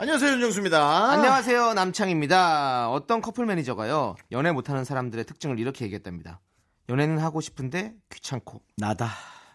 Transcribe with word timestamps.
안녕하세요 0.00 0.32
윤정수입니다. 0.32 1.10
안녕하세요 1.10 1.74
남창입니다. 1.74 2.90
어떤 2.90 3.20
커플 3.20 3.44
매니저가요 3.44 4.16
연애 4.32 4.50
못하는 4.50 4.82
사람들의 4.82 5.26
특징을 5.26 5.58
이렇게 5.58 5.84
얘기했답니다. 5.84 6.40
연애는 6.88 7.18
하고 7.18 7.42
싶은데 7.42 7.92
귀찮고 8.10 8.62
나다 8.78 9.10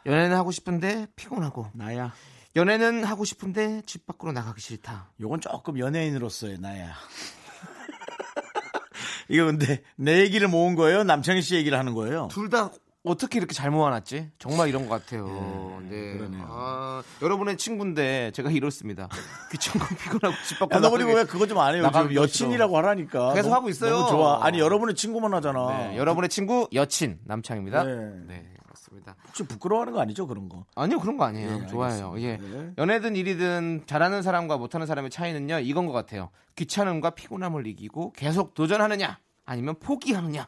연애는 0.05 0.37
하고 0.37 0.51
싶은데 0.51 1.07
피곤하고 1.15 1.71
나야. 1.73 2.13
연애는 2.55 3.05
하고 3.05 3.25
싶은데 3.25 3.81
집 3.87 4.05
밖으로 4.05 4.33
나가기 4.33 4.61
싫다. 4.61 5.09
요건 5.19 5.41
조금 5.41 5.79
연예인으로서의 5.79 6.59
나야. 6.59 6.93
이거 9.29 9.45
근데 9.45 9.81
내 9.95 10.19
얘기를 10.19 10.47
모은 10.47 10.75
거예요? 10.75 11.03
남창희 11.03 11.41
씨 11.41 11.55
얘기를 11.55 11.75
하는 11.79 11.95
거예요? 11.95 12.27
둘 12.31 12.51
다 12.51 12.69
어떻게 13.05 13.37
이렇게 13.37 13.53
잘 13.53 13.71
모아놨지? 13.71 14.31
정말 14.39 14.69
이런 14.69 14.87
것 14.87 14.95
같아요. 15.01 15.81
네. 15.89 16.17
그러네요. 16.17 16.45
아, 16.49 17.03
여러분의 17.21 17.57
친구인데 17.57 18.31
제가 18.31 18.49
이렇습니다. 18.51 19.07
귀찮고 19.51 19.95
피곤하고 19.95 20.35
집 20.47 20.59
밖으로 20.59 20.77
야, 20.77 20.81
너 20.81 20.89
그리고 20.89 21.13
왜 21.13 21.23
그거 21.25 21.45
좀 21.47 21.57
안 21.59 21.75
해요? 21.75 21.89
지금 21.93 22.13
여친이라고 22.15 22.77
하라니까. 22.77 23.33
계속 23.33 23.49
너무- 23.49 23.55
하고 23.55 23.69
있어요. 23.69 23.91
너무 23.97 24.09
좋아. 24.09 24.43
아니 24.45 24.59
여러분의 24.59 24.95
친구만 24.95 25.33
하잖아. 25.33 25.67
네, 25.89 25.97
여러분의 25.97 26.29
친구 26.29 26.67
여친 26.73 27.19
남창입니다. 27.25 27.83
네. 27.83 27.95
네, 28.27 28.49
그렇습니다. 28.63 29.15
혹시 29.27 29.43
부끄러워하는 29.43 29.93
거 29.93 30.01
아니죠 30.01 30.27
그런 30.27 30.49
거? 30.49 30.65
아니요 30.75 30.99
그런 30.99 31.17
거 31.17 31.23
아니에요. 31.25 31.59
네, 31.59 31.67
좋아요. 31.67 32.15
예. 32.19 32.37
네. 32.37 32.71
연애든 32.77 33.15
일이든 33.15 33.83
잘하는 33.85 34.21
사람과 34.21 34.57
못하는 34.57 34.85
사람의 34.87 35.11
차이는요 35.11 35.59
이건 35.59 35.85
것 35.85 35.93
같아요. 35.93 36.29
귀찮음과 36.55 37.11
피곤함을 37.11 37.67
이기고 37.67 38.13
계속 38.13 38.53
도전하느냐 38.53 39.19
아니면 39.45 39.75
포기하느냐. 39.79 40.47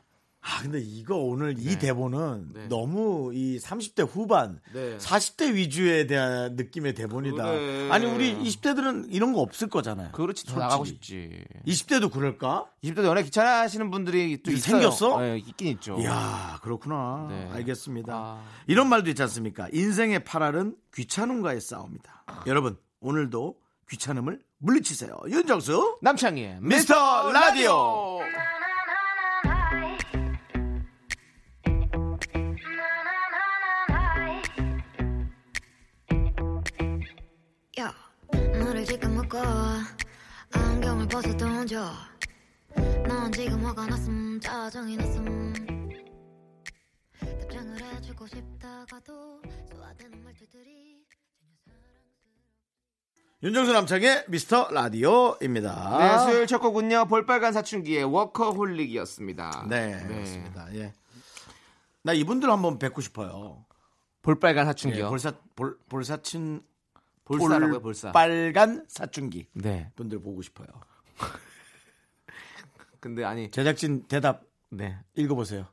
아 0.49 0.61
근데 0.61 0.79
이거 0.79 1.17
오늘 1.17 1.55
이 1.59 1.77
대본은 1.77 2.53
네. 2.53 2.67
너무 2.69 3.31
이 3.33 3.59
30대 3.59 4.07
후반, 4.09 4.61
네. 4.73 4.97
40대 4.97 5.53
위주에 5.53 6.07
대한 6.07 6.55
느낌의 6.55 6.93
대본이다. 6.93 7.43
그래. 7.43 7.89
아니 7.91 8.05
우리 8.05 8.33
20대들은 8.33 9.07
이런 9.09 9.33
거 9.33 9.41
없을 9.41 9.67
거잖아요. 9.67 10.11
그렇지 10.13 10.43
솔직히. 10.43 10.59
나가고 10.59 10.85
싶지. 10.85 11.43
20대도 11.67 12.11
그럴까? 12.11 12.65
20대 12.83 13.03
연애 13.03 13.23
귀찮아하시는 13.23 13.91
분들이 13.91 14.41
또. 14.41 14.55
생겼어? 14.55 15.19
네, 15.19 15.37
있긴 15.39 15.67
있죠. 15.67 15.97
이야 15.99 16.59
그렇구나. 16.63 17.27
네. 17.29 17.49
알겠습니다. 17.53 18.13
아. 18.15 18.43
이런 18.67 18.87
말도 18.87 19.09
있지 19.09 19.21
않습니까? 19.23 19.67
인생의 19.73 20.23
팔알은 20.23 20.75
귀찮음과의 20.93 21.59
싸움이다. 21.59 22.43
여러분 22.47 22.77
오늘도 23.01 23.57
귀찮음을 23.89 24.39
물리치세요. 24.59 25.17
윤정수 25.27 25.99
남창희의 26.01 26.59
미스터 26.61 27.31
라디오. 27.31 28.19
야, 28.21 28.56
묶어 39.37 39.43
안경을 40.51 41.07
벗어 41.07 41.37
던져 41.37 41.91
넌 43.07 43.31
지금 43.31 43.63
화가 43.65 43.85
났음 43.85 44.39
짜증이 44.39 44.97
났음 44.97 45.53
답장을 47.19 47.81
해주고 47.81 48.25
싶다가도 48.27 49.41
쏘아대는 49.69 50.23
말투들이 50.23 51.05
윤정수 53.43 53.71
남창의 53.73 54.25
미스터 54.27 54.69
라디오입니다. 54.71 55.97
네, 55.99 56.25
수요일 56.25 56.47
첫 56.47 56.57
곡은요 56.57 57.05
볼빨간 57.05 57.53
사춘기의 57.53 58.05
워커홀릭이었습니다. 58.05 59.67
네, 59.69 60.03
그렇습니다. 60.07 60.73
예. 60.73 60.93
나 62.01 62.13
이분들 62.13 62.49
한번 62.49 62.79
뵙고 62.79 63.01
싶어요. 63.01 63.63
볼빨간 64.23 64.63
예, 64.63 64.65
사춘기요. 64.65 65.09
볼사 65.09 65.33
볼 65.55 65.77
볼사친 65.87 66.63
볼사라고요, 67.27 67.81
볼사. 67.81 68.11
빨간 68.11 68.85
사춘기 68.87 69.47
네. 69.53 69.91
분들 69.95 70.21
보고 70.21 70.41
싶어요. 70.41 70.67
근데 72.99 73.23
아니 73.23 73.51
제작진 73.51 74.03
대답 74.07 74.43
네 74.69 74.97
읽어보세요. 75.15 75.67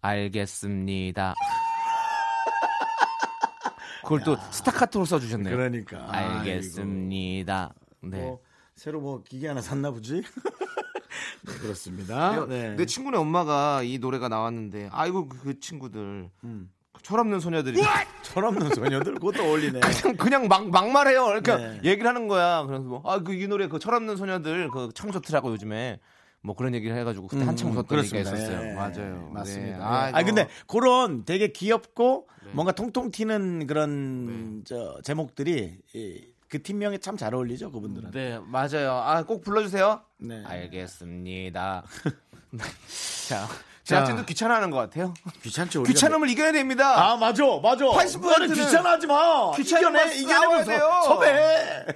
알겠습니다. 0.00 1.34
그걸 4.02 4.22
또 4.22 4.36
스타카토로 4.50 5.04
써주셨네요. 5.04 5.54
그러니까 5.54 6.06
알겠습니다. 6.10 7.74
아이고. 8.02 8.16
네. 8.16 8.22
뭐 8.22 8.40
새로 8.74 9.00
뭐 9.00 9.22
기계 9.22 9.48
하나 9.48 9.60
샀나 9.60 9.90
보지? 9.90 10.22
네, 11.46 11.52
그렇습니다. 11.60 12.46
네. 12.46 12.74
내 12.76 12.86
친구네 12.86 13.18
엄마가 13.18 13.82
이 13.82 13.98
노래가 13.98 14.28
나왔는데 14.28 14.88
아이고 14.92 15.28
그, 15.28 15.38
그 15.42 15.60
친구들 15.60 16.30
음. 16.44 16.70
철없는 17.02 17.40
소녀들이 17.40 17.80
철없는 18.22 18.70
소녀들 18.74 19.14
그것도 19.14 19.42
어울리네. 19.44 19.80
그냥 20.02 20.16
그냥 20.16 20.48
막 20.48 20.68
막말해요. 20.70 21.24
그러니까 21.26 21.56
네. 21.56 21.80
얘기를 21.84 22.06
하는 22.08 22.28
거야. 22.28 22.64
그래서 22.64 22.84
뭐 22.84 23.02
아 23.04 23.20
그 23.22 23.32
이 23.32 23.46
노래 23.48 23.68
그 23.68 23.78
철없는 23.78 24.16
소녀들 24.16 24.70
그참 24.70 25.10
좋더라고 25.12 25.50
요즘에 25.52 26.00
뭐 26.40 26.54
그런 26.54 26.74
얘기를 26.74 26.96
해가지고 26.96 27.26
그때 27.28 27.44
한참 27.44 27.72
웃었던 27.72 27.98
얘기가. 27.98 28.18
있었어요. 28.20 28.68
예, 28.68 28.72
맞아요. 28.74 29.30
맞습니다. 29.32 29.76
네. 29.78 29.82
아, 29.84 30.10
아이고. 30.12 30.26
근데 30.26 30.48
그런 30.66 31.24
되게 31.24 31.48
귀엽고 31.52 32.28
네. 32.44 32.50
뭔가 32.52 32.72
통통 32.72 33.10
튀는 33.10 33.66
그런 33.66 34.62
저 34.64 34.98
제목들이 35.02 35.78
이, 35.94 36.24
그 36.48 36.62
팀명에 36.62 36.98
참 36.98 37.16
잘 37.16 37.34
어울리죠 37.34 37.70
그분들은. 37.72 38.12
네 38.12 38.38
맞아요. 38.46 38.92
아 39.04 39.22
꼭 39.24 39.42
불러주세요. 39.42 40.00
네. 40.18 40.42
알겠습니다. 40.46 41.82
자 43.28 43.46
제작진도 43.88 44.24
귀찮아하는 44.26 44.70
것 44.70 44.76
같아요. 44.76 45.14
귀찮죠. 45.42 45.82
귀찮음을 45.84 46.28
이겨야 46.28 46.52
됩니다. 46.52 47.12
아 47.12 47.16
맞아 47.16 47.42
맞아. 47.62 47.86
80%는 47.86 48.20
너는 48.30 48.54
귀찮아하지 48.54 49.06
마. 49.06 49.50
귀찮음과 49.52 50.04
이겨내 50.04 50.10
싸워야 50.12 50.60
이겨내면서 50.60 50.70
돼요. 50.70 51.02
섭외해. 51.06 51.86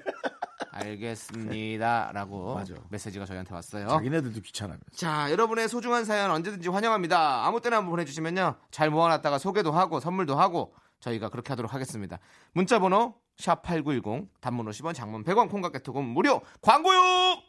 알겠습니다라고 0.71 2.55
맞아. 2.55 2.75
메시지가 2.89 3.27
저희한테 3.27 3.55
왔어요. 3.55 3.89
자기네들도 3.89 4.41
귀찮아요. 4.41 4.79
자, 4.97 5.31
여러분의 5.31 5.69
소중한 5.69 6.07
사연 6.07 6.31
언제든지 6.31 6.71
환영합니다. 6.71 7.45
아무 7.47 7.61
때나 7.61 7.77
한번 7.77 7.91
보내주시면요. 7.91 8.55
잘 8.71 8.89
모아놨다가 8.89 9.37
소개도 9.39 9.71
하고 9.73 10.01
선물도 10.01 10.35
하고 10.37 10.73
저희가 11.01 11.29
그렇게 11.29 11.51
하도록 11.51 11.75
하겠습니다. 11.75 12.19
문자번호 12.53 13.15
샵 13.37 13.63
8910 13.63 14.29
단문 14.41 14.67
50원 14.67 14.95
장문 14.95 15.25
100원 15.25 15.51
콩과 15.51 15.73
깨톡은 15.73 16.05
무료 16.05 16.41
광고요! 16.63 17.43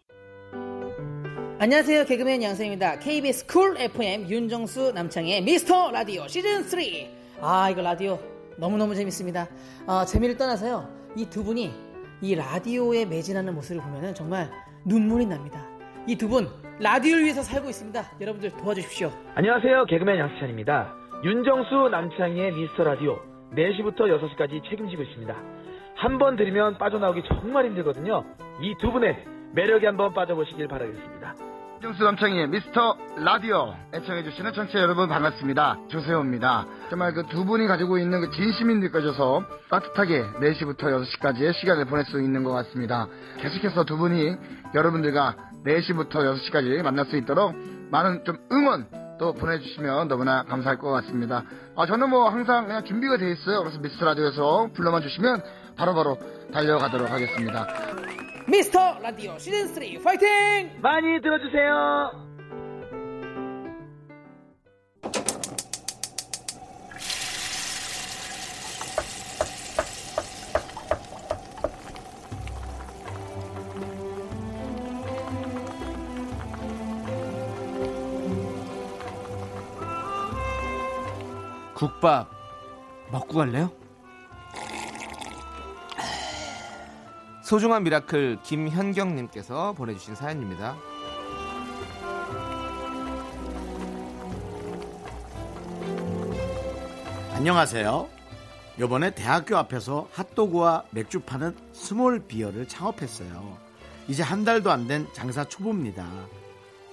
안녕하세요. 1.63 2.03
개그맨 2.03 2.43
양세입니다. 2.43 2.99
KBS 2.99 3.47
쿨 3.47 3.77
FM 3.79 4.27
윤정수 4.29 4.91
남창희의 4.91 5.43
미스터 5.43 5.91
라디오 5.91 6.27
시즌 6.27 6.61
3. 6.61 6.81
아, 7.39 7.69
이거 7.69 7.81
라디오 7.81 8.19
너무너무 8.57 8.93
재밌습니다. 8.95 9.47
어, 9.87 10.03
재미를 10.03 10.35
떠나서요. 10.35 10.85
이 11.15 11.25
두 11.29 11.41
분이 11.41 11.71
이 12.21 12.35
라디오에 12.35 13.05
매진하는 13.05 13.55
모습을 13.55 13.81
보면 13.81 14.13
정말 14.13 14.51
눈물이 14.83 15.25
납니다. 15.25 15.65
이 16.05 16.17
두 16.17 16.27
분 16.27 16.49
라디오를 16.81 17.23
위해서 17.23 17.41
살고 17.41 17.69
있습니다. 17.69 18.11
여러분들 18.19 18.49
도와주십시오. 18.57 19.09
안녕하세요. 19.35 19.85
개그맨 19.85 20.19
양수찬입니다. 20.19 20.93
윤정수 21.23 21.87
남창희의 21.91 22.51
미스터 22.51 22.83
라디오 22.83 23.21
4시부터 23.55 23.99
6시까지 24.01 24.69
책임지고 24.69 25.01
있습니다. 25.03 25.33
한 25.95 26.17
번 26.17 26.35
들으면 26.35 26.77
빠져나오기 26.77 27.21
정말 27.29 27.67
힘들거든요. 27.67 28.25
이 28.61 28.75
두 28.81 28.91
분의 28.91 29.15
매력에 29.53 29.85
한번 29.85 30.13
빠져보시길 30.13 30.67
바라겠습니다. 30.67 31.52
정수 31.83 32.01
남창희의 32.01 32.47
미스터 32.47 32.95
라디오 33.17 33.75
애청해주시는 33.93 34.53
청취자 34.53 34.79
여러분 34.79 35.09
반갑습니다. 35.09 35.79
조세호입니다. 35.89 36.65
정말 36.89 37.13
그 37.13 37.23
두 37.23 37.43
분이 37.43 37.67
가지고 37.67 37.97
있는 37.97 38.21
그 38.21 38.31
진심이 38.31 38.75
느껴져서 38.75 39.43
따뜻하게 39.69 40.23
4시부터 40.39 40.83
6시까지의 40.83 41.51
시간을 41.53 41.83
보낼 41.83 42.05
수 42.05 42.21
있는 42.21 42.45
것 42.45 42.51
같습니다. 42.53 43.07
계속해서 43.39 43.83
두 43.83 43.97
분이 43.97 44.33
여러분들과 44.73 45.35
4시부터 45.65 46.11
6시까지 46.15 46.81
만날 46.83 47.05
수 47.07 47.17
있도록 47.17 47.53
많은 47.91 48.23
좀 48.23 48.37
응원 48.49 48.87
또 49.19 49.33
보내주시면 49.33 50.07
너무나 50.07 50.43
감사할 50.43 50.77
것 50.77 50.89
같습니다. 50.89 51.43
아, 51.75 51.85
저는 51.85 52.09
뭐 52.09 52.29
항상 52.29 52.65
그냥 52.65 52.85
준비가 52.85 53.17
돼 53.17 53.29
있어요. 53.29 53.59
그래서 53.59 53.79
미스터 53.79 54.05
라디오에서 54.05 54.69
불러만 54.73 55.01
주시면 55.01 55.43
바로바로 55.75 56.17
달려가도록 56.53 57.11
하겠습니다. 57.11 57.67
미스터 58.47 58.99
라디오 58.99 59.37
시즌 59.37 59.67
3 59.67 60.03
파이팅! 60.03 60.81
많이 60.81 61.21
들어주세요. 61.21 62.11
국밥 81.75 82.29
먹고 83.11 83.37
갈래요? 83.39 83.82
소중한 87.43 87.83
miracle 87.83 88.39
김현경님께서 88.43 89.73
보내주신 89.73 90.15
사연입니다. 90.15 90.77
안녕하세요. 97.33 98.07
요번에 98.79 99.13
대학교 99.13 99.57
앞에서 99.57 100.07
핫도그와 100.13 100.85
맥주 100.91 101.19
파는 101.19 101.55
small 101.73 102.19
beer를 102.27 102.67
창업했어요. 102.67 103.57
이제 104.07 104.23
한 104.23 104.43
달도 104.43 104.71
안 104.71 104.87
된 104.87 105.07
장사 105.13 105.43
초보입니다. 105.43 106.07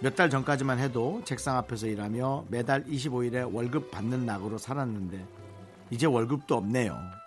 몇 0.02 0.16
달 0.16 0.30
전까지만 0.30 0.78
해도 0.78 1.20
책상 1.24 1.56
앞에서 1.58 1.86
일하며 1.86 2.46
매달 2.48 2.84
25일에 2.84 3.52
월급 3.54 3.90
받는 3.90 4.24
낙으로 4.26 4.56
살았는데 4.58 5.24
이제 5.90 6.06
월급도 6.06 6.56
없네요. 6.56 7.19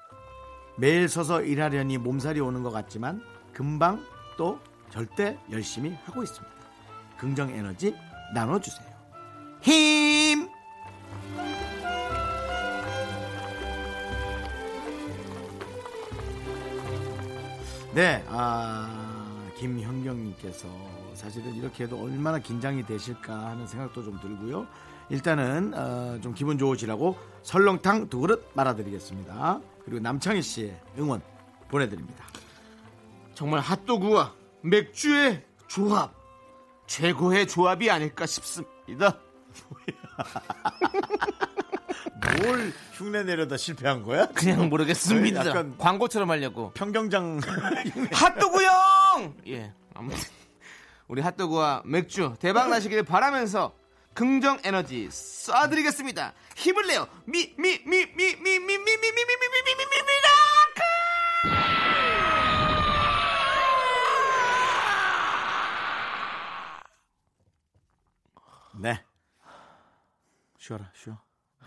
매일 0.75 1.07
서서 1.07 1.43
일하려니 1.43 1.97
몸살이 1.99 2.39
오는 2.39 2.63
것 2.63 2.71
같지만 2.71 3.21
금방 3.53 4.03
또 4.37 4.59
절대 4.89 5.37
열심히 5.51 5.95
하고 6.05 6.23
있습니다. 6.23 6.55
긍정 7.17 7.49
에너지 7.51 7.95
나눠주세요. 8.33 8.87
힘! 9.61 10.49
네, 17.93 18.25
아, 18.27 18.89
김현경님께서 19.57 20.67
사실은 21.13 21.53
이렇게 21.53 21.83
해도 21.83 22.01
얼마나 22.01 22.39
긴장이 22.39 22.85
되실까 22.87 23.51
하는 23.51 23.67
생각도 23.67 24.03
좀 24.03 24.19
들고요. 24.19 24.65
일단은 25.09 25.73
어, 25.75 26.19
좀 26.21 26.33
기분 26.33 26.57
좋으시라고 26.57 27.15
설렁탕 27.43 28.09
두 28.09 28.21
그릇 28.21 28.49
말아드리겠습니다. 28.55 29.61
그리고 29.85 29.99
남창희 30.01 30.41
씨의 30.41 30.77
응원 30.97 31.21
보내드립니다. 31.69 32.25
정말 33.33 33.61
핫도그와 33.61 34.33
맥주의 34.61 35.43
조합 35.67 36.13
최고의 36.87 37.47
조합이 37.47 37.89
아닐까 37.89 38.25
싶습니다. 38.25 39.17
뭘 42.43 42.73
흉내 42.93 43.23
내려다 43.23 43.57
실패한 43.57 44.03
거야? 44.03 44.27
그냥 44.27 44.69
모르겠습니다. 44.69 45.45
약간- 45.47 45.77
광고처럼 45.77 46.29
하려고. 46.29 46.71
평경장 46.73 47.39
핫도그 48.11 48.63
형! 48.63 49.33
예. 49.47 49.73
아무튼 49.93 50.17
우리 51.07 51.21
핫도그와 51.21 51.83
맥주 51.85 52.33
대박 52.39 52.69
나시길 52.69 53.03
바라면서 53.03 53.73
긍정 54.13 54.59
에너지 54.63 55.07
쏴드리겠습니다. 55.09 56.33
힘을 56.55 56.87
내요. 56.87 57.07
미, 57.25 57.53
미, 57.57 57.79
미, 57.85 58.05
미, 58.15 58.35
미, 58.37 58.59
미, 58.59 58.59
미, 58.59 58.77
미, 58.77 58.77
미, 58.77 58.97
미, 58.97 58.97
미, 58.97 59.11
미, 59.11 59.25
미, 59.25 59.45
미, 59.51 59.75
미, 59.75 59.85
미, 59.85 60.01
miracle! 60.01 60.83
네. 68.79 69.03
쉬어라, 70.57 70.91
쉬어. 70.95 71.17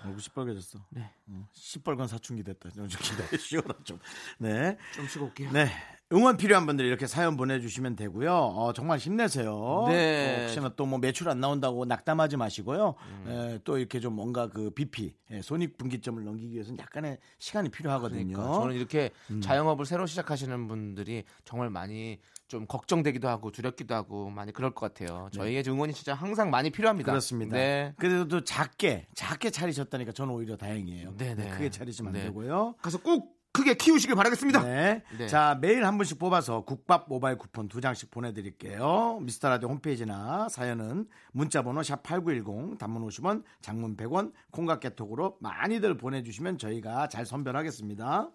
얼굴 0.04 0.20
시뻘개졌어. 0.20 0.78
네. 0.90 1.10
어, 1.28 1.48
시뻘건 1.52 2.06
사춘기 2.08 2.43
됐다. 2.43 2.70
좀 2.70 2.87
기다려, 2.87 3.37
쉬어라 3.38 3.75
좀. 3.84 3.98
네. 4.38 4.76
좀 4.94 5.06
쉬고 5.08 5.26
올게요. 5.26 5.50
네. 5.52 5.70
응원 6.12 6.37
필요한 6.37 6.67
분들 6.67 6.85
이렇게 6.85 7.08
사연 7.08 7.37
보내주시면 7.37 7.97
되고요. 7.97 8.32
어, 8.32 8.73
정말 8.73 8.99
힘내세요. 8.99 9.87
네. 9.88 10.37
어, 10.37 10.43
혹시나 10.43 10.69
또 10.70 10.87
뭐 10.87 11.00
매출 11.00 11.29
안 11.29 11.41
나온다고 11.41 11.85
낙담하지 11.85 12.37
마시고요. 12.37 12.94
음. 13.25 13.25
에, 13.29 13.58
또 13.64 13.76
이렇게 13.76 13.99
좀 13.99 14.14
뭔가 14.14 14.49
그 14.49 14.70
BP, 14.70 15.14
예, 15.32 15.43
손익 15.43 15.76
분기점을 15.79 16.23
넘기기 16.23 16.55
위해서는 16.55 16.79
약간의 16.79 17.19
시간이 17.41 17.70
필요하거든요. 17.70 18.37
그러니까 18.37 18.61
저는 18.61 18.76
이렇게 18.76 19.11
자영업을 19.43 19.85
새로 19.85 20.06
시작하시는 20.06 20.69
분들이 20.69 21.25
정말 21.44 21.70
많이 21.70 22.20
좀 22.47 22.67
걱정되기도 22.69 23.26
하고 23.26 23.50
두렵기도 23.50 23.97
하고 23.97 24.31
많이 24.31 24.53
그럴 24.53 24.73
것 24.73 24.94
같아요. 24.94 25.29
저희의 25.32 25.64
응원이 25.67 25.93
진짜 25.93 26.14
항상 26.14 26.50
많이 26.50 26.70
필요합니다. 26.70 27.11
그렇습니다. 27.11 27.56
네. 27.56 27.93
그래도 27.99 28.29
또 28.29 28.44
작게, 28.44 29.08
작게 29.14 29.50
차리셨다니까 29.50 30.12
저는 30.12 30.32
오히려 30.32 30.56
다행이에요. 30.56 31.17
네네. 31.17 31.50
크게 31.50 31.70
차리시면 31.70 32.11
안 32.14 32.20
네. 32.20 32.26
되고요. 32.26 32.76
가서 32.81 32.99
꼭 33.03 33.35
크게 33.56 33.75
키우시길 33.75 34.14
바라겠습니다. 34.14 34.62
네. 34.64 35.03
네. 35.17 35.26
자, 35.26 35.56
매일 35.61 35.87
한 35.87 35.97
분씩 35.97 36.19
뽑아서 36.19 36.61
국밥 36.62 37.06
모바일 37.08 37.38
쿠폰 37.38 37.69
두 37.69 37.81
장씩 37.81 38.11
보내드릴게요. 38.11 39.19
미스터 39.23 39.49
라디오 39.49 39.70
홈페이지나 39.70 40.49
사연은 40.50 41.06
문자번호 41.32 41.81
샵8910 41.81 42.79
단문 42.79 43.06
50원, 43.08 43.44
장문 43.62 43.97
100원, 43.97 44.32
콩깍개톡으로 44.50 45.38
많이들 45.41 45.97
보내주시면 45.97 46.58
저희가 46.58 47.08
잘 47.08 47.25
선별하겠습니다. 47.25 48.29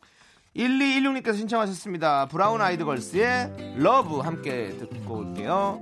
1216님께서 0.56 1.38
신청하셨습니다. 1.38 2.26
브라운 2.26 2.60
아이드 2.62 2.84
걸스의 2.84 3.76
러브 3.78 4.18
함께 4.18 4.76
듣고 4.78 5.20
올게요. 5.20 5.80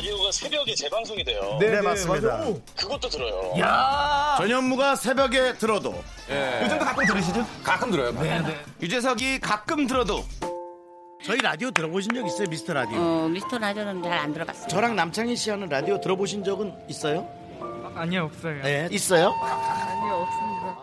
라디오가 0.00 0.32
새벽에 0.32 0.74
재방송이 0.74 1.22
돼요. 1.24 1.58
네, 1.60 1.78
맞습니다. 1.82 2.42
그것도 2.74 3.08
들어요. 3.10 3.52
전현무가 4.38 4.96
새벽에 4.96 5.52
들어도 5.58 6.02
요즘도 6.62 6.84
가끔 6.84 7.04
들으시죠? 7.06 7.46
가끔 7.62 7.90
들어요. 7.90 8.14
유재석이 8.80 9.40
가끔 9.40 9.86
들어도 9.86 10.24
저희 11.22 11.38
라디오 11.42 11.70
들어보신 11.70 12.14
적 12.14 12.26
있어요? 12.26 12.48
미스터 12.48 12.72
라디오. 12.72 12.96
어, 12.98 13.28
미스터 13.28 13.58
라디오는 13.58 14.02
잘 14.02 14.12
안 14.14 14.32
들어봤어요. 14.32 14.68
저랑 14.68 14.96
남창희 14.96 15.36
씨 15.36 15.50
하는 15.50 15.68
라디오 15.68 16.00
들어보신 16.00 16.44
적은 16.44 16.72
있어요? 16.88 17.28
아니요 17.94 18.24
없어요. 18.24 18.62
네, 18.62 18.88
있어요? 18.90 19.28
아니요, 19.42 20.14
없습니다. 20.14 20.78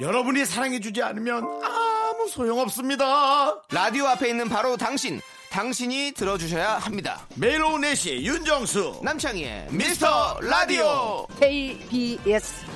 여러분이 0.00 0.46
사랑해주지 0.46 1.02
않으면 1.02 1.44
아무 1.62 2.26
소용없습니다. 2.30 3.60
라디오 3.70 4.06
앞에 4.06 4.30
있는 4.30 4.48
바로 4.48 4.78
당신, 4.78 5.20
당신이 5.50 6.12
들어주셔야 6.12 6.78
합니다. 6.78 7.26
매일 7.34 7.62
오후 7.64 7.76
4시 7.78 8.22
윤정수 8.22 9.00
남창희의 9.02 9.66
미스터 9.72 10.38
라디오. 10.40 11.26
KBS. 11.40 12.66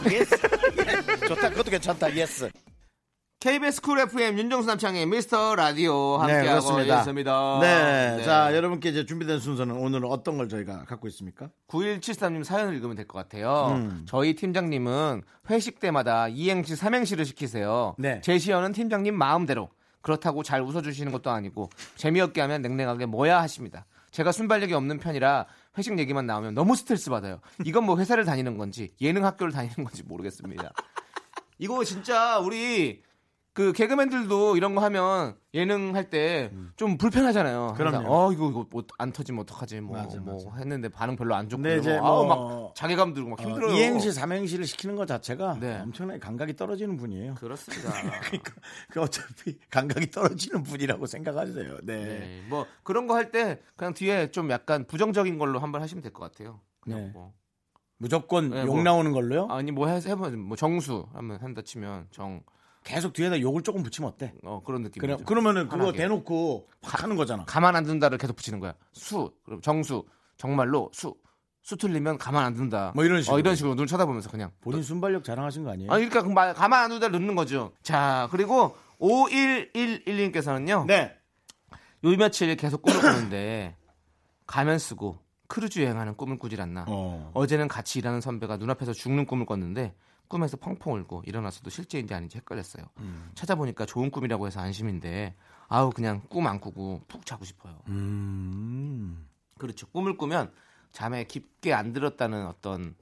좋다 1.28 1.50
그것도 1.50 1.70
괜찮다 1.70 2.14
yes 2.16 2.50
KBS 3.38 3.80
쿨 3.80 4.00
FM 4.00 4.38
윤정수 4.38 4.66
남창희의 4.66 5.06
미스터 5.06 5.54
라디오 5.54 6.16
함께하고 6.16 6.80
있습니다. 6.80 7.58
네, 7.60 8.16
네. 8.16 8.24
자 8.24 8.54
여러분께 8.56 8.88
이제 8.88 9.06
준비된 9.06 9.38
순서는 9.38 9.76
오늘은 9.76 10.08
어떤 10.10 10.36
걸 10.36 10.48
저희가 10.48 10.84
갖고 10.84 11.06
있습니까? 11.08 11.50
9173님 11.68 12.42
사연을 12.42 12.74
읽으면 12.74 12.96
될 12.96 13.06
것 13.06 13.18
같아요. 13.18 13.68
음. 13.76 14.04
저희 14.08 14.34
팀장님은 14.34 15.22
회식 15.50 15.78
때마다 15.78 16.26
이행시, 16.28 16.74
삼행시를 16.74 17.24
시키세요. 17.26 17.94
네. 17.98 18.20
제시어는 18.22 18.72
팀장님 18.72 19.14
마음대로. 19.14 19.68
그렇다고 20.04 20.42
잘 20.42 20.60
웃어주시는 20.60 21.10
것도 21.10 21.30
아니고 21.30 21.70
재미없게 21.96 22.40
하면 22.42 22.62
냉랭하게 22.62 23.06
뭐야 23.06 23.40
하십니다. 23.40 23.86
제가 24.10 24.30
순발력이 24.30 24.74
없는 24.74 24.98
편이라 24.98 25.46
회식 25.76 25.98
얘기만 25.98 26.26
나오면 26.26 26.54
너무 26.54 26.76
스트레스 26.76 27.10
받아요. 27.10 27.40
이건 27.64 27.84
뭐 27.84 27.98
회사를 27.98 28.24
다니는 28.24 28.58
건지 28.58 28.92
예능 29.00 29.24
학교를 29.24 29.52
다니는 29.52 29.76
건지 29.76 30.04
모르겠습니다. 30.04 30.72
이거 31.58 31.82
진짜 31.84 32.38
우리 32.38 33.02
그 33.54 33.72
개그맨들도 33.72 34.56
이런 34.56 34.74
거 34.74 34.82
하면 34.82 35.36
예능 35.54 35.94
할 35.94 36.10
때좀 36.10 36.98
불편하잖아요. 36.98 37.68
음. 37.70 37.74
그럼요. 37.74 38.12
어 38.12 38.32
이거 38.32 38.50
이거 38.50 38.66
뭐 38.68 38.82
안 38.98 39.12
터지면 39.12 39.42
어떡하지 39.42 39.80
뭐, 39.80 39.96
맞아, 39.96 40.18
뭐 40.20 40.34
맞아. 40.44 40.56
했는데 40.58 40.88
반응 40.88 41.14
별로 41.14 41.36
안 41.36 41.48
좋고 41.48 41.62
근데 41.62 41.78
이제 41.78 41.96
아우 41.96 42.26
뭐- 42.26 42.64
막 42.66 42.74
자괴감 42.74 43.14
들고 43.14 43.30
막 43.30 43.40
힘들어요. 43.40 43.72
어, 43.72 43.76
이행시 43.76 44.10
삼행시를 44.12 44.66
시키는 44.66 44.96
것 44.96 45.06
자체가 45.06 45.58
네. 45.60 45.78
엄청나게 45.80 46.18
감각이 46.18 46.56
떨어지는 46.56 46.96
분이에요. 46.96 47.34
그렇습니다. 47.36 47.90
그러니까 48.26 48.52
그 48.90 49.00
어차피 49.00 49.56
감각이 49.70 50.10
떨어지는 50.10 50.64
분이라고 50.64 51.06
생각하세요. 51.06 51.78
네. 51.84 52.04
네, 52.04 52.42
뭐 52.48 52.66
그런 52.82 53.06
거 53.06 53.14
할 53.14 53.30
때 53.30 53.60
그냥 53.76 53.94
뒤에 53.94 54.32
좀 54.32 54.50
약간 54.50 54.84
부정적인 54.84 55.38
걸로 55.38 55.60
한번 55.60 55.80
하시면 55.80 56.02
될 56.02 56.12
것 56.12 56.22
같아요. 56.30 56.60
그냥 56.80 57.00
네. 57.04 57.10
뭐 57.14 57.32
무조건 57.98 58.50
네, 58.50 58.62
욕 58.62 58.74
뭐- 58.74 58.82
나오는 58.82 59.12
걸로요? 59.12 59.46
아니 59.48 59.70
뭐 59.70 59.86
해, 59.86 59.96
해보면 60.04 60.40
뭐 60.40 60.56
정수 60.56 61.06
하면 61.14 61.38
한다 61.40 61.62
치면 61.62 62.08
정 62.10 62.42
계속 62.84 63.12
뒤에다 63.14 63.40
욕을 63.40 63.62
조금 63.62 63.82
붙이면 63.82 64.10
어때? 64.12 64.32
어, 64.44 64.62
그런 64.64 64.82
느낌. 64.82 65.00
그래, 65.00 65.16
그러면은 65.24 65.64
그거 65.64 65.78
편하게. 65.78 65.98
대놓고 65.98 66.68
확 66.82 67.02
하는 67.02 67.16
거잖아. 67.16 67.44
가만 67.46 67.74
안 67.74 67.84
둔다를 67.84 68.18
계속 68.18 68.36
붙이는 68.36 68.60
거야. 68.60 68.74
수 68.92 69.32
그럼 69.44 69.60
정수 69.62 70.04
정말로 70.36 70.90
수. 70.92 71.14
수 71.62 71.78
틀리면 71.78 72.18
가만 72.18 72.44
안 72.44 72.52
둔다. 72.54 72.92
뭐 72.94 73.04
이런 73.06 73.22
식으로. 73.22 73.36
어, 73.36 73.38
이런 73.40 73.56
식으로 73.56 73.74
눈 73.74 73.86
쳐다보면서 73.86 74.28
그냥. 74.30 74.50
본인 74.60 74.82
순발력 74.82 75.24
자랑하신 75.24 75.64
거 75.64 75.70
아니에요? 75.72 75.90
아, 75.90 75.94
그러니까 75.94 76.20
그 76.22 76.28
말- 76.28 76.52
가만 76.52 76.84
안 76.84 76.90
둔다를 76.90 77.18
넣는 77.18 77.34
거죠. 77.34 77.72
자, 77.82 78.28
그리고 78.30 78.76
5111님께서는요. 79.00 80.84
네. 80.86 81.16
요 82.04 82.16
며칠 82.18 82.54
계속 82.56 82.82
꿈을 82.82 83.00
꾸는데 83.00 83.76
가면 84.46 84.78
쓰고 84.78 85.18
크루즈 85.48 85.80
여행하는 85.80 86.16
꿈을 86.16 86.38
꾸질 86.38 86.60
않나. 86.60 86.84
어. 86.88 87.30
어제는 87.34 87.68
같이 87.68 87.98
일하는 87.98 88.20
선배가 88.20 88.58
눈앞에서 88.58 88.92
죽는 88.92 89.24
꿈을 89.26 89.46
꿨는데 89.46 89.94
꿈에서 90.28 90.56
펑펑 90.56 90.94
울고 90.94 91.22
일어나서도 91.26 91.70
실제인지 91.70 92.14
아닌지 92.14 92.38
헷갈렸어요. 92.38 92.84
음. 92.98 93.30
찾아보니까 93.34 93.86
좋은 93.86 94.10
꿈이라고 94.10 94.46
해서 94.46 94.60
안심인데 94.60 95.34
아우 95.68 95.90
그냥 95.90 96.22
꿈 96.28 96.46
안 96.46 96.60
꾸고 96.60 97.02
푹 97.08 97.24
자고 97.26 97.44
싶어요. 97.44 97.78
음. 97.88 99.28
그렇죠. 99.58 99.86
꿈을 99.88 100.16
꾸면 100.16 100.52
잠에 100.92 101.24
깊게 101.24 101.72
안 101.72 101.92
들었다는 101.92 102.46
어떤 102.46 102.94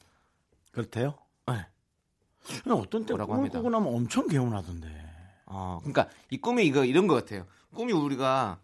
그렇대요? 0.73 1.19
네. 1.49 1.67
근데 2.62 2.71
어떤 2.71 3.05
때 3.07 3.14
꿈을 3.14 3.31
합니다. 3.37 3.59
꾸고 3.59 3.71
나면 3.71 3.95
엄청 3.95 4.26
개운하던데. 4.26 4.88
어, 5.47 5.79
그러니까 5.81 6.09
이 6.31 6.38
꿈이 6.38 6.64
이거 6.67 6.85
이런 6.85 7.07
것 7.07 7.14
같아요. 7.14 7.47
꿈이 7.75 7.93
우리가 7.93 8.59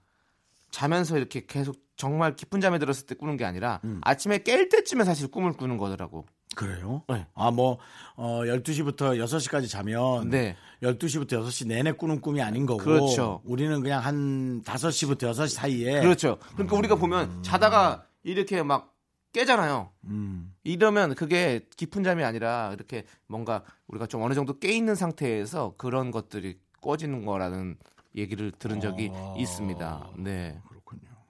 자면서 0.71 1.17
이렇게 1.17 1.45
계속 1.47 1.77
정말 1.97 2.35
깊은 2.37 2.61
잠에 2.61 2.79
들었을 2.79 3.07
때 3.07 3.15
꾸는 3.15 3.37
게 3.37 3.45
아니라 3.45 3.81
음. 3.85 4.01
아침에 4.05 4.39
깰 4.39 4.71
때쯤에 4.71 5.05
사실 5.05 5.31
꿈을 5.31 5.53
꾸는 5.53 5.77
거더라고. 5.77 6.27
그래요? 6.57 7.03
네. 7.09 7.27
아, 7.35 7.51
뭐, 7.51 7.79
어, 8.17 8.43
12시부터 8.45 9.17
6시까지 9.25 9.69
자면. 9.69 10.29
네. 10.29 10.57
12시부터 10.83 11.33
6시 11.33 11.67
내내 11.67 11.93
꾸는 11.93 12.21
꿈이 12.21 12.43
아닌 12.43 12.67
거고. 12.67 12.83
그렇죠. 12.83 13.41
우리는 13.45 13.81
그냥 13.83 14.05
한 14.05 14.63
5시부터 14.63 15.31
6시 15.31 15.49
사이에. 15.49 16.01
그렇죠. 16.01 16.39
그러니까 16.55 16.77
우리가 16.77 16.95
보면 16.97 17.43
자다가 17.43 18.05
이렇게 18.23 18.63
막 18.63 18.95
깨잖아요. 19.33 19.91
음. 20.05 20.55
이러면 20.65 21.15
그게 21.15 21.67
깊은 21.77 22.03
잠이 22.03 22.25
아니라 22.25 22.73
이렇게 22.75 23.05
뭔가 23.27 23.63
우리가 23.89 24.07
좀 24.07 24.23
어느 24.23 24.35
정도 24.35 24.59
깨 24.59 24.73
있는 24.73 24.95
상태에서 24.95 25.75
그런 25.77 26.11
것들이 26.11 26.59
꺼지는 26.81 27.25
거라는 27.25 27.77
얘기를 28.17 28.53
들은 28.53 28.81
적이 28.81 29.11
아. 29.15 29.35
있습니다. 29.37 30.11
네. 30.17 30.61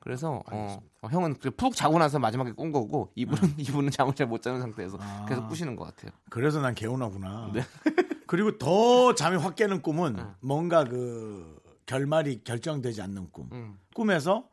그래서 0.01 0.43
어, 0.51 0.81
어, 1.03 1.09
형은 1.09 1.39
그푹 1.39 1.75
자고 1.75 1.99
나서 1.99 2.19
마지막에 2.19 2.53
꾼 2.53 2.73
거고 2.73 3.11
이분은 3.15 3.55
이분은 3.59 3.91
잠을 3.91 4.15
잘 4.15 4.27
못 4.27 4.43
자는 4.43 4.61
상태에서 4.61 4.99
아. 5.01 5.27
계속 5.29 5.49
꾸시는 5.49 5.75
것 5.77 5.85
같아요. 5.85 6.13
그래서 6.31 6.61
난 6.61 6.75
개운하구나. 6.75 7.51
네. 7.55 7.63
그리고 8.27 8.59
더 8.59 9.15
잠이 9.15 9.37
확 9.39 9.57
깨는 9.57 9.81
꿈은 9.83 10.17
뭔가 10.41 10.85
그 10.85 11.59
결말이 11.87 12.43
결정되지 12.45 13.01
않는 13.03 13.31
꿈. 13.33 13.49
음. 13.53 13.79
꿈에서 13.95 14.49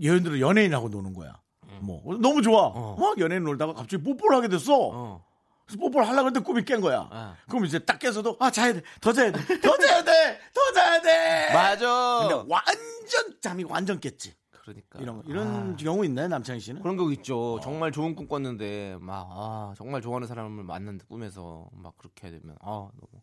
예를 0.00 0.22
들어 0.22 0.40
연예인하고 0.40 0.88
노는 0.88 1.12
거야. 1.14 1.40
뭐 1.80 2.02
너무 2.18 2.40
좋아. 2.42 2.66
어. 2.66 2.96
막 2.98 3.18
연예인 3.18 3.44
놀다가 3.44 3.72
갑자기 3.72 4.02
뽀뽀를 4.02 4.36
하게 4.36 4.48
됐어. 4.48 4.74
어. 4.92 5.24
그래서 5.66 5.80
뽀뽀를 5.80 6.06
하려고 6.06 6.26
했는데 6.26 6.40
꿈이 6.44 6.64
깬 6.64 6.80
거야. 6.80 7.08
아. 7.10 7.36
그럼 7.48 7.64
이제 7.64 7.78
딱 7.78 7.98
깨서도 7.98 8.36
아 8.40 8.50
자야 8.50 8.72
돼. 8.72 8.82
더 9.00 9.12
자야 9.12 9.32
돼. 9.32 9.60
더 9.60 9.76
자야 9.78 10.02
돼. 10.04 10.38
더 10.52 10.72
자야 10.74 11.00
돼. 11.02 11.50
맞아. 11.54 12.18
근데 12.28 12.34
완전 12.48 13.40
잠이 13.40 13.64
완전 13.64 13.98
깼지. 14.00 14.34
그러니까 14.64 14.98
이런 15.00 15.16
거. 15.16 15.22
이런 15.26 15.72
아, 15.74 15.76
경우 15.76 16.04
있나요, 16.04 16.28
남창희 16.28 16.58
씨는? 16.60 16.82
그런 16.82 16.96
거 16.96 17.10
있죠. 17.12 17.60
정말 17.62 17.92
좋은 17.92 18.14
꿈 18.16 18.26
꿨는데 18.26 18.96
막 19.00 19.26
아, 19.30 19.74
정말 19.76 20.00
좋아하는 20.00 20.26
사람을 20.26 20.64
만났는데 20.64 21.04
꿈에서 21.08 21.68
막 21.72 21.96
그렇게 21.98 22.30
되면 22.30 22.56
아 22.62 22.88
너무 22.94 23.22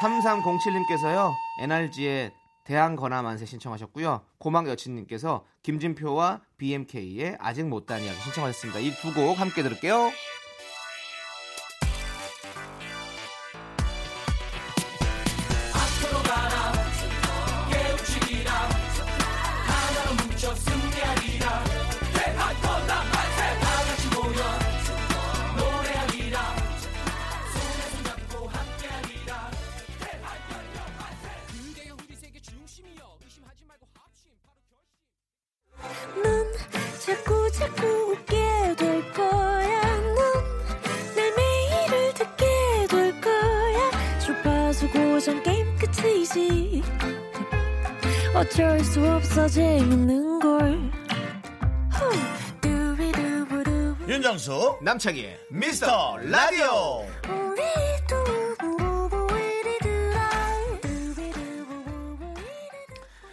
3307님께서요 0.00 1.32
NRG의 1.60 2.32
대한 2.64 2.96
거나 2.96 3.22
만세 3.22 3.46
신청하셨고요. 3.46 4.22
고막 4.38 4.68
여친님께서 4.68 5.44
김진표와 5.62 6.40
BMK의 6.58 7.36
아직 7.38 7.64
못다한 7.68 8.02
이야기 8.02 8.18
신청하셨습니다. 8.22 8.80
이 8.80 8.90
두 9.00 9.14
곡 9.14 9.38
함께 9.40 9.62
들을게요. 9.62 10.10
어쩔 48.36 48.78
수 48.84 49.00
없어 49.02 49.48
재밌는 49.48 50.40
걸. 50.40 50.92
윤정수 54.06 54.80
남창희의 54.82 55.38
미스터 55.50 56.18
라디오. 56.18 57.06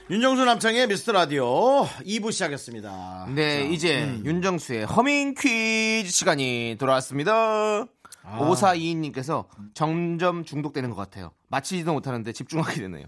윤정수 0.10 0.46
남창의 0.46 0.88
미스터 0.88 1.12
라디오 1.12 1.84
2부 2.06 2.32
시작했습니다. 2.32 3.28
네, 3.36 3.60
자, 3.60 3.66
이제 3.66 4.04
음. 4.06 4.24
윤정수의 4.26 4.86
허밍 4.86 5.34
퀴즈 5.34 6.12
시간이 6.12 6.78
돌아왔습니다. 6.80 7.88
아. 8.24 8.40
5422님께서 8.40 9.48
점점 9.74 10.46
중독되는 10.46 10.90
것 10.92 10.96
같아요. 10.96 11.32
마치지도 11.50 11.92
못하는데 11.92 12.32
집중하게 12.32 12.82
되네요. 12.82 13.08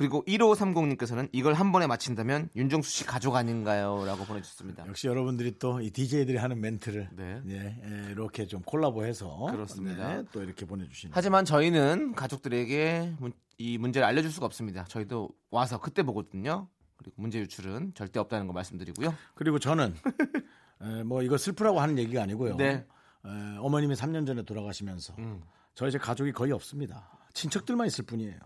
그리고 0.00 0.24
1530님께서는 0.24 1.28
이걸 1.32 1.52
한 1.52 1.72
번에 1.72 1.86
마친다면 1.86 2.48
윤정수 2.56 2.90
씨 2.90 3.04
가족 3.04 3.36
아닌가요? 3.36 4.02
라고 4.06 4.24
보내주셨습니다. 4.24 4.86
역시 4.88 5.06
여러분들이 5.08 5.58
또 5.58 5.78
이 5.80 5.90
DJ들이 5.90 6.38
하는 6.38 6.58
멘트를 6.60 7.10
네. 7.12 7.42
예, 7.48 7.76
예, 7.84 8.10
이렇게 8.10 8.46
좀 8.46 8.62
콜라보해서 8.62 9.48
그렇습니다. 9.50 10.16
네, 10.16 10.24
또 10.32 10.42
이렇게 10.42 10.64
보내주시는. 10.64 11.12
하지만 11.14 11.44
저희는 11.44 12.14
가족들에게 12.14 13.16
문- 13.18 13.32
이 13.58 13.76
문제를 13.76 14.06
알려줄 14.08 14.30
수가 14.32 14.46
없습니다. 14.46 14.84
저희도 14.84 15.28
와서 15.50 15.78
그때 15.78 16.02
보거든요. 16.02 16.68
그리고 16.96 17.20
문제 17.20 17.38
유출은 17.38 17.92
절대 17.94 18.18
없다는 18.20 18.46
거 18.46 18.54
말씀드리고요. 18.54 19.14
그리고 19.34 19.58
저는 19.58 19.94
에, 20.80 21.02
뭐 21.02 21.22
이거 21.22 21.36
슬프라고 21.36 21.78
하는 21.78 21.98
얘기가 21.98 22.22
아니고요. 22.22 22.56
네. 22.56 22.86
에, 23.26 23.56
어머님이 23.58 23.94
3년 23.96 24.26
전에 24.26 24.44
돌아가시면서 24.44 25.14
음. 25.18 25.42
저희 25.74 25.90
제 25.90 25.98
가족이 25.98 26.32
거의 26.32 26.52
없습니다. 26.52 27.10
친척들만 27.34 27.86
있을 27.86 28.04
뿐이에요. 28.06 28.38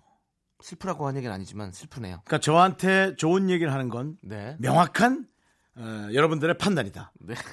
슬프라고 0.63 1.07
하는 1.07 1.19
얘기는 1.19 1.35
아니지만 1.35 1.73
슬프네요. 1.73 2.23
그러니까 2.25 2.39
저한테 2.39 3.17
좋은 3.17 3.51
얘기를 3.51 3.73
하는 3.73 3.89
건 3.89 4.17
네. 4.23 4.57
명확한 4.61 5.27
어, 5.77 6.09
여러분들의 6.13 6.57
판단이다. 6.59 7.13
네. 7.21 7.35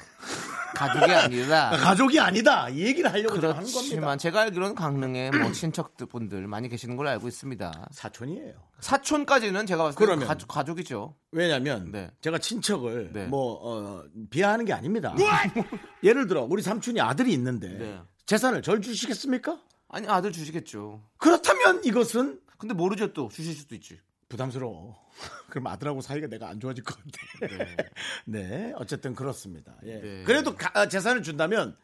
가족이 0.76 1.12
아니라 1.14 1.70
가족이 1.72 2.20
아니다. 2.20 2.70
이 2.70 2.86
얘기를 2.86 3.12
하려고 3.12 3.36
제가 3.36 3.50
하는 3.50 3.64
겁니다. 3.64 3.80
그렇지만 3.82 4.18
제가 4.18 4.42
알기로는 4.42 4.74
강릉에 4.74 5.30
뭐 5.30 5.52
친척분들 5.52 6.48
많이 6.48 6.70
계시는 6.70 6.96
걸로 6.96 7.10
알고 7.10 7.28
있습니다. 7.28 7.90
사촌이에요. 7.92 8.54
사촌까지는 8.80 9.66
제가 9.68 9.84
봤을 9.84 10.20
때. 10.20 10.26
가족, 10.26 10.48
가족이죠. 10.48 11.16
왜냐하면 11.32 11.92
네. 11.92 12.10
제가 12.22 12.40
친척을 12.40 13.12
네. 13.14 13.26
뭐 13.28 13.60
어, 13.62 14.04
비하하는 14.32 14.66
게 14.66 14.74
아닙니다. 14.74 15.14
예를 16.04 16.26
들어 16.28 16.48
우리 16.50 16.64
삼촌이 16.64 17.00
아들이 17.00 17.34
있는데 17.34 17.68
네. 17.68 18.00
재산을 18.26 18.62
절 18.64 18.82
주시겠습니까? 18.82 19.60
아니 19.90 20.08
아들 20.08 20.32
주시겠죠. 20.32 21.04
그렇다면 21.18 21.84
이것은 21.84 22.40
근데 22.62 22.74
모르죠 22.76 23.12
또 23.14 23.28
주실 23.30 23.54
수도 23.56 23.74
있지. 23.76 24.00
부담스러워. 24.30 24.96
그럼 25.50 25.68
아들하고 25.68 26.00
사이가 26.02 26.28
내가 26.28 26.48
안 26.48 26.60
좋아질 26.60 26.84
것 26.84 26.96
같아. 26.96 27.66
네, 28.26 28.72
어쨌든 28.78 29.14
그렇습니다. 29.16 29.76
예. 29.84 30.00
네. 30.00 30.24
그래도 30.24 30.56
가- 30.56 30.72
아, 30.74 30.88
재산을 30.88 31.22
준다면 31.24 31.76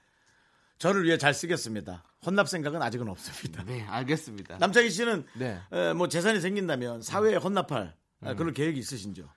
저를 0.77 1.03
위해 1.03 1.17
잘 1.17 1.34
쓰겠습니다. 1.34 2.03
혼납 2.25 2.48
생각은 2.48 2.81
아직은 2.81 3.10
없습니다. 3.10 3.63
네 3.63 3.81
알겠습니다. 3.84 4.57
남창희 4.60 4.89
씨는 4.91 5.25
네. 5.38 5.60
에, 5.72 5.93
뭐 5.93 6.07
재산이 6.07 6.39
생긴다면 6.39 7.01
사회에 7.01 7.36
혼납할 7.36 7.96
아, 8.22 8.31
음. 8.31 8.36
그런 8.38 8.53
계획이 8.53 8.79
있으신지요? 8.79 9.27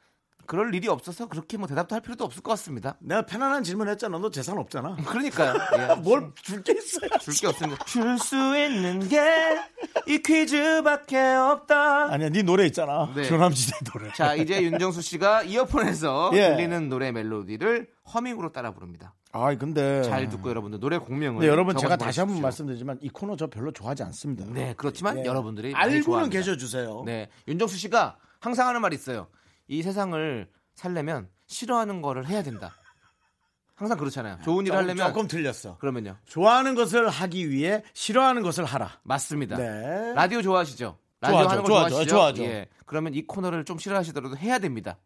그럴 0.51 0.75
일이 0.75 0.89
없어서 0.89 1.29
그렇게 1.29 1.57
뭐 1.57 1.69
대답도 1.69 1.95
할 1.95 2.03
필요도 2.03 2.25
없을 2.25 2.43
것 2.43 2.51
같습니다. 2.51 2.97
내가 2.99 3.25
편안한 3.25 3.63
질문 3.63 3.89
했잖아. 3.89 4.19
너 4.19 4.33
재산 4.33 4.59
없잖아. 4.59 4.97
그러니까요. 5.07 5.55
예. 5.79 5.95
뭘줄 5.95 6.65
게 6.65 6.73
있어야 6.73 7.19
줄게 7.21 7.47
없습니다. 7.47 7.83
줄 7.87 8.19
수 8.19 8.35
있는 8.59 9.09
게 9.09 9.21
이 10.09 10.19
퀴즈밖에 10.19 11.17
없다. 11.19 12.13
아니야, 12.13 12.29
네 12.31 12.43
노래 12.43 12.67
있잖아. 12.67 13.13
네. 13.15 13.23
조남지대 13.25 13.77
노래. 13.93 14.13
자 14.13 14.35
이제 14.35 14.61
윤정수 14.61 15.03
씨가 15.03 15.45
이어폰에서 15.45 16.31
예. 16.35 16.49
들리는 16.57 16.89
노래 16.89 17.13
멜로디를 17.13 17.87
허밍으로 18.13 18.51
따라 18.51 18.73
부릅니다. 18.73 19.15
아, 19.31 19.55
근데 19.55 20.03
잘 20.03 20.29
듣고 20.29 20.49
여러분들 20.51 20.81
노래 20.81 20.99
공명을 20.99 21.43
네, 21.43 21.47
여러분 21.47 21.77
제가 21.77 21.97
다시 21.97 22.19
한번 22.19 22.41
보내주십시오. 22.41 22.43
말씀드리지만 22.43 22.99
이 23.03 23.09
코너 23.11 23.37
저 23.37 23.47
별로 23.47 23.71
좋아하지 23.71 24.03
않습니다. 24.03 24.45
네 24.49 24.75
그렇지만 24.77 25.19
예. 25.21 25.25
여러분들이 25.25 25.73
알고는. 25.77 26.31
계셔 26.31 26.57
주세요. 26.57 27.05
네 27.07 27.29
윤정수 27.47 27.77
씨가 27.77 28.17
항상 28.41 28.67
하는 28.67 28.81
말이 28.81 28.97
있어요. 28.97 29.29
이 29.71 29.83
세상을 29.83 30.49
살려면 30.75 31.29
싫어하는 31.47 32.03
거를 32.03 32.27
해야 32.27 32.43
된다. 32.43 32.75
항상 33.77 33.97
그렇잖아요. 33.97 34.39
좋은 34.45 34.67
일을 34.67 34.77
하려면 34.77 35.07
조금 35.07 35.29
틀렸어. 35.29 35.79
그러면요 35.79 36.17
좋아하는 36.27 36.75
것을 36.75 37.09
하기 37.09 37.51
위해 37.51 37.83
싫어하는 37.95 38.43
것을 38.43 38.65
하라. 38.65 38.99
맞습니다. 39.05 39.57
네. 39.57 40.13
라디오 40.15 40.43
좋아하시죠? 40.43 40.99
라디오 41.21 41.35
좋아하죠, 41.37 41.51
하는 41.51 41.63
거 41.63 41.69
좋아하죠, 41.69 41.89
좋아하시죠? 41.91 42.15
좋아하죠. 42.15 42.43
예. 42.43 42.67
그러면 42.85 43.15
이 43.15 43.23
코너를 43.23 43.65
좀 43.65 43.79
싫어하시더라도 43.79 44.37
해야 44.39 44.59
됩니다. 44.59 44.99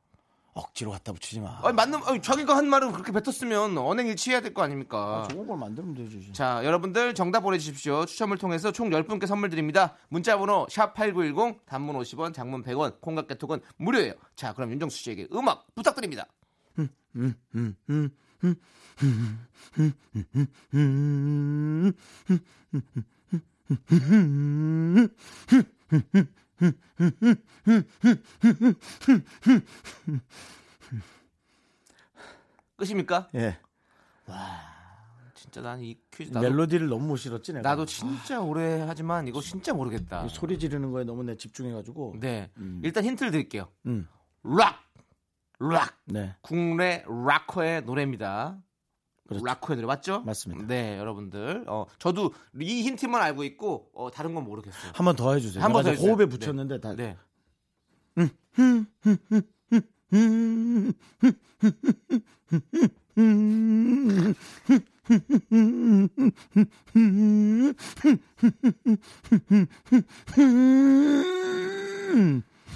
억지로 0.54 0.92
갖다 0.92 1.12
붙이지 1.12 1.40
마. 1.40 1.58
아니, 1.64 1.74
맞는 1.74 2.00
아니, 2.04 2.22
자기가 2.22 2.56
한 2.56 2.68
말은 2.68 2.92
그렇게 2.92 3.10
뱉었으면 3.12 3.76
언행일치해야 3.76 4.40
될 4.40 4.54
거 4.54 4.62
아닙니까? 4.62 5.26
좋은 5.30 5.46
걸 5.48 5.58
만들면 5.58 5.94
되지. 5.94 6.32
자, 6.32 6.64
여러분들 6.64 7.14
정답 7.14 7.40
보내주십시오. 7.40 8.06
추첨을 8.06 8.38
통해서 8.38 8.70
총 8.70 8.88
10분께 8.90 9.26
선물 9.26 9.50
드립니다. 9.50 9.96
문자번호 10.08 10.66
샵8910 10.70 11.58
단문 11.66 11.98
50원, 11.98 12.32
장문 12.32 12.62
100원, 12.62 13.00
콩깍개톡은 13.00 13.60
무료예요. 13.78 14.12
자, 14.36 14.52
그럼 14.54 14.70
윤정수 14.70 14.96
씨에게 14.98 15.26
음악 15.32 15.66
부탁드립니다. 15.74 16.26
끝입니까? 32.76 33.28
예. 33.34 33.58
진짜 35.34 35.60
난이 35.60 36.00
퀴즈 36.10 36.32
나도, 36.32 36.48
멜로디를 36.48 36.88
너무 36.88 37.06
못 37.06 37.16
실었지 37.16 37.52
내가. 37.52 37.68
나도 37.68 37.84
진짜 37.84 38.40
오래 38.40 38.80
하지만 38.80 39.28
이거 39.28 39.40
진짜 39.40 39.72
모르겠다. 39.72 40.24
이 40.24 40.28
소리 40.28 40.58
지르는 40.58 40.90
거에 40.90 41.04
너무 41.04 41.22
내 41.22 41.36
집중해가지고. 41.36 42.16
네. 42.20 42.50
음. 42.56 42.80
일단 42.82 43.04
힌트를 43.04 43.30
드릴게요. 43.30 43.68
음. 43.86 44.08
락! 44.42 44.82
락! 45.58 46.00
네. 46.06 46.34
국내 46.40 47.04
락커의 47.06 47.82
노래입니다. 47.82 48.58
그렇죠. 49.26 49.44
락커의 49.44 49.76
노래 49.76 49.86
맞죠? 49.86 50.20
맞습니다. 50.22 50.66
네, 50.66 50.98
여러분들. 50.98 51.64
어, 51.66 51.86
저도 51.98 52.34
이 52.60 52.82
힌트만 52.82 53.20
알고 53.22 53.44
있고 53.44 53.88
어, 53.94 54.10
다른 54.10 54.34
건 54.34 54.44
모르겠어요. 54.44 54.92
한 54.94 55.04
번 55.06 55.16
더 55.16 55.32
해주세요. 55.34 55.62
한번 55.64 55.84
내가 55.84 55.96
더 55.96 56.02
호흡에 56.02 56.24
해주세요. 56.24 56.38
붙였는데 56.52 56.80
다. 56.80 56.94
네. 56.94 57.16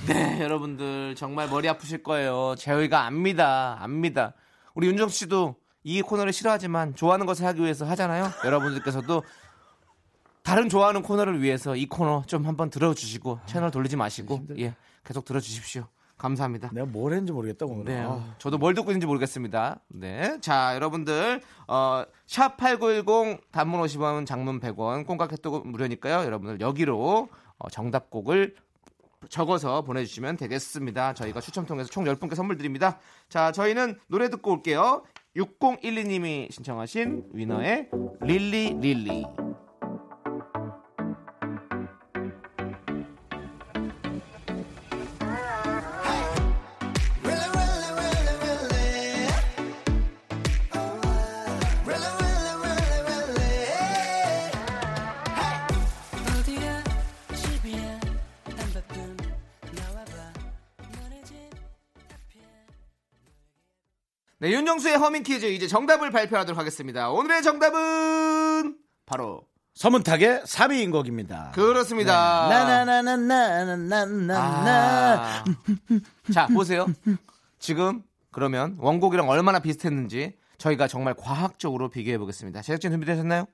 네, 0.06 0.40
여러분들 0.40 1.14
정말 1.16 1.48
머리 1.48 1.68
아프실 1.68 2.02
거예요. 2.02 2.54
저희가 2.58 3.04
압니다. 3.06 3.76
압니다. 3.80 4.34
우리 4.74 4.86
윤정 4.86 5.08
씨도 5.08 5.56
이 5.84 6.02
코너를 6.02 6.32
싫어하지만 6.32 6.94
좋아하는 6.94 7.26
것을 7.26 7.46
하기 7.46 7.62
위해서 7.62 7.84
하잖아요. 7.86 8.30
여러분들께서도 8.44 9.22
다른 10.42 10.68
좋아하는 10.68 11.02
코너를 11.02 11.42
위해서 11.42 11.76
이 11.76 11.86
코너 11.86 12.22
좀 12.26 12.46
한번 12.46 12.70
들어주시고 12.70 13.40
채널 13.46 13.70
돌리지 13.70 13.96
마시고 13.96 14.46
예 14.58 14.74
계속 15.04 15.24
들어주십시오. 15.24 15.86
감사합니다. 16.16 16.70
내가 16.72 16.86
뭘 16.86 17.12
했는지 17.12 17.32
모르겠다 17.32 17.64
오늘. 17.66 17.84
네, 17.84 18.02
아. 18.04 18.34
저도 18.38 18.58
뭘 18.58 18.74
듣고 18.74 18.90
있는지 18.90 19.06
모르겠습니다. 19.06 19.80
네, 19.88 20.38
자 20.40 20.74
여러분들 20.74 21.40
어, 21.68 22.04
샵8910 22.26 23.40
단문 23.52 23.80
50원, 23.82 24.26
장문 24.26 24.58
100원, 24.58 25.06
콩깍개톡 25.06 25.68
무료니까요. 25.68 26.24
여러분들 26.24 26.60
여기로 26.60 27.28
어, 27.58 27.70
정답곡을 27.70 28.56
적어서 29.28 29.82
보내 29.82 30.04
주시면 30.04 30.36
되겠습니다. 30.36 31.14
저희가 31.14 31.40
추첨 31.40 31.66
통해서 31.66 31.90
총 31.90 32.04
10분께 32.04 32.34
선물 32.34 32.56
드립니다. 32.56 32.98
자, 33.28 33.50
저희는 33.52 33.98
노래 34.06 34.30
듣고 34.30 34.52
올게요. 34.52 35.02
6012님이 35.38 36.50
신청하신 36.50 37.24
위너의 37.32 37.88
릴리 38.22 38.74
릴리. 38.80 39.24
윤정수의 64.68 64.98
허밍 64.98 65.22
퀴즈 65.22 65.46
이제 65.46 65.66
정답을 65.66 66.10
발표하도록 66.10 66.58
하겠습니다. 66.58 67.08
오늘의 67.10 67.42
정답은 67.42 68.76
바로 69.06 69.46
서문탁의 69.74 70.42
3위인 70.42 70.92
곡입니다. 70.92 71.52
그렇습니다. 71.54 72.48
나나나나나나나나. 72.50 74.36
아. 74.36 75.42
자, 76.32 76.46
보세요. 76.48 76.86
지금 77.58 78.02
그러면 78.30 78.76
원곡이랑 78.78 79.30
얼마나 79.30 79.60
비슷했는지 79.60 80.34
저희가 80.58 80.86
정말 80.86 81.14
과학적으로 81.14 81.88
비교해 81.88 82.18
보겠습니다. 82.18 82.60
제작진 82.60 82.90
준비되셨나요? 82.90 83.46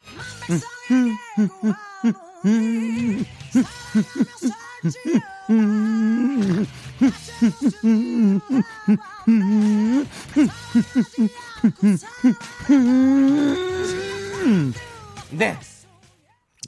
네. 15.30 15.58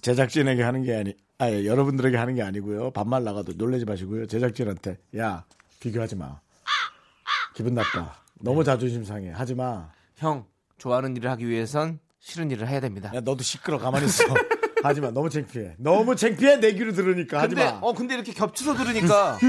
제작진에게 0.03 0.62
하는 0.62 0.83
게 0.83 0.97
아니, 0.97 1.14
아 1.38 1.51
예, 1.51 1.64
여러분들에게 1.64 2.16
하는 2.16 2.35
게 2.35 2.42
아니고요. 2.42 2.90
반말 2.90 3.25
나가도 3.25 3.53
놀라지 3.57 3.85
마시고요. 3.85 4.27
제작진한테 4.27 4.99
야 5.16 5.44
비교하지 5.81 6.16
마. 6.16 6.40
기분 7.55 7.75
나빠. 7.75 8.14
너무 8.40 8.64
자존심 8.64 9.05
상해. 9.05 9.31
하지 9.31 9.55
마. 9.55 9.90
형, 10.16 10.47
좋아하는 10.79 11.16
일을 11.16 11.31
하기 11.31 11.49
위해선 11.49 11.99
싫은 12.21 12.51
일을 12.51 12.68
해야 12.68 12.81
됩니다. 12.81 13.11
야 13.14 13.21
너도 13.21 13.42
시끄러 13.42 13.79
가만히 13.79 14.07
있어. 14.07 14.25
하지 14.83 15.01
마. 15.01 15.11
너무 15.11 15.29
창피해. 15.29 15.75
너무 15.79 16.14
창피해 16.14 16.57
내 16.61 16.73
귀로 16.73 16.92
들으니까 16.92 17.40
하지 17.42 17.55
근데 17.57 17.71
마. 17.71 17.79
어 17.83 17.92
근데 17.92 18.14
이렇게 18.14 18.33
겹쳐서 18.33 18.75
들으니까 18.77 19.38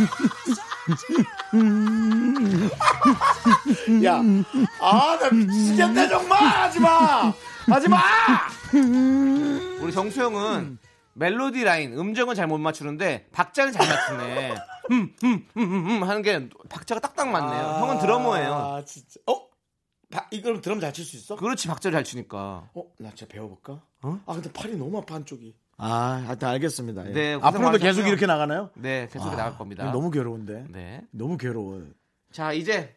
야, 4.04 4.20
아, 4.80 5.18
나 5.18 5.30
미치겠다, 5.30 6.08
정말! 6.08 6.38
하지 6.46 6.80
마! 6.80 7.32
하지 7.68 7.88
마! 7.88 7.98
우리 9.80 9.92
정수 9.92 10.20
형은 10.22 10.78
멜로디 11.14 11.64
라인 11.64 11.98
음정은 11.98 12.34
잘 12.34 12.46
못 12.46 12.58
맞추는데 12.58 13.26
박자는 13.32 13.72
잘 13.72 13.88
맞추네. 13.88 14.54
음, 14.92 15.14
음, 15.24 15.46
음, 15.56 15.62
음, 15.62 15.88
음 15.90 16.02
하는 16.04 16.22
게 16.22 16.48
박자가 16.68 17.00
딱딱 17.00 17.28
맞네요. 17.28 17.62
형은 17.80 17.98
드러머예요. 17.98 18.54
아, 18.54 18.84
진짜. 18.84 19.20
어? 19.26 19.48
바, 20.10 20.26
이걸 20.32 20.60
드럼 20.60 20.80
잘 20.80 20.92
칠 20.92 21.04
수 21.04 21.16
있어? 21.16 21.36
그렇지 21.36 21.68
박자를 21.68 21.96
잘 21.96 22.04
치니까. 22.04 22.68
어, 22.74 22.82
나 22.98 23.10
진짜 23.14 23.26
배워볼까? 23.32 23.80
어? 24.02 24.20
아, 24.26 24.32
근데 24.34 24.52
팔이 24.52 24.76
너무 24.76 24.98
아파, 24.98 25.14
한쪽이. 25.14 25.54
아, 25.82 26.22
하여튼 26.26 26.48
알겠습니다. 26.48 27.08
예. 27.08 27.12
네, 27.12 27.32
앞으로도 27.34 27.58
많으셨고요. 27.60 27.78
계속 27.78 28.06
이렇게 28.08 28.26
나가나요? 28.26 28.70
네, 28.74 29.08
계속 29.10 29.28
아, 29.28 29.36
나갈 29.36 29.56
겁니다. 29.56 29.90
너무 29.92 30.10
괴로운데. 30.10 30.66
네. 30.70 31.02
너무 31.10 31.36
괴로워. 31.38 31.82
자 32.32 32.52
이제 32.52 32.94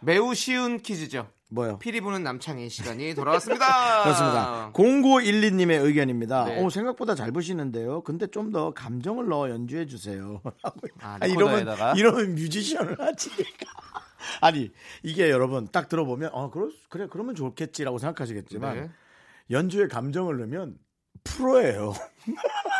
매우 0.00 0.34
쉬운 0.34 0.78
퀴즈죠. 0.80 1.28
뭐요? 1.50 1.78
피리 1.78 2.00
부는 2.00 2.22
남창희 2.24 2.68
시간이 2.68 3.14
돌아왔습니다. 3.14 3.66
그렇습니다. 4.04 4.70
0912님의 4.72 5.84
의견입니다. 5.84 6.44
네. 6.46 6.60
오, 6.62 6.70
생각보다 6.70 7.14
잘 7.14 7.30
보시는데요. 7.32 8.02
근데 8.02 8.26
좀 8.26 8.50
더 8.52 8.72
감정을 8.72 9.28
넣어 9.28 9.50
연주해 9.50 9.86
주세요. 9.86 10.40
아, 11.00 11.18
아, 11.20 11.26
이러면? 11.26 11.66
이러면 11.96 12.34
뮤지션을 12.34 12.98
하지. 13.00 13.30
아니 14.40 14.70
이게 15.02 15.30
여러분 15.30 15.68
딱 15.70 15.88
들어보면 15.88 16.30
어 16.32 16.50
그래 16.50 16.66
그래 16.88 17.06
그러면 17.10 17.34
좋겠지라고 17.34 17.98
생각하시겠지만 17.98 18.74
네. 18.74 18.90
연주에 19.50 19.86
감정을 19.88 20.38
넣으면 20.38 20.78
프로예요. 21.24 21.94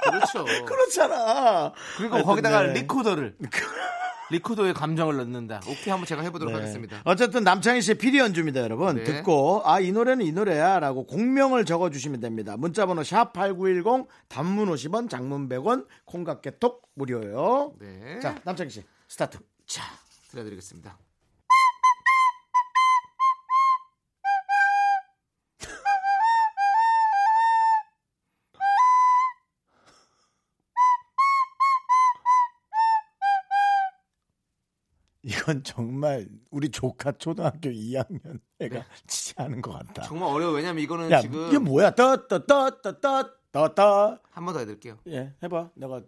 그렇죠. 0.05 0.45
그렇잖아. 0.65 1.73
그리고 1.97 2.15
하여튼, 2.15 2.29
거기다가 2.31 2.63
네. 2.63 2.73
리코더를 2.81 3.37
리코더에 4.31 4.73
감정을 4.73 5.17
넣는다. 5.17 5.61
오케이 5.69 5.91
한번 5.91 6.07
제가 6.07 6.23
해보도록 6.23 6.53
네. 6.55 6.61
하겠습니다. 6.61 7.03
어쨌든 7.05 7.45
남창희 7.45 7.83
씨의 7.83 7.97
피리 7.97 8.19
연주입니다, 8.19 8.61
여러분. 8.63 8.97
네. 8.97 9.05
듣고 9.05 9.63
아 9.65 9.81
이 9.81 9.93
노래는 9.93 10.25
이 10.25 10.33
노래야 10.33 10.81
라고 10.81 11.07
곡명을 11.07 11.65
적어주시면 11.67 12.21
됩니다. 12.21 12.57
문자번호 12.57 13.03
샵 13.05 13.33
#8910 13.35 14.07
단문 14.29 14.71
50원, 14.71 15.11
장문 15.11 15.49
100원, 15.49 15.87
콩깍개톡 16.07 16.89
무료요. 16.95 17.75
네. 17.81 18.19
자, 18.21 18.35
남창희 18.45 18.71
씨 18.71 18.83
스타트. 19.09 19.39
자, 19.67 19.83
들려드리겠습니다. 20.31 20.97
이건 35.25 35.65
정말 35.65 36.29
우리 36.51 36.69
조카 36.69 37.11
초등학교 37.13 37.71
2학년 37.71 38.41
애가 38.61 38.85
치지 39.07 39.33
않은 39.39 39.63
것 39.63 39.73
같다. 39.73 40.03
정말 40.03 40.29
어려워. 40.29 40.53
왜냐면 40.53 40.85
이거는 40.85 41.11
야, 41.11 41.23
지금 41.23 41.49
이게 41.49 41.57
뭐야? 41.59 41.93
따따따따따따따. 41.93 44.21
한번 44.31 44.53
더 44.55 44.61
해드릴게요. 44.61 44.99
예, 45.09 45.33
해봐. 45.43 45.71
내가 45.75 46.03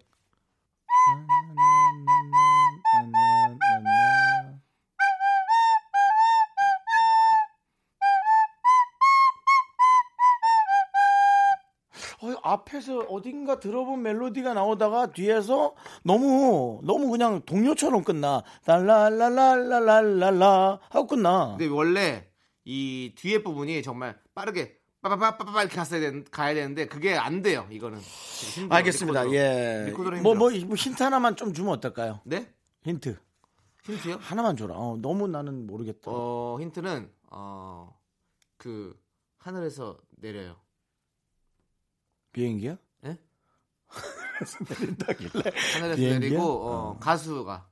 앞에서 12.56 12.98
어딘가 13.00 13.60
들어본 13.60 14.02
멜로디가 14.02 14.54
나오다가 14.54 15.12
뒤에서 15.12 15.74
너무 16.02 16.80
너무 16.84 17.10
그냥 17.10 17.42
동요처럼 17.42 18.04
끝나. 18.04 18.42
랄랄랄랄랄랄라 18.66 20.80
하고 20.90 21.06
끝나. 21.06 21.56
근데 21.56 21.66
원래 21.66 22.28
이 22.64 23.12
뒤에 23.16 23.42
부분이 23.42 23.82
정말 23.82 24.18
빠르게 24.34 24.78
빠바바바바 25.02 25.62
이렇게 25.62 25.76
갔어야 25.76 26.00
되는, 26.00 26.24
가야 26.30 26.54
되는데 26.54 26.86
그게 26.86 27.16
안 27.16 27.42
돼요. 27.42 27.66
이거는 27.70 27.98
알겠습니다. 28.70 29.22
리코더로. 29.22 29.36
예. 29.36 29.84
리코더로 29.88 30.22
뭐, 30.22 30.34
뭐. 30.34 30.50
뭐 30.50 30.76
힌트 30.76 31.02
하나만 31.02 31.36
좀 31.36 31.52
주면 31.52 31.74
어떨까요? 31.74 32.20
네? 32.24 32.52
힌트. 32.84 33.16
힌트요? 33.84 34.18
하나만 34.20 34.56
줘라. 34.56 34.74
어, 34.76 34.96
너무 35.00 35.28
나는 35.28 35.66
모르겠다. 35.66 36.10
어 36.10 36.58
힌트는 36.60 37.10
어 37.30 37.96
그 38.58 38.98
하늘에서 39.38 39.98
내려요. 40.16 40.56
비행기야? 42.40 42.76
예? 43.06 43.18
내린다길래. 44.80 45.30
하늘에서 45.74 45.96
비행기야? 45.96 46.18
내리고 46.18 46.42
어, 46.68 46.98
가수가 47.00 47.66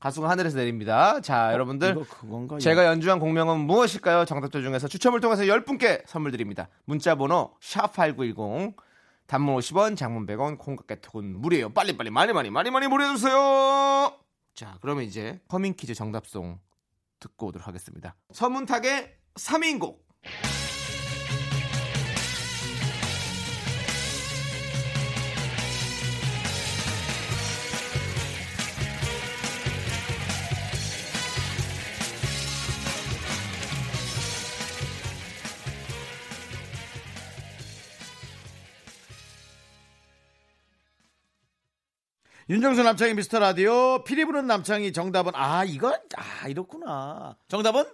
가수가 0.00 0.28
하늘에서 0.28 0.56
내립니다. 0.58 1.20
자 1.20 1.52
여러분들 1.52 1.92
이거 1.92 2.04
그건가? 2.04 2.58
제가 2.58 2.84
연주한 2.86 3.20
공명은 3.20 3.60
무엇일까요? 3.60 4.24
정답자 4.24 4.60
중에서 4.60 4.88
추첨을 4.88 5.20
통해서 5.20 5.44
10분께 5.44 6.02
선물 6.06 6.32
드립니다. 6.32 6.68
문자 6.84 7.14
번호 7.14 7.54
샵8910 7.60 8.74
단문 9.28 9.54
50원, 9.56 9.96
장문 9.96 10.26
100원, 10.26 10.58
콩깍개톡은 10.58 11.40
무료예요. 11.40 11.70
빨리빨리 11.70 12.10
많이 12.10 12.32
많이 12.32 12.50
많이 12.50 12.70
많이 12.70 12.88
보내 12.88 13.06
주세요. 13.06 14.18
자 14.54 14.78
그러면 14.80 15.04
이제 15.04 15.40
허밍 15.52 15.74
퀴즈 15.76 15.94
정답송 15.94 16.58
듣고 17.20 17.46
오도록 17.46 17.68
하겠습니다. 17.68 18.16
서문탁의 18.32 19.14
3인곡 19.36 19.98
윤정수 42.48 42.82
남창희 42.82 43.14
미스터 43.14 43.38
라디오 43.38 44.02
피리 44.04 44.24
부는 44.24 44.46
남창희 44.46 44.92
정답은 44.92 45.32
아 45.34 45.64
이건 45.64 45.94
아 46.16 46.48
이렇구나. 46.48 47.36
정답은 47.48 47.84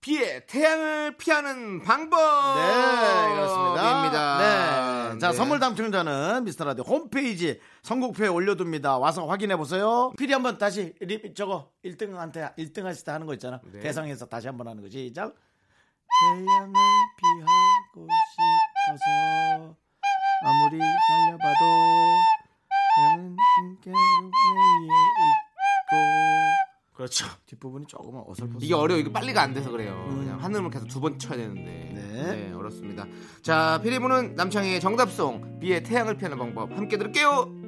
비의 0.00 0.46
태양을 0.46 1.16
피하는 1.16 1.82
방법. 1.82 2.18
네, 2.56 3.34
그렇습니다. 3.34 4.00
입니다. 4.00 4.38
네. 5.12 5.18
자, 5.18 5.32
선물 5.32 5.58
당첨자는 5.58 6.44
미스터 6.44 6.64
라디오 6.64 6.84
홈페이지 6.84 7.60
선곡표에 7.82 8.28
올려둡니다. 8.28 8.98
와서 8.98 9.26
확인해 9.26 9.56
보세요. 9.56 10.12
피디 10.16 10.32
한번 10.32 10.56
다시 10.58 10.94
리, 11.00 11.34
저거 11.34 11.72
1등한테 11.84 12.54
1등 12.56 12.84
하실 12.84 13.04
때 13.04 13.10
하는 13.10 13.26
거 13.26 13.32
있잖아. 13.34 13.60
네. 13.72 13.80
대상에서 13.80 14.26
다시 14.26 14.46
한번 14.46 14.68
하는 14.68 14.82
거 14.82 14.88
시작. 14.88 15.34
태양을 16.20 16.72
피하고 17.18 18.06
싶어서 18.86 19.74
아무리 20.44 20.78
살려봐도 20.78 22.37
내 22.98 23.90
있고 23.90 23.98
그렇죠. 26.94 27.26
뒷부분이 27.46 27.86
조금은 27.86 28.24
어설퍼서 28.26 28.58
이게 28.64 28.74
어려워. 28.74 28.98
이게 29.00 29.12
빨리가 29.12 29.40
안 29.42 29.54
돼서 29.54 29.70
그래요. 29.70 30.04
그냥 30.08 30.42
하늘을 30.42 30.68
계속 30.70 30.88
두 30.88 31.00
번 31.00 31.16
쳐야 31.18 31.36
되는데. 31.36 31.92
네. 31.94 32.02
네. 32.48 32.52
어렵습니다. 32.52 33.06
자, 33.40 33.80
피리부는 33.84 34.34
남창희의 34.34 34.80
정답송, 34.80 35.60
비의 35.60 35.84
태양을 35.84 36.16
피하는 36.16 36.36
방법. 36.38 36.72
함께 36.76 36.96
들을게요. 36.98 37.67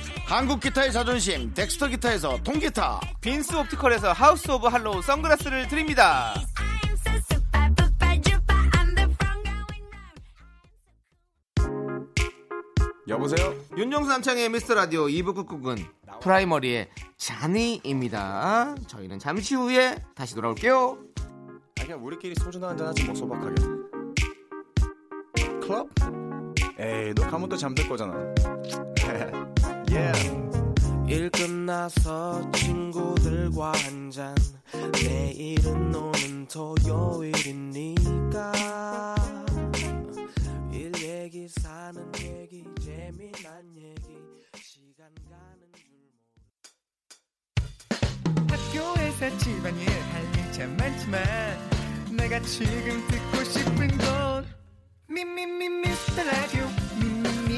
한국 0.31 0.61
기타의 0.61 0.93
자존심 0.93 1.53
덱스터 1.53 1.89
기타에서 1.89 2.41
통기타. 2.41 3.01
빈스 3.19 3.53
옵티컬에서 3.53 4.13
하우스 4.13 4.49
오브 4.49 4.65
할로우 4.65 5.01
선글라스를 5.01 5.67
드립니다. 5.67 6.33
여보세요? 13.09 13.53
윤정수 13.75 14.09
남창희의 14.09 14.47
미스터 14.47 14.73
라디오 14.73 15.07
2부 15.07 15.35
끝곡은 15.35 15.75
프라이머리의 16.21 16.87
자니입니다. 17.17 18.75
저희는 18.87 19.19
잠시 19.19 19.55
후에 19.55 19.97
다시 20.15 20.33
돌아올게요. 20.33 20.97
아, 21.77 21.83
그냥 21.83 22.05
우리끼리 22.05 22.35
소주나 22.35 22.69
한잔 22.69 22.87
하지 22.87 23.03
뭐 23.03 23.13
소박하게. 23.13 23.55
클럽? 25.59 25.89
에이, 26.79 27.13
너 27.15 27.29
가면 27.29 27.49
또 27.49 27.57
잠들 27.57 27.85
거잖아. 27.89 28.15
예. 29.91 30.11
일 31.05 31.29
끝나서 31.31 32.49
친구들과 32.51 33.73
한잔. 33.73 34.33
내일은 34.93 35.93
오는 35.93 36.47
토요일이니까. 36.47 37.93
일 40.71 40.93
얘기 41.01 41.47
사는 41.49 42.01
얘기 42.21 42.63
재미난 42.79 43.75
얘기. 43.75 44.17
시간 44.55 45.09
가는 45.29 45.59
줄 45.75 45.83
학교에서 48.49 49.37
집안일 49.39 49.89
할일참 49.89 50.77
많지만 50.77 51.21
내가 52.15 52.39
지금 52.41 53.05
듣고 53.07 53.43
싶은 53.43 53.97
건 53.97 54.45
미미미 55.09 55.67
미스터 55.67 56.23
라디오 56.23 56.65
미미미 56.97 57.50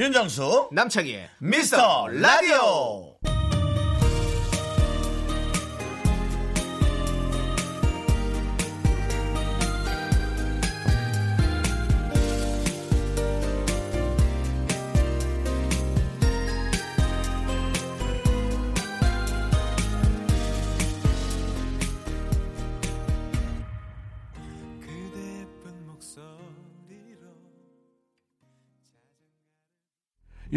윤정수 0.00 0.70
남창희의 0.72 1.28
미스터 1.38 2.08
라디오. 2.08 3.09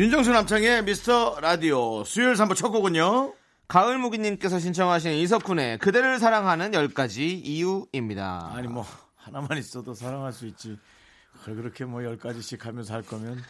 윤정수 0.03 0.33
남창의 0.33 0.83
미스터 0.83 1.39
라디오 1.39 2.03
수요일 2.03 2.33
3부 2.33 2.57
첫 2.57 2.71
곡은요. 2.71 3.35
가을무기님께서 3.69 4.59
신청하신 4.59 5.13
이석훈의 5.13 5.77
그대를 5.77 6.19
사랑하는 6.19 6.71
10가지 6.71 7.39
이유입니다. 7.41 8.51
아니 8.53 8.67
뭐 8.67 8.85
하나만 9.15 9.57
있어도 9.59 9.93
사랑할 9.93 10.33
수 10.33 10.45
있지. 10.45 10.77
그걸 11.39 11.55
그렇게 11.55 11.85
뭐열 11.85 12.17
가지씩 12.17 12.65
하면서 12.65 12.93
할 12.93 13.01
거면 13.01 13.41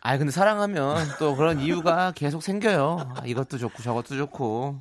아니 0.00 0.18
근데 0.18 0.32
사랑하면 0.32 0.96
또 1.18 1.36
그런 1.36 1.60
이유가 1.60 2.12
계속 2.12 2.42
생겨요. 2.42 3.12
아, 3.16 3.22
이것도 3.26 3.58
좋고 3.58 3.82
저것도 3.82 4.16
좋고. 4.16 4.80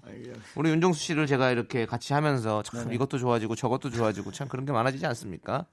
우리 0.56 0.70
윤종수 0.70 1.02
씨를 1.02 1.28
제가 1.28 1.52
이렇게 1.52 1.86
같이 1.86 2.14
하면서 2.14 2.64
참. 2.64 2.94
이것도 2.94 3.18
좋아지고 3.18 3.56
저것도 3.56 3.90
좋아지고 3.90 4.32
참 4.32 4.48
그런 4.48 4.66
게 4.66 4.72
많아지지 4.72 5.06
않습니까? 5.06 5.66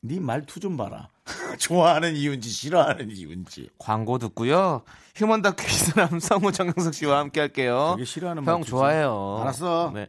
네 0.00 0.20
말투 0.20 0.60
좀 0.60 0.76
봐라. 0.76 1.08
좋아하는 1.58 2.14
이유인지 2.16 2.48
싫어하는 2.48 3.10
이유인지. 3.10 3.70
광고 3.78 4.18
듣고요. 4.18 4.82
휴먼 5.16 5.42
다큐 5.42 5.64
이 5.66 5.70
사람 5.70 6.20
성우 6.20 6.52
정영석 6.52 6.94
씨와 6.94 7.18
함께 7.18 7.40
할게요. 7.40 7.94
되게 7.96 8.04
싫어하는 8.04 8.44
형 8.44 8.52
말투지. 8.54 8.70
좋아해요. 8.70 9.38
알았어. 9.42 9.90
네. 9.94 10.08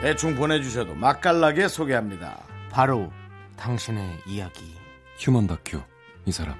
대충 0.00 0.34
보내주셔도 0.34 0.94
맛깔나게 0.94 1.68
소개합니다. 1.68 2.42
바로 2.70 3.12
당신의 3.56 4.20
이야기. 4.26 4.74
휴먼 5.18 5.46
다큐 5.46 5.82
이 6.24 6.32
사람 6.32 6.56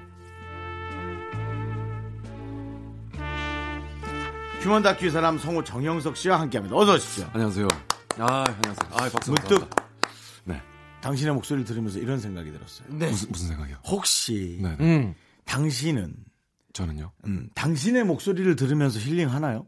휴먼 4.61 4.83
다큐 4.83 5.07
이 5.07 5.09
사람 5.09 5.39
성우 5.39 5.63
정영석 5.63 6.15
씨와 6.15 6.39
함께합니다. 6.39 6.75
어서 6.75 6.93
오십시오. 6.93 7.27
안녕하세요. 7.33 7.67
아 8.19 8.43
안녕하세요. 8.45 8.89
아 8.91 9.09
박수 9.09 9.31
문득 9.31 9.47
감사합니다. 9.49 9.83
네. 10.43 10.61
당신의 11.01 11.33
목소리를 11.33 11.65
들으면서 11.65 11.97
이런 11.97 12.19
생각이 12.19 12.51
들었어요. 12.51 12.87
무슨 12.89 13.31
무슨 13.31 13.47
생각이요? 13.47 13.77
혹시 13.87 14.59
네. 14.61 14.77
음. 14.79 15.15
당신은 15.45 16.13
저는요. 16.73 17.11
음, 17.25 17.49
당신의 17.55 18.03
목소리를 18.05 18.55
들으면서 18.55 18.99
힐링 18.99 19.29
하나요? 19.33 19.65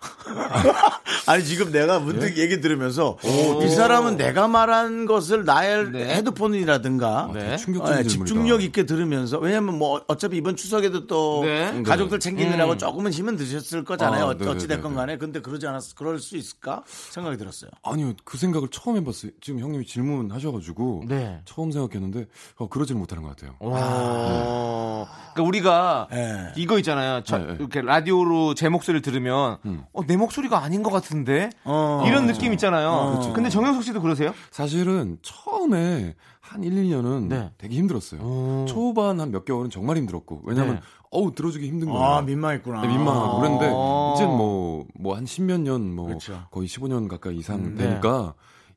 아니 1.26 1.44
지금 1.44 1.70
내가 1.70 1.98
문득 1.98 2.38
얘기 2.38 2.60
들으면서 2.60 3.18
이 3.62 3.68
사람은 3.68 4.16
내가 4.16 4.48
말한 4.48 5.06
것을 5.06 5.44
나의 5.44 5.92
헤드폰이라든가 5.94 7.30
네. 7.34 7.56
충격적인 7.56 7.98
예, 7.98 8.02
질문이다. 8.04 8.34
집중력 8.34 8.62
있게 8.62 8.86
들으면서 8.86 9.38
왜냐면 9.38 9.78
뭐 9.78 10.02
어차피 10.06 10.36
이번 10.38 10.56
추석에도 10.56 11.06
또 11.06 11.42
네. 11.44 11.82
가족들 11.82 12.20
챙기느라고 12.20 12.72
음. 12.72 12.78
조금은 12.78 13.12
힘은 13.12 13.36
드셨을 13.36 13.84
거잖아요. 13.84 14.24
아, 14.24 14.28
어. 14.28 14.50
어찌 14.50 14.66
됐건 14.66 14.94
간에 14.94 15.18
근데 15.18 15.40
그러지 15.40 15.66
않았 15.66 15.94
그럴 15.94 16.18
수 16.18 16.36
있을까 16.36 16.82
생각이 16.86 17.36
들었어요. 17.36 17.70
아니요 17.82 18.14
그 18.24 18.38
생각을 18.38 18.68
처음 18.70 18.96
해봤어요. 18.96 19.32
지금 19.40 19.60
형님이 19.60 19.86
질문하셔가지고 19.86 21.04
네. 21.08 21.40
처음 21.44 21.70
생각했는데 21.70 22.26
어, 22.56 22.68
그러지는 22.68 23.00
못하는 23.00 23.22
것 23.22 23.30
같아요. 23.36 23.54
어, 23.60 25.06
그러니까 25.34 25.42
우리가 25.42 26.08
예. 26.12 26.52
이거 26.56 26.78
있잖아요. 26.78 27.22
저, 27.24 27.38
네, 27.38 27.46
네. 27.46 27.56
이렇게 27.58 27.82
라디오로 27.82 28.54
제 28.54 28.68
목소리를 28.68 29.02
들으면 29.02 29.58
음. 29.64 29.84
어, 29.92 30.04
내 30.06 30.16
목소리가 30.16 30.62
아닌 30.62 30.82
것 30.82 30.90
같은데 30.90 31.50
어. 31.64 32.04
이런 32.06 32.26
느낌 32.26 32.52
있잖아요. 32.52 32.88
어. 32.88 33.32
근데 33.32 33.50
정영석 33.50 33.82
씨도 33.82 34.00
그러세요? 34.02 34.32
사실은 34.50 35.18
처음에 35.22 36.14
한 36.40 36.62
1, 36.64 36.72
2년은 36.72 37.28
네. 37.28 37.50
되게 37.58 37.76
힘들었어요. 37.76 38.20
오. 38.20 38.64
초반 38.66 39.20
한 39.20 39.30
몇 39.30 39.44
개월은 39.44 39.70
정말 39.70 39.96
힘들었고 39.96 40.42
왜냐면 40.44 40.76
네. 40.76 40.80
어우 41.12 41.32
들어주기 41.34 41.66
힘든 41.66 41.88
거예요. 41.90 42.04
아 42.04 42.22
민망했구나. 42.22 42.82
네, 42.82 42.88
민망하고 42.88 43.38
그런데 43.40 43.66
아. 43.72 44.12
이제 44.16 44.26
뭐뭐 44.26 45.16
한 45.16 45.26
십몇 45.26 45.60
년뭐 45.60 46.06
그렇죠. 46.06 46.42
거의 46.50 46.68
15년 46.68 47.08
가까이 47.08 47.36
이상 47.36 47.56
음, 47.58 47.74
네. 47.76 47.84
되니까 47.88 48.34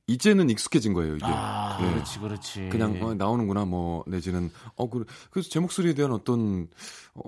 이제는 0.07 0.49
익숙해진 0.49 0.93
거예요 0.93 1.15
이게. 1.15 1.25
아, 1.27 1.77
예. 1.81 1.89
그렇지, 1.93 2.19
그렇지. 2.19 2.69
그냥 2.69 2.99
어, 3.01 3.13
나오는구나 3.13 3.65
뭐 3.65 4.03
내지는 4.07 4.51
어 4.75 4.89
그래 4.89 5.05
그래서 5.31 5.49
제 5.49 5.59
목소리에 5.59 5.93
대한 5.93 6.11
어떤 6.11 6.67
어 7.15 7.23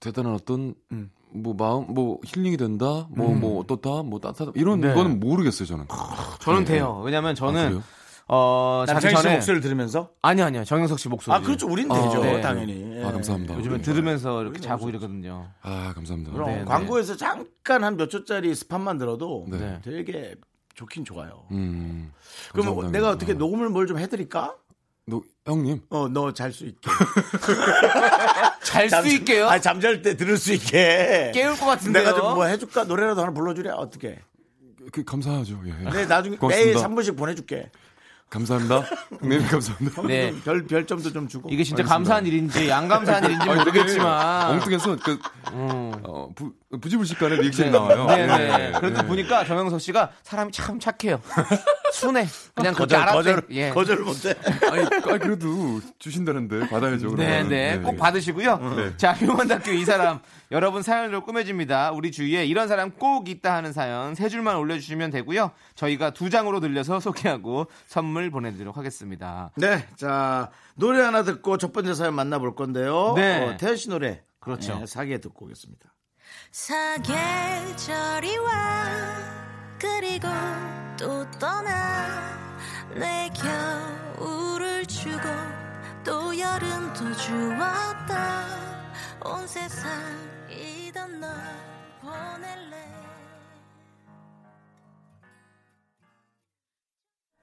대단한 0.00 0.34
어떤 0.34 0.74
음. 0.92 1.10
뭐 1.34 1.54
마음 1.54 1.86
뭐 1.94 2.18
힐링이 2.24 2.56
된다 2.56 3.06
뭐뭐 3.10 3.60
어떻다 3.60 4.02
뭐 4.02 4.20
따뜻하다 4.20 4.52
이런 4.54 4.80
네. 4.80 4.92
거는 4.94 5.20
모르겠어요 5.20 5.66
저는. 5.66 5.86
저는 6.40 6.64
네. 6.64 6.74
돼요. 6.74 7.00
왜냐면 7.04 7.32
아, 7.32 7.34
저는 7.34 7.68
그래요? 7.70 7.82
어 8.28 8.84
자기 8.86 9.08
씨 9.08 9.14
전에 9.14 9.34
목소리를 9.34 9.60
들으면서 9.60 10.10
아니 10.22 10.40
아니요 10.42 10.64
정영석 10.64 10.98
씨 10.98 11.08
목소리. 11.08 11.34
아 11.34 11.40
그렇죠. 11.40 11.66
우린 11.68 11.90
아, 11.90 11.94
되죠 11.94 12.22
네. 12.22 12.40
당연히. 12.40 12.96
예. 12.98 13.04
아 13.04 13.12
감사합니다. 13.12 13.56
요즘에 13.56 13.76
네. 13.78 13.82
들으면서 13.82 14.42
이렇게 14.42 14.58
우리 14.58 14.62
자고 14.66 14.88
이러거든요. 14.88 15.48
아 15.60 15.92
감사합니다. 15.94 16.32
그럼 16.32 16.48
네, 16.48 16.58
네. 16.58 16.64
광고에서 16.64 17.16
잠깐 17.16 17.84
한 17.84 17.96
몇 17.96 18.08
초짜리 18.08 18.54
스팟만 18.54 18.98
들어도 18.98 19.46
네. 19.48 19.80
되게 19.82 20.34
좋긴 20.74 21.04
좋아요. 21.04 21.42
음. 21.50 22.12
그럼. 22.52 22.90
내가 22.92 23.10
어떻게 23.10 23.32
아. 23.32 23.36
녹음을 23.36 23.68
뭘 23.68 23.86
좀 23.86 23.98
해드릴까? 23.98 24.54
너 25.06 25.20
형님 25.44 25.80
어, 25.90 26.08
너 26.08 26.32
잘 26.32 26.52
수 26.52 26.64
있게. 26.64 26.88
잘 28.62 28.88
수 28.88 29.08
있게요? 29.08 29.48
아니, 29.48 29.60
잠잘 29.60 30.02
때 30.02 30.16
들을 30.16 30.36
수 30.36 30.52
있게. 30.52 31.32
깨울 31.34 31.56
것 31.58 31.66
같은데요. 31.66 32.04
내가 32.04 32.16
좀 32.16 32.34
뭐 32.34 32.44
해줄까? 32.46 32.84
노래라도 32.84 33.22
하나 33.22 33.32
불러주랴? 33.32 33.74
어떻게? 33.74 34.20
그 34.92 35.04
감사하죠. 35.04 35.60
예. 35.66 35.90
네, 35.90 36.06
나중에 36.06 36.36
고맙습니다. 36.36 36.78
매일 36.80 36.86
3분씩 36.88 37.16
보내줄게. 37.16 37.70
감사합니다. 38.30 38.84
형님 39.20 39.46
감사합니다. 39.46 40.02
네. 40.02 40.32
별, 40.44 40.64
별점도 40.66 41.12
좀 41.12 41.28
주고. 41.28 41.50
이게 41.50 41.62
진짜 41.64 41.82
알겠습니다. 41.82 41.94
감사한 41.94 42.26
일인지 42.26 42.72
안 42.72 42.88
감사한 42.88 43.24
일인지 43.24 43.46
모르겠지만 43.46 44.50
엉뚱해서 44.52 44.96
그 45.04 45.18
음. 45.52 45.92
어, 46.02 46.28
부, 46.34 46.52
부지불식간에 46.80 47.36
리액션이 47.36 47.70
나와요. 47.70 48.06
네 48.06 48.26
네. 48.26 48.58
네, 48.58 48.72
그래도 48.78 49.02
네. 49.02 49.06
보니까 49.08 49.44
정영석 49.44 49.80
씨가 49.80 50.12
사람이 50.22 50.52
참 50.52 50.80
착해요. 50.80 51.20
순해. 51.92 52.26
그냥 52.54 52.74
그렇게 52.74 52.96
거절, 52.96 53.00
알았대. 53.00 53.16
거절, 53.16 53.46
예. 53.50 53.70
거절 53.70 53.96
못해. 53.98 54.34
아니, 54.70 54.80
아니, 54.80 55.18
그래도 55.18 55.80
주신다는데 55.98 56.68
받아야죠. 56.68 57.10
그러면. 57.10 57.48
네 57.48 57.76
네. 57.76 57.78
꼭 57.78 57.96
받으시고요. 57.96 58.56
네. 58.76 58.96
자, 58.96 59.12
휴먼 59.12 59.48
다큐 59.48 59.72
이 59.72 59.84
사람. 59.84 60.20
여러분 60.50 60.82
사연으로 60.82 61.24
꾸며집니다. 61.24 61.92
우리 61.92 62.10
주위에 62.10 62.44
이런 62.46 62.68
사람 62.68 62.90
꼭 62.90 63.28
있다 63.28 63.54
하는 63.54 63.72
사연 63.72 64.14
세 64.14 64.28
줄만 64.28 64.56
올려주시면 64.56 65.10
되고요. 65.10 65.50
저희가 65.74 66.10
두 66.10 66.30
장으로 66.30 66.60
늘려서 66.60 67.00
소개하고 67.00 67.66
선물 67.86 68.30
보내드리도록 68.30 68.76
하겠습니다. 68.76 69.50
네, 69.56 69.86
자, 69.96 70.50
노래 70.74 71.00
하나 71.02 71.22
듣고 71.22 71.58
첫 71.58 71.72
번째 71.72 71.94
사연 71.94 72.14
만나볼 72.14 72.54
건데요. 72.54 73.12
네. 73.16 73.46
어, 73.46 73.56
태연 73.56 73.76
씨 73.76 73.88
노래. 73.88 74.22
그렇죠. 74.40 74.78
네, 74.78 74.86
사기에 74.86 75.18
듣고 75.18 75.46
오겠습니다. 75.46 75.92
사계절이 76.50 78.36
와 78.38 78.52
그리고 79.78 80.28
또 80.98 81.30
떠나 81.38 82.08
내 82.94 83.30
겨울을 84.16 84.86
주고 84.86 85.22
또 86.04 86.38
여름도 86.38 87.12
주었다 87.14 88.46
온 89.24 89.46
세상 89.46 89.90
이던 90.50 91.20
널 91.20 91.30
보낼래 92.00 92.76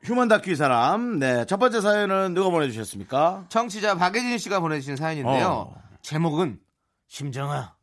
휴먼 0.03 0.27
다큐 0.27 0.51
이 0.51 0.55
사람. 0.55 1.19
네, 1.19 1.45
첫 1.45 1.57
번째 1.57 1.81
사연은 1.81 2.33
누가 2.33 2.49
보내주셨습니까? 2.49 3.45
청취자 3.49 3.95
박예진 3.95 4.37
씨가 4.37 4.59
보내주신 4.59 4.95
사연인데요. 4.95 5.47
어. 5.47 5.81
제목은 6.01 6.59
심정아 7.07 7.78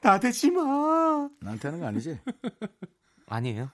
나대지 0.00 0.50
마. 0.50 1.28
나한테 1.40 1.68
하는 1.68 1.80
거 1.80 1.86
아니지? 1.86 2.18
아니에요. 3.26 3.70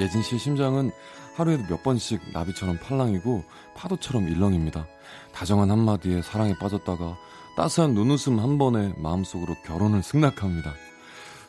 예진 0.00 0.22
씨의 0.22 0.38
심장은 0.38 0.90
하루에도 1.36 1.64
몇 1.68 1.82
번씩 1.82 2.20
나비처럼 2.32 2.78
팔랑이고 2.78 3.44
파도처럼 3.76 4.28
일렁입니다. 4.28 4.86
다정한 5.32 5.70
한마디에 5.70 6.22
사랑에 6.22 6.54
빠졌다가 6.58 7.16
따스한 7.56 7.94
눈웃음 7.94 8.38
한 8.40 8.58
번에 8.58 8.92
마음속으로 8.98 9.54
결혼을 9.64 10.02
승낙합니다. 10.02 10.74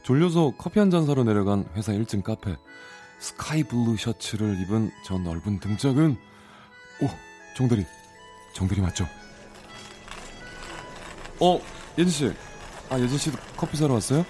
졸려서 0.03 0.53
커피 0.57 0.79
한 0.79 0.91
잔 0.91 1.05
사러 1.05 1.23
내려간 1.23 1.65
회사 1.75 1.91
1층 1.91 2.21
카페. 2.23 2.55
sky 3.19 3.63
blue 3.63 3.97
셔츠를 3.97 4.59
입은 4.61 4.91
저 5.05 5.17
넓은 5.17 5.59
등짝은 5.59 6.17
오 7.01 7.09
정대리 7.55 7.85
정대리 8.53 8.81
맞죠? 8.81 9.07
어 11.39 11.59
예진 11.97 12.11
씨, 12.11 12.33
아 12.89 12.99
예진 12.99 13.17
씨도 13.17 13.37
커피 13.57 13.77
사러 13.77 13.93
왔어요? 13.95 14.25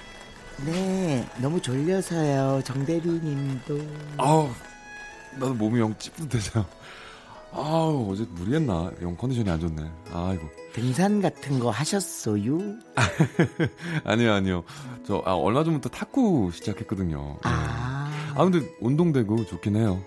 네, 0.65 1.27
너무 1.37 1.61
졸려서요. 1.61 2.61
정대리님도. 2.63 3.79
아우 4.17 4.49
나도 5.33 5.53
몸이 5.53 5.79
영 5.79 5.97
찌뿌듯해서 5.97 6.65
아우, 7.57 8.11
어제 8.11 8.25
무리했나? 8.31 8.91
영 9.01 9.15
컨디션이 9.15 9.49
안 9.49 9.59
좋네. 9.59 9.89
아이고. 10.11 10.49
등산 10.73 11.21
같은 11.21 11.57
거 11.59 11.69
하셨어요? 11.69 12.57
아니요, 14.03 14.33
아니요. 14.33 14.63
저, 15.07 15.23
아, 15.25 15.31
얼마 15.35 15.63
전부터 15.63 15.87
탁구 15.87 16.51
시작했거든요. 16.53 17.39
아. 17.43 17.84
아, 18.35 18.43
근데 18.43 18.69
운동되고 18.81 19.45
좋긴 19.45 19.77
해요. 19.77 20.03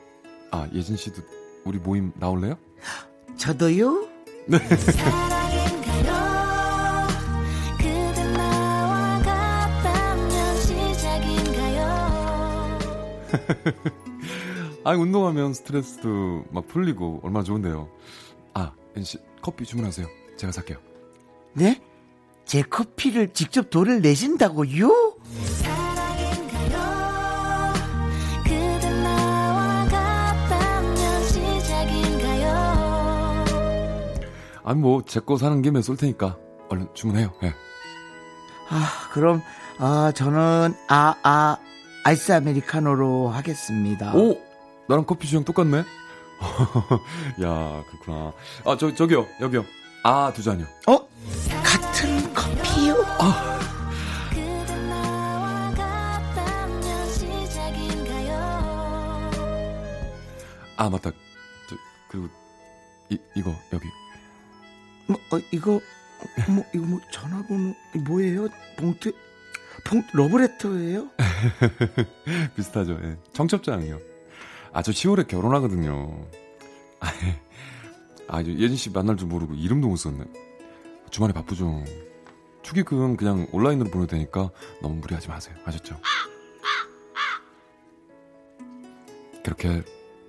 아, 0.50 0.68
예진 0.74 0.96
씨도 0.96 1.22
우리 1.64 1.78
모임 1.78 2.12
나올래요? 2.16 2.58
저도요? 3.38 4.06
네. 4.46 4.58
아, 14.84 14.92
운동하면 14.92 15.54
스트레스도 15.54 16.44
막 16.50 16.66
풀리고 16.68 17.20
얼마나 17.22 17.44
좋은데요. 17.44 17.88
아, 18.54 18.72
예진 18.90 19.04
씨 19.04 19.18
커피 19.40 19.64
주문하세요. 19.64 20.06
제가 20.36 20.52
살게요. 20.52 20.78
네? 21.54 21.80
제 22.44 22.62
커피를 22.62 23.32
직접 23.32 23.70
돈을 23.70 24.00
내신다고요? 24.02 25.16
아니, 34.68 34.80
뭐, 34.80 35.02
제 35.02 35.20
거 35.20 35.38
사는 35.38 35.62
김에 35.62 35.80
쏠 35.80 35.96
테니까 35.96 36.36
얼른 36.68 36.88
주문해요. 36.92 37.32
예. 37.42 37.54
아, 38.68 39.08
그럼, 39.12 39.40
아, 39.78 40.12
저는, 40.14 40.74
아, 40.88 41.14
아, 41.22 41.56
아이스 42.04 42.32
아메리카노로 42.32 43.28
하겠습니다. 43.30 44.12
오! 44.14 44.38
나랑 44.86 45.06
커피 45.06 45.26
주량 45.26 45.44
똑같네? 45.44 45.78
야, 47.42 47.82
그렇구나. 47.90 48.32
아, 48.66 48.76
저, 48.78 48.94
저기요, 48.94 49.26
여기요. 49.40 49.64
아, 50.04 50.32
두 50.34 50.42
잔이요. 50.42 50.66
어? 50.86 50.98
같은 51.64 52.34
커피요? 52.34 52.94
아? 53.20 53.58
아, 60.76 60.88
맞다. 60.88 61.10
저, 61.68 61.76
그리고, 62.08 62.28
이, 63.10 63.18
이거, 63.34 63.52
여기. 63.72 63.88
뭐, 65.08 65.18
어, 65.32 65.42
이거, 65.50 65.76
어, 65.76 66.50
뭐, 66.50 66.64
이거 66.74 66.84
뭐, 66.84 67.00
전화번호, 67.10 67.74
뭐예요? 68.06 68.48
봉투, 68.76 69.12
봉, 69.84 70.02
러브레터예요? 70.12 71.08
비슷하죠, 72.54 72.98
예. 73.02 73.16
청첩장이요. 73.32 73.98
아, 74.72 74.82
저 74.82 74.92
10월에 74.92 75.26
결혼하거든요. 75.26 76.26
아, 77.00 77.08
예. 77.24 77.40
아, 78.28 78.42
예진 78.42 78.76
씨 78.76 78.90
만날 78.90 79.16
줄 79.16 79.28
모르고 79.28 79.54
이름도 79.54 79.88
못 79.88 79.96
썼네. 79.96 80.24
주말에 81.10 81.32
바쁘죠. 81.32 81.84
축의금 82.62 83.16
그냥 83.16 83.46
온라인으로 83.52 83.90
보내도 83.90 84.10
되니까 84.10 84.50
너무 84.82 84.96
무리하지 84.96 85.28
마세요. 85.28 85.56
아셨죠? 85.64 85.98
그렇게 89.42 89.82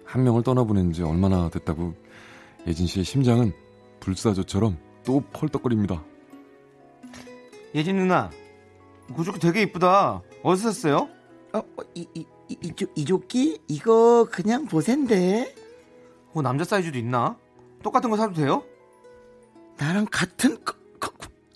한 0.06 0.24
명을 0.24 0.44
떠나보낸 0.44 0.94
지 0.94 1.04
얼마나 1.04 1.50
됐다고 1.50 1.94
예진 2.66 2.88
씨의 2.88 3.04
심장은 3.04 3.52
불사조처럼 4.00 4.78
또 5.06 5.22
펄떡거립니다. 5.34 6.04
예진 7.76 7.98
누나, 7.98 8.30
구조기 9.14 9.40
되게 9.40 9.62
이쁘다. 9.64 10.22
어디서 10.44 10.72
샀어요? 10.72 11.10
어, 11.54 11.60
어, 11.60 11.82
이, 11.96 12.08
이, 12.14 12.26
이, 12.48 12.58
이조, 12.64 12.86
이조끼? 12.96 13.60
이거 13.68 14.28
그냥 14.32 14.66
보센데. 14.66 15.54
어, 16.34 16.42
남자 16.42 16.64
사이즈도 16.64 16.98
있나? 16.98 17.38
똑같은 17.84 18.10
거 18.10 18.18
사도 18.18 18.34
돼요? 18.34 18.64
나랑 19.78 20.06
같은, 20.12 20.64
거- 20.64 20.74
거- 21.00 21.12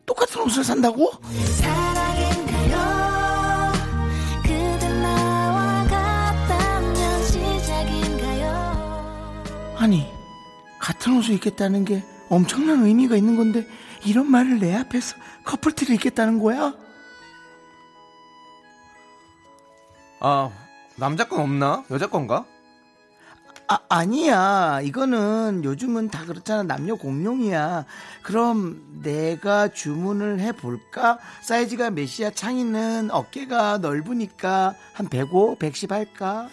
똑같은 0.05 0.41
옷을 0.41 0.63
산다고? 0.63 1.11
사랑인가요? 1.59 2.77
그대 4.43 4.93
나와 5.01 5.83
같다면 5.85 7.23
시작인가요? 7.25 8.47
아니, 9.77 10.05
같은 10.79 11.17
옷을 11.17 11.35
입겠다는 11.35 11.85
게 11.85 12.03
엄청난 12.33 12.83
의미가 12.83 13.15
있는 13.15 13.35
건데, 13.35 13.67
이런 14.05 14.29
말을 14.29 14.59
내 14.59 14.75
앞에서 14.75 15.15
커플티를 15.45 15.95
입겠다는 15.95 16.39
거야? 16.39 16.73
아, 20.19 20.51
남자 20.95 21.27
건 21.27 21.41
없나? 21.41 21.83
여자 21.91 22.07
건가? 22.07 22.45
아, 23.67 23.79
아니야. 23.89 24.81
이거는 24.83 25.61
요즘은 25.63 26.09
다 26.09 26.25
그렇잖아. 26.25 26.63
남녀 26.63 26.95
공용이야. 26.95 27.85
그럼 28.21 28.81
내가 29.03 29.69
주문을 29.69 30.39
해볼까? 30.41 31.17
사이즈가 31.41 31.89
몇이야? 31.89 32.31
창이는 32.35 33.09
어깨가 33.11 33.77
넓으니까 33.79 34.75
한 34.93 35.07
105, 35.07 35.55
110 35.59 35.91
할까? 35.91 36.49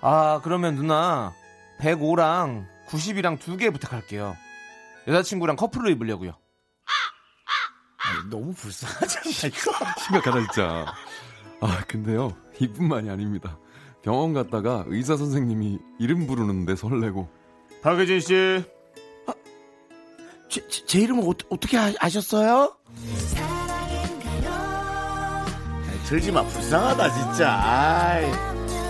아, 0.00 0.40
그러면 0.42 0.76
누나 0.76 1.32
105랑 1.80 2.64
90이랑 2.88 3.38
두 3.40 3.56
개 3.56 3.70
부탁할게요. 3.70 4.36
여자친구랑 5.08 5.56
커플로 5.56 5.90
입으려고요. 5.90 6.32
너무 8.30 8.52
불쌍하잖아, 8.54 9.30
이거. 9.48 9.72
심각하다 10.04 10.38
진짜. 10.40 10.94
아 11.60 11.84
근데요 11.86 12.36
이뿐만이 12.58 13.08
아닙니다. 13.10 13.58
병원 14.02 14.32
갔다가 14.34 14.84
의사 14.88 15.16
선생님이 15.16 15.78
이름 15.98 16.26
부르는데 16.26 16.76
설레고. 16.76 17.28
박예진 17.82 18.20
씨. 18.20 18.64
제, 20.48 20.68
제, 20.68 20.84
제 20.86 21.00
이름을 21.00 21.24
어, 21.24 21.58
떻게 21.58 21.78
아 21.78 22.08
셨어요? 22.08 22.76
들지 26.12 26.30
마, 26.30 26.42
불쌍하다, 26.42 27.10
진짜. 27.14 27.54
아이, 27.54 28.26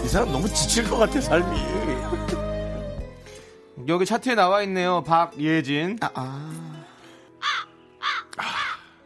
이 0.05 0.09
사람 0.09 0.33
너무 0.33 0.49
지칠 0.49 0.89
것 0.91 0.97
같아, 0.97 1.21
삶이. 1.21 1.82
여기 3.89 4.07
차트에 4.07 4.35
나와 4.35 4.63
있네요. 4.63 5.03
박예진. 5.03 5.99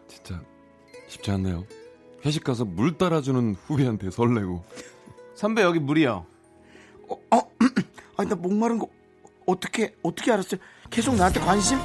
진짜 0.08 0.40
쉽지 1.08 1.30
않네요. 1.30 1.64
회식 2.24 2.44
가서 2.44 2.64
물 2.64 2.98
따라주는 2.98 3.56
후배한테 3.66 4.10
설레고. 4.10 4.64
선배 5.34 5.62
여기 5.62 5.78
물이요. 5.78 6.26
아니, 8.16 8.28
나 8.28 8.34
목마른 8.34 8.78
거, 8.78 8.88
어떻게, 9.46 9.94
어떻게 10.02 10.32
알았어요? 10.32 10.60
계속 10.90 11.14
나한테 11.14 11.40
관심? 11.40 11.78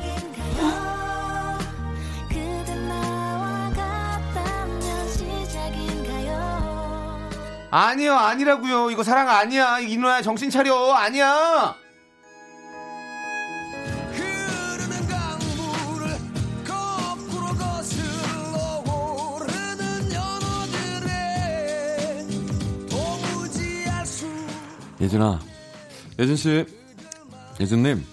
시작인가요? 5.11 6.39
아니요, 7.69 8.13
아니라고요. 8.13 8.91
이거 8.91 9.03
사랑 9.03 9.29
아니야. 9.29 9.79
이 9.79 9.97
누나 9.97 10.21
정신 10.21 10.49
차려. 10.49 10.93
아니야. 10.93 11.75
예진아, 25.01 25.39
예진 26.19 26.35
씨, 26.35 26.65
예진님. 27.59 28.05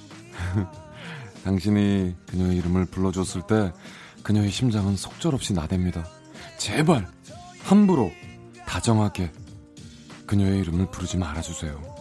당신이 1.45 2.15
그녀의 2.27 2.57
이름을 2.57 2.87
불러줬을 2.87 3.43
때 3.47 3.73
그녀의 4.23 4.51
심장은 4.51 4.97
속절없이 4.97 5.53
나댑니다. 5.53 6.05
제발 6.57 7.07
함부로 7.63 8.11
다정하게 8.67 9.31
그녀의 10.27 10.61
이름을 10.61 10.91
부르지 10.91 11.19
말아주세요. 11.19 11.98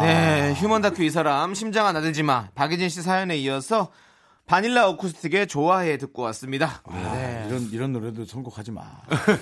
네, 0.00 0.54
휴먼 0.54 0.82
다큐 0.82 1.02
이 1.02 1.10
사람 1.10 1.54
심장 1.54 1.86
하나 1.86 2.00
들지 2.00 2.22
마. 2.22 2.48
박예진 2.54 2.88
씨 2.88 3.02
사연에 3.02 3.36
이어서 3.38 3.90
바닐라 4.46 4.88
어쿠스틱의 4.88 5.46
좋아해 5.46 5.96
듣고 5.96 6.22
왔습니다. 6.22 6.82
네. 6.90 7.44
이런 7.48 7.68
이런 7.72 7.92
노래도 7.92 8.24
선곡하지 8.24 8.72
마. 8.72 8.82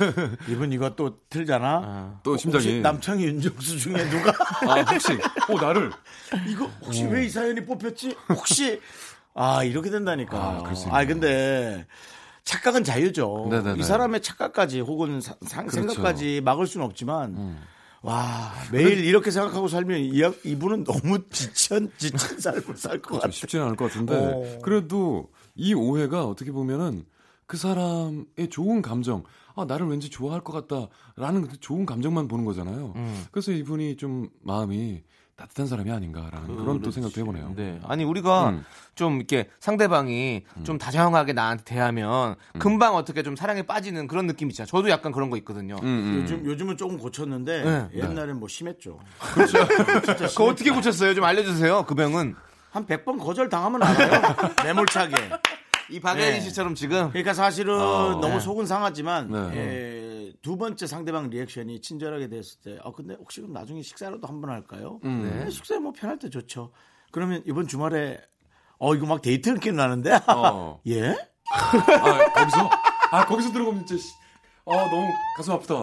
이분 0.49 0.71
이거 0.73 0.91
또 0.97 1.19
틀잖아. 1.31 2.21
또 2.23 2.37
심장이. 2.37 2.81
남창희 2.81 3.25
윤정수 3.25 3.79
중에 3.79 4.09
누가? 4.11 4.33
아, 4.71 4.81
혹시, 4.83 5.13
어, 5.49 5.61
나를. 5.61 5.91
이거 6.47 6.67
혹시 6.85 7.05
어. 7.05 7.09
왜이 7.09 7.31
사연이 7.31 7.65
뽑혔지? 7.65 8.17
혹시 8.29 8.81
아 9.35 9.65
이렇게 9.65 9.89
된다니까. 9.91 10.37
아, 10.37 10.63
그렇습니다. 10.63 10.97
아 10.99 11.05
근데 11.07 11.87
착각은 12.45 12.85
자유죠. 12.85 13.47
네네네. 13.51 13.79
이 13.81 13.83
사람의 13.83 14.21
착각까지 14.23 14.81
혹은 14.81 15.21
사- 15.23 15.35
상- 15.47 15.67
그렇죠. 15.67 15.81
음. 15.81 15.89
생각까지 15.89 16.43
막을 16.45 16.67
수는 16.67 16.85
없지만 16.87 17.59
와 18.03 18.53
매일 18.71 19.05
이렇게 19.05 19.31
생각하고 19.31 19.69
살면 19.69 19.99
이, 20.01 20.23
이분은 20.45 20.85
너무 20.85 21.29
지천 21.31 21.91
지친 21.99 22.39
삶을 22.39 22.77
살것좀 22.77 23.19
같아. 23.19 23.31
쉽지는 23.31 23.65
않을 23.67 23.77
것 23.77 23.87
같은데 23.87 24.15
어. 24.15 24.59
그래도 24.63 25.29
이 25.57 25.75
오해가 25.75 26.25
어떻게 26.25 26.53
보면은 26.53 27.05
그 27.47 27.57
사람의 27.57 28.51
좋은 28.51 28.83
감정 28.83 29.25
아 29.57 29.65
나를 29.65 29.89
왠지 29.89 30.09
좋아할 30.11 30.43
것 30.43 30.53
같다라는 30.53 31.49
그 31.49 31.59
좋은 31.59 31.85
감정만 31.85 32.29
보는 32.29 32.45
거잖아요. 32.45 32.93
음. 32.95 33.25
그래서 33.33 33.51
이분이 33.51 33.97
좀 33.97 34.29
마음이 34.43 35.03
따뜻한 35.39 35.69
사람이 35.69 35.91
아닌가라는 35.93 36.57
그런 36.57 36.83
또 36.83 36.91
생각도 36.91 37.21
해보네요. 37.21 37.53
네. 37.55 37.79
아니 37.85 38.03
우리가 38.03 38.51
음. 38.51 38.65
좀 38.97 39.19
이렇게 39.19 39.49
상대방이 39.61 40.43
좀 40.65 40.79
다정하게 40.79 41.33
나한테 41.33 41.63
대하면 41.63 42.35
음. 42.57 42.59
금방 42.59 42.97
어떻게 42.97 43.23
좀 43.23 43.37
사랑에 43.37 43.63
빠지는 43.63 44.09
그런 44.09 44.27
느낌 44.27 44.51
있잖아요. 44.51 44.67
저도 44.67 44.91
약간 44.91 45.13
그런 45.13 45.31
거 45.31 45.37
있거든요. 45.39 45.77
음, 45.81 46.19
요즘 46.21 46.45
요즘은 46.45 46.77
조금 46.77 46.99
고쳤는데 46.99 47.63
네. 47.63 48.01
옛날엔 48.03 48.41
뭐 48.41 48.49
심했죠. 48.49 48.99
그렇죠. 49.33 49.59
그거 50.35 50.47
어떻게 50.47 50.73
고쳤어요? 50.73 51.15
좀 51.15 51.23
알려주세요. 51.23 51.85
그 51.85 51.95
병은 51.95 52.35
한 52.71 52.87
100번 52.87 53.21
거절 53.25 53.49
당하면 53.49 53.85
알아요. 53.85 54.35
매몰차게. 54.65 55.15
이 55.91 56.01
박예린 56.01 56.35
네. 56.35 56.41
씨처럼 56.41 56.75
지금 56.75 57.09
그러니까 57.11 57.33
사실은 57.33 57.75
어. 57.81 58.19
너무 58.21 58.35
네. 58.35 58.41
속은 58.41 58.67
상하지만 58.67 59.31
네. 59.31 59.51
예, 59.55 59.98
두 60.43 60.57
번째 60.57 60.87
상대방 60.87 61.31
리액션이 61.31 61.81
친절하게 61.81 62.29
됐을 62.29 62.61
때, 62.61 62.79
아 62.83 62.91
근데 62.93 63.15
혹시 63.15 63.41
그럼 63.41 63.53
나중에 63.53 63.83
식사라도 63.83 64.27
한번 64.27 64.51
할까요? 64.51 65.01
음. 65.05 65.43
네, 65.45 65.51
식사 65.51 65.79
뭐 65.79 65.93
편할 65.93 66.19
때 66.19 66.29
좋죠. 66.31 66.73
그러면 67.11 67.43
이번 67.47 67.67
주말에 67.67 68.21
어 68.79 68.95
이거 68.95 69.07
막 69.07 69.23
데이트 69.23 69.51
느낌 69.51 69.77
나는데, 69.77 70.19
어. 70.29 70.81
예? 70.89 71.17
아 71.51 72.33
거기서 72.33 72.71
아 73.11 73.25
거기서 73.27 73.53
들어보면 73.53 73.87
진짜 73.87 74.03
씨, 74.03 74.13
아 74.67 74.73
너무 74.91 75.09
가슴 75.37 75.53
아프다. 75.55 75.75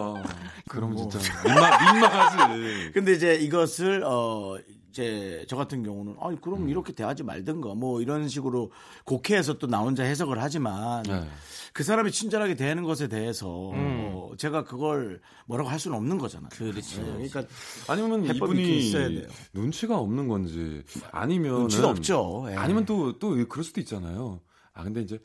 그러면 0.68 0.96
진짜 0.96 1.18
민망 1.44 1.94
민망하지. 1.94 2.92
근데 2.92 3.12
이제 3.12 3.34
이것을 3.34 4.02
어이 4.04 4.62
제 4.96 5.44
저 5.46 5.56
같은 5.56 5.82
경우는 5.82 6.16
아 6.18 6.34
그럼 6.40 6.68
이렇게 6.70 6.92
대하지 6.92 7.22
말든가 7.22 7.74
뭐 7.74 8.00
이런 8.00 8.28
식으로 8.28 8.70
곡해해서 9.04 9.58
또 9.58 9.66
나 9.66 9.78
혼자 9.80 10.02
해석을 10.04 10.40
하지만 10.42 11.02
네. 11.02 11.26
그 11.72 11.82
사람이 11.82 12.10
친절하게 12.10 12.54
대하는 12.54 12.82
것에 12.84 13.08
대해서 13.08 13.70
음. 13.72 14.12
어, 14.14 14.30
제가 14.38 14.64
그걸 14.64 15.20
뭐라고 15.46 15.68
할 15.68 15.78
수는 15.78 15.96
없는 15.98 16.16
거잖아요. 16.18 16.48
그렇죠. 16.50 17.02
네, 17.02 17.28
그러니까 17.28 17.44
아니면 17.88 18.24
있긴 18.24 18.58
있어야 18.58 19.06
이분이 19.06 19.20
돼요. 19.20 19.30
눈치가 19.52 19.98
없는 19.98 20.28
건지 20.28 20.82
아니면 21.12 21.58
눈치가 21.60 21.88
없죠. 21.90 22.46
예. 22.48 22.54
아니면 22.54 22.84
또또 22.86 23.36
그럴 23.48 23.64
수도 23.64 23.80
있잖아요. 23.80 24.40
아 24.72 24.82
근데 24.82 25.02
이제 25.02 25.18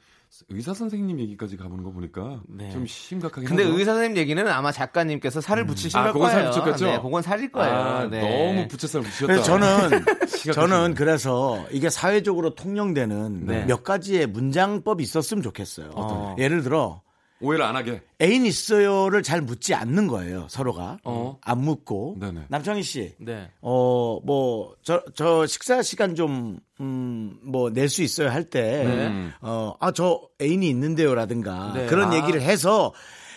의사 0.50 0.74
선생님 0.74 1.20
얘기까지 1.20 1.58
가보는 1.58 1.84
거 1.84 1.92
보니까 1.92 2.42
네. 2.48 2.70
좀 2.72 2.86
심각하긴 2.86 3.48
근데 3.48 3.64
하죠. 3.64 3.78
의사 3.78 3.92
선생님 3.94 4.18
얘기는 4.18 4.48
아마 4.48 4.72
작가님께서 4.72 5.42
살을 5.42 5.66
붙이신 5.66 6.00
아, 6.00 6.04
걸 6.04 6.14
그건 6.14 6.30
살 6.30 6.40
거예요. 6.44 6.52
붙였겠죠? 6.52 6.86
네, 6.86 7.00
그건 7.02 7.22
살일 7.22 7.52
거예요. 7.52 7.74
아, 7.74 8.06
네. 8.10 8.22
너무 8.22 8.68
부채살 8.68 9.02
붙이셨다. 9.02 9.44
저는. 9.44 10.06
저는 10.54 10.94
그래서 10.96 11.64
이게 11.72 11.90
사회적으로 11.90 12.56
통용되는 12.56 13.46
네. 13.46 13.66
몇 13.66 13.84
가지의 13.84 14.28
문장법이 14.28 15.04
있었으면 15.04 15.44
좋겠어요. 15.44 15.92
어. 15.96 16.36
예를 16.40 16.64
들어 16.64 17.02
오해를 17.42 17.66
안 17.66 17.76
하게. 17.76 18.02
애인 18.22 18.46
있어요를 18.46 19.24
잘 19.24 19.42
묻지 19.42 19.74
않는 19.74 20.08
거예요. 20.08 20.48
서로가 20.50 21.00
어. 21.04 21.38
안 21.42 21.60
묻고 21.62 22.18
네네. 22.20 22.46
남창희 22.50 22.84
씨, 22.84 23.16
네. 23.20 23.50
어 23.62 24.20
뭐 24.24 24.76
저 24.84 25.02
저 25.16 25.46
식사 25.48 25.82
시간 25.82 26.16
좀 26.16 26.60
음 26.80 27.40
뭐 27.44 27.72
낼 27.74 27.90
수 27.90 28.02
있어요 28.04 28.30
할 28.30 28.50
때 28.50 28.84
네. 28.84 29.30
어 29.42 29.76
아 29.80 29.92
저 29.92 30.22
애인이 30.42 30.68
있는데요라든가 30.70 31.74
네. 31.76 31.86
그런 31.88 32.12
아. 32.12 32.16
얘기를 32.16 32.42
해서 32.42 32.94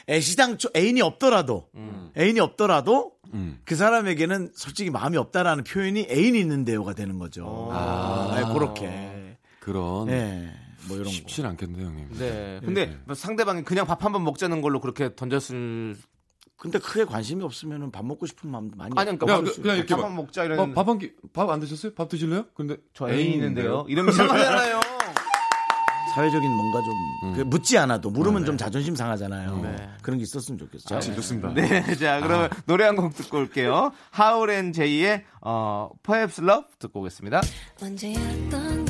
애시당초 0.08 0.68
애인이 0.76 1.00
없더라도 1.02 1.68
애인이 2.16 2.38
없더라도 2.40 3.12
음. 3.32 3.58
그 3.64 3.74
사람에게는 3.74 4.50
솔직히 4.54 4.90
마음이 4.90 5.16
없다라는 5.16 5.64
표현이 5.64 6.06
애인이 6.10 6.38
있는데요가 6.40 6.92
되는 6.94 7.18
거죠. 7.18 7.70
아. 7.72 8.34
네, 8.36 8.52
그렇게. 8.52 9.36
그런 9.60 10.08
예. 10.10 10.50
뭐 10.88 10.96
이런 10.96 11.04
거. 11.06 11.10
쉽진 11.10 11.46
않겠네요, 11.46 11.86
형님. 11.86 12.08
네. 12.18 12.60
근데 12.64 12.98
상대방이 13.14 13.62
그냥 13.64 13.86
밥 13.86 14.02
한 14.04 14.12
번 14.12 14.24
먹자는 14.24 14.60
걸로 14.62 14.80
그렇게 14.80 15.14
던졌을 15.14 15.96
근데 16.56 16.78
크게 16.78 17.04
관심이 17.04 17.42
없으면 17.42 17.90
밥 17.90 18.04
먹고 18.06 18.26
싶은 18.26 18.48
마음도 18.50 18.76
많이 18.76 18.92
아니 18.96 19.16
그러니까 19.18 19.26
야, 19.32 19.36
밥- 19.36 19.44
그- 19.44 19.60
그냥 19.62 19.76
이렇게 19.76 19.94
밥 19.94 20.00
막- 20.00 20.06
한번 20.08 20.24
먹자 20.24 20.44
이런 20.44 20.58
어, 20.60 20.72
밥한 20.72 20.98
끼, 20.98 21.12
밥 21.32 21.50
안 21.50 21.60
드셨어요? 21.60 21.92
밥 21.94 22.08
드실래요? 22.08 22.44
근데 22.54 22.76
저 22.94 23.10
애인 23.10 23.32
있는데요. 23.34 23.84
이러면 23.88 24.12
이상하잖아요. 24.14 24.80
사회적인 26.14 26.48
뭔가 26.48 26.80
좀 26.80 26.94
음. 27.24 27.34
그 27.34 27.40
묻지 27.42 27.76
않아도 27.76 28.08
물으면 28.08 28.42
네. 28.42 28.46
좀 28.46 28.56
자존심 28.56 28.94
상하잖아요. 28.94 29.60
네. 29.62 29.88
그런 30.00 30.18
게 30.18 30.22
있었으면 30.22 30.58
좋겠어요. 30.58 31.00
자, 31.00 31.12
좋습니다. 31.12 31.52
네, 31.54 31.82
자 31.96 32.20
그러면 32.20 32.50
노래 32.66 32.84
한 32.84 32.94
곡 32.94 33.14
듣고 33.16 33.38
올게요. 33.38 33.90
하울앤 34.12 34.72
제이의 34.72 35.24
어, 35.40 35.90
Perhaps 36.04 36.40
Love 36.42 36.68
듣고 36.78 37.00
오겠습니다. 37.00 37.40
언제였던 37.82 38.83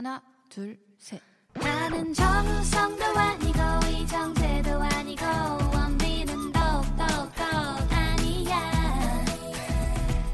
하나 0.00 0.22
둘 0.48 0.78
셋 0.96 1.20
나는 1.52 2.14
정우성도 2.14 3.04
아니고 3.04 3.58
이정재도 3.86 4.70
아니고 4.80 5.24
원빈은 5.74 6.52
더욱더 6.52 7.04
아니야 7.90 8.58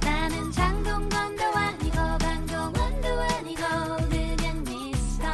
나는 0.02 0.52
장동건도 0.52 1.42
아니고 1.42 1.96
강동원도 1.96 3.08
아니고 3.08 3.62
그냥 4.08 4.62
미스터 4.62 5.26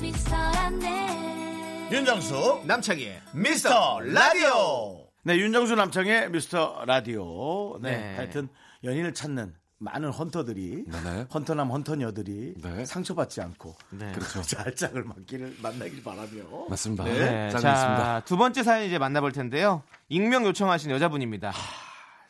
미스터란데 0.00 1.88
윤정수 1.90 2.62
남창희의 2.66 3.20
미스터 3.34 3.98
라디오. 3.98 5.08
네, 5.24 5.38
윤정수 5.38 5.74
남창의 5.74 6.30
미스터 6.30 6.84
라디오. 6.86 7.80
네, 7.80 7.96
네. 7.96 8.14
하여튼 8.14 8.48
연인을 8.84 9.12
찾는 9.12 9.56
많은 9.78 10.10
헌터들이 10.10 10.84
네네. 10.86 11.26
헌터남 11.32 11.70
헌터녀들이 11.70 12.54
네. 12.62 12.84
상처받지 12.86 13.42
않고 13.42 13.74
네. 13.90 14.10
그렇죠. 14.12 14.42
잘 14.42 14.74
짝을 14.74 15.04
만기를 15.04 15.56
만나길 15.60 16.02
바라며. 16.02 16.66
맞습니다. 16.68 17.04
네, 17.04 17.46
있습니다. 17.48 17.58
자, 17.60 18.22
두 18.24 18.36
번째 18.36 18.62
사연 18.62 18.86
이제 18.86 18.98
만나볼 18.98 19.32
텐데요. 19.32 19.82
익명 20.08 20.46
요청하신 20.46 20.90
여자분입니다. 20.92 21.52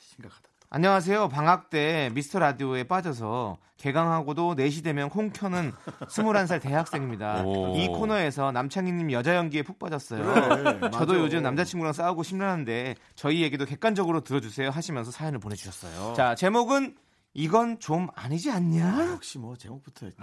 심각하다. 0.00 0.42
안녕하세요. 0.70 1.28
방학 1.28 1.70
때 1.70 2.10
미스터 2.14 2.40
라디오에 2.40 2.82
빠져서 2.84 3.58
개강하고도 3.76 4.56
4시 4.56 4.82
되면 4.82 5.08
콩 5.08 5.30
켜는 5.30 5.72
21살 6.08 6.60
대학생입니다. 6.60 7.44
오. 7.44 7.76
이 7.76 7.86
코너에서 7.86 8.50
남창희님 8.50 9.12
여자 9.12 9.36
연기에 9.36 9.62
푹 9.62 9.78
빠졌어요. 9.78 10.24
그래, 10.24 10.80
저도 10.90 11.12
맞아. 11.12 11.18
요즘 11.20 11.42
남자친구랑 11.42 11.92
싸우고 11.92 12.24
심란한데 12.24 12.96
저희 13.14 13.42
얘기도 13.42 13.64
객관적으로 13.66 14.22
들어주세요 14.22 14.70
하시면서 14.70 15.12
사연을 15.12 15.38
보내주셨어요. 15.38 16.14
자, 16.14 16.34
제목은 16.34 16.96
이건 17.38 17.78
좀 17.78 18.08
아니지 18.14 18.50
않냐? 18.50 19.10
역시 19.12 19.38
뭐 19.38 19.54
제목부터 19.56 20.06
있네. 20.06 20.16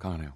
강하네요. 0.00 0.32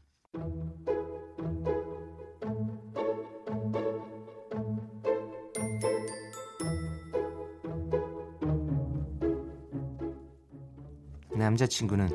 남자친구는 11.37 12.09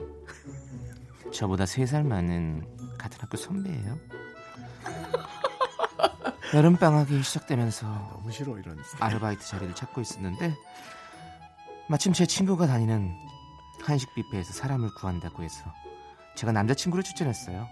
저보다 1.34 1.66
3살 1.66 2.06
많은 2.06 2.66
같은 2.98 3.20
학교 3.20 3.36
선배예요. 3.36 4.00
여름 6.56 6.78
방학이 6.78 7.22
시작되면서 7.22 7.86
너무 8.14 8.32
싫어 8.32 8.58
이런. 8.58 8.78
아르바이트 9.02 9.46
자리를 9.46 9.76
찾고 9.76 10.00
있었는데 10.00 10.56
마침 11.90 12.14
제 12.14 12.26
친구가 12.26 12.66
다니는 12.66 13.14
한식 13.86 14.14
뷔페에서 14.16 14.54
사람을 14.54 14.94
구한다고 14.96 15.44
해서 15.44 15.74
제가 16.36 16.52
남자친구를 16.52 17.04
추천했어요. 17.04 17.68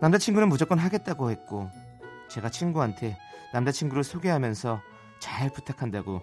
남자친구는 0.00 0.48
무조건 0.48 0.78
하겠다고 0.78 1.30
했고 1.30 1.70
제가 2.28 2.50
친구한테 2.50 3.16
남자친구를 3.52 4.04
소개하면서 4.04 4.80
잘 5.20 5.50
부탁한다고 5.50 6.20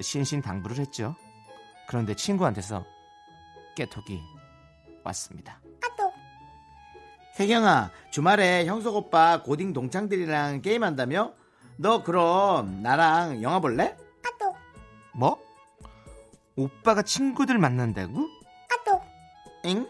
신신당부를 0.00 0.78
했죠. 0.78 1.14
그런데 1.88 2.14
친구한테서 2.14 2.84
깨톡이 3.76 4.20
왔습니다. 5.04 5.60
혜경아, 7.38 7.90
주말에 8.10 8.64
형석 8.64 8.96
오빠 8.96 9.42
고딩 9.42 9.74
동창들이랑 9.74 10.62
게임한다며? 10.62 11.34
너 11.76 12.02
그럼 12.02 12.82
나랑 12.82 13.42
영화 13.42 13.60
볼래? 13.60 13.94
뭐? 16.56 16.64
오빠가 16.66 17.02
친구들 17.02 17.58
만난다고? 17.58 18.28
엥? 19.64 19.86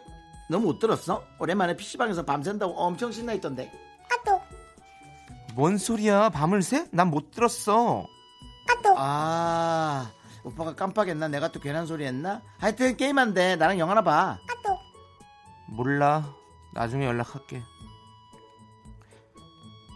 너 0.49 0.59
못 0.59 0.79
들었어? 0.79 1.23
오랜만에 1.39 1.77
PC방에서 1.77 2.25
밤샌다고 2.25 2.73
엄청 2.75 3.13
신나있던데. 3.13 3.71
뭔 5.55 5.77
소리야? 5.79 6.29
밤을 6.31 6.63
새? 6.63 6.87
난 6.93 7.09
못 7.11 7.31
들었어. 7.31 8.07
아, 8.99 10.11
오빠가 10.45 10.75
깜빡했나? 10.75 11.29
내가 11.29 11.51
또 11.53 11.61
괜한 11.61 11.87
소리 11.87 12.05
했나? 12.07 12.41
하여튼 12.59 12.97
게임한데 12.97 13.57
나랑 13.57 13.79
영화나 13.79 14.03
봐. 14.03 14.39
몰라. 15.69 16.35
나중에 16.75 17.05
연락할게. 17.07 17.63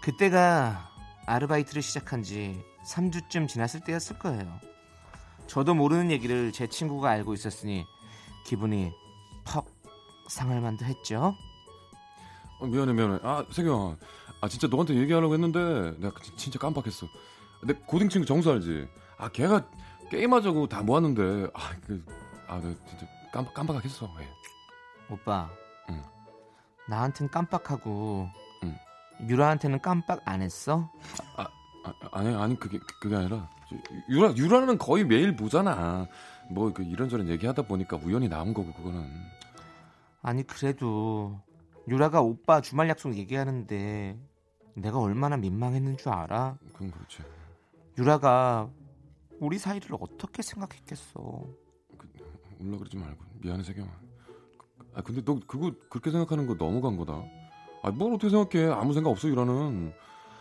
그때가 0.03 0.91
아르바이트를 1.27 1.81
시작한 1.83 2.23
지 2.23 2.63
3주쯤 2.87 3.49
지났을 3.49 3.81
때였을 3.81 4.19
거예요. 4.19 4.61
저도 5.51 5.75
모르는 5.75 6.13
얘기를 6.13 6.53
제 6.53 6.69
친구가 6.69 7.11
알고 7.11 7.35
있었으니 7.35 7.85
기분이 8.45 8.93
퍽 9.45 9.67
상할 10.29 10.61
만도 10.61 10.85
했죠. 10.85 11.35
어, 12.61 12.67
미안해 12.67 12.93
미안해. 12.93 13.19
아 13.25 13.45
세경아, 13.51 13.97
아 14.43 14.49
진짜 14.49 14.69
너한테 14.69 14.95
얘기하려고 14.95 15.35
했는데 15.35 15.59
내가 15.99 16.21
진- 16.21 16.37
진짜 16.37 16.59
깜빡했어. 16.61 17.09
내 17.65 17.75
고딩 17.75 18.09
친구 18.09 18.27
정수 18.27 18.53
알지? 18.53 18.87
아 19.19 19.29
걔가 19.29 19.67
게임하자고 20.11 20.69
다 20.69 20.83
모았는데 20.83 21.51
아 21.53 21.75
그 21.85 22.05
아 22.47 22.59
내가 22.61 22.75
진짜 22.89 23.07
깜빡 23.33 23.53
깜빡했어. 23.55 24.09
예. 24.21 24.29
오빠. 25.13 25.51
응. 25.89 26.01
나한텐 26.89 27.29
깜빡하고 27.29 28.29
응. 28.63 28.77
유라한테는 29.29 29.81
깜빡 29.83 30.21
안 30.27 30.43
했어? 30.43 30.89
아, 31.37 31.43
아 31.85 31.93
아니 32.13 32.33
아니 32.37 32.57
그게 32.57 32.79
그게 33.01 33.17
아니라 33.17 33.49
저, 33.59 33.60
유라 34.09 34.35
유라는 34.37 34.79
거의 34.79 35.05
매일 35.05 35.37
보잖아. 35.37 36.07
뭐 36.51 36.73
그 36.73 36.83
이런저런 36.83 37.29
얘기하다 37.29 37.63
보니까 37.63 37.97
우연히 37.97 38.29
나온 38.29 38.53
거고 38.55 38.73
그거는. 38.73 39.09
아니 40.23 40.43
그래도 40.47 41.41
유라가 41.89 42.21
오빠 42.21 42.61
주말 42.61 42.89
약속 42.89 43.17
얘기하는데 43.17 44.19
내가 44.75 44.99
얼마나 44.99 45.37
민망했는 45.37 45.97
줄 45.97 46.11
알아? 46.13 46.57
그건 46.73 46.91
그렇지. 46.91 47.23
유라가 47.99 48.69
우리 49.41 49.59
사이를 49.59 49.97
어떻게 50.01 50.43
생각했겠어? 50.43 51.21
울라 52.59 52.79
그러지 52.79 52.97
말고 52.97 53.25
미안해 53.41 53.63
세경아. 53.63 53.89
아 54.95 55.03
근데 55.03 55.25
너 55.25 55.39
그거 55.47 55.73
그렇게 55.89 56.11
생각하는 56.11 56.47
거 56.47 56.57
너무 56.57 56.81
간 56.81 56.97
거다. 56.97 57.23
아뭘 57.83 58.15
어떻게 58.15 58.29
생각해? 58.29 58.71
아무 58.73 58.93
생각 58.93 59.11
없어 59.11 59.29
유라는. 59.29 59.93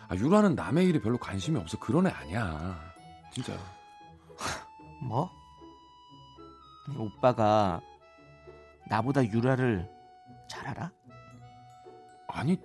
아 0.10 0.16
유라는 0.16 0.56
남의 0.56 0.88
일에 0.88 1.00
별로 1.00 1.18
관심이 1.18 1.58
없어 1.58 1.78
그런 1.80 2.08
애 2.08 2.10
아니야. 2.10 2.89
진짜. 3.32 3.54
뭐? 5.02 5.30
아니, 6.88 6.98
오빠가 6.98 7.82
나보다 8.90 9.24
유라를 9.26 9.90
잘 10.50 10.68
알아? 10.68 10.92
아니 12.28 12.60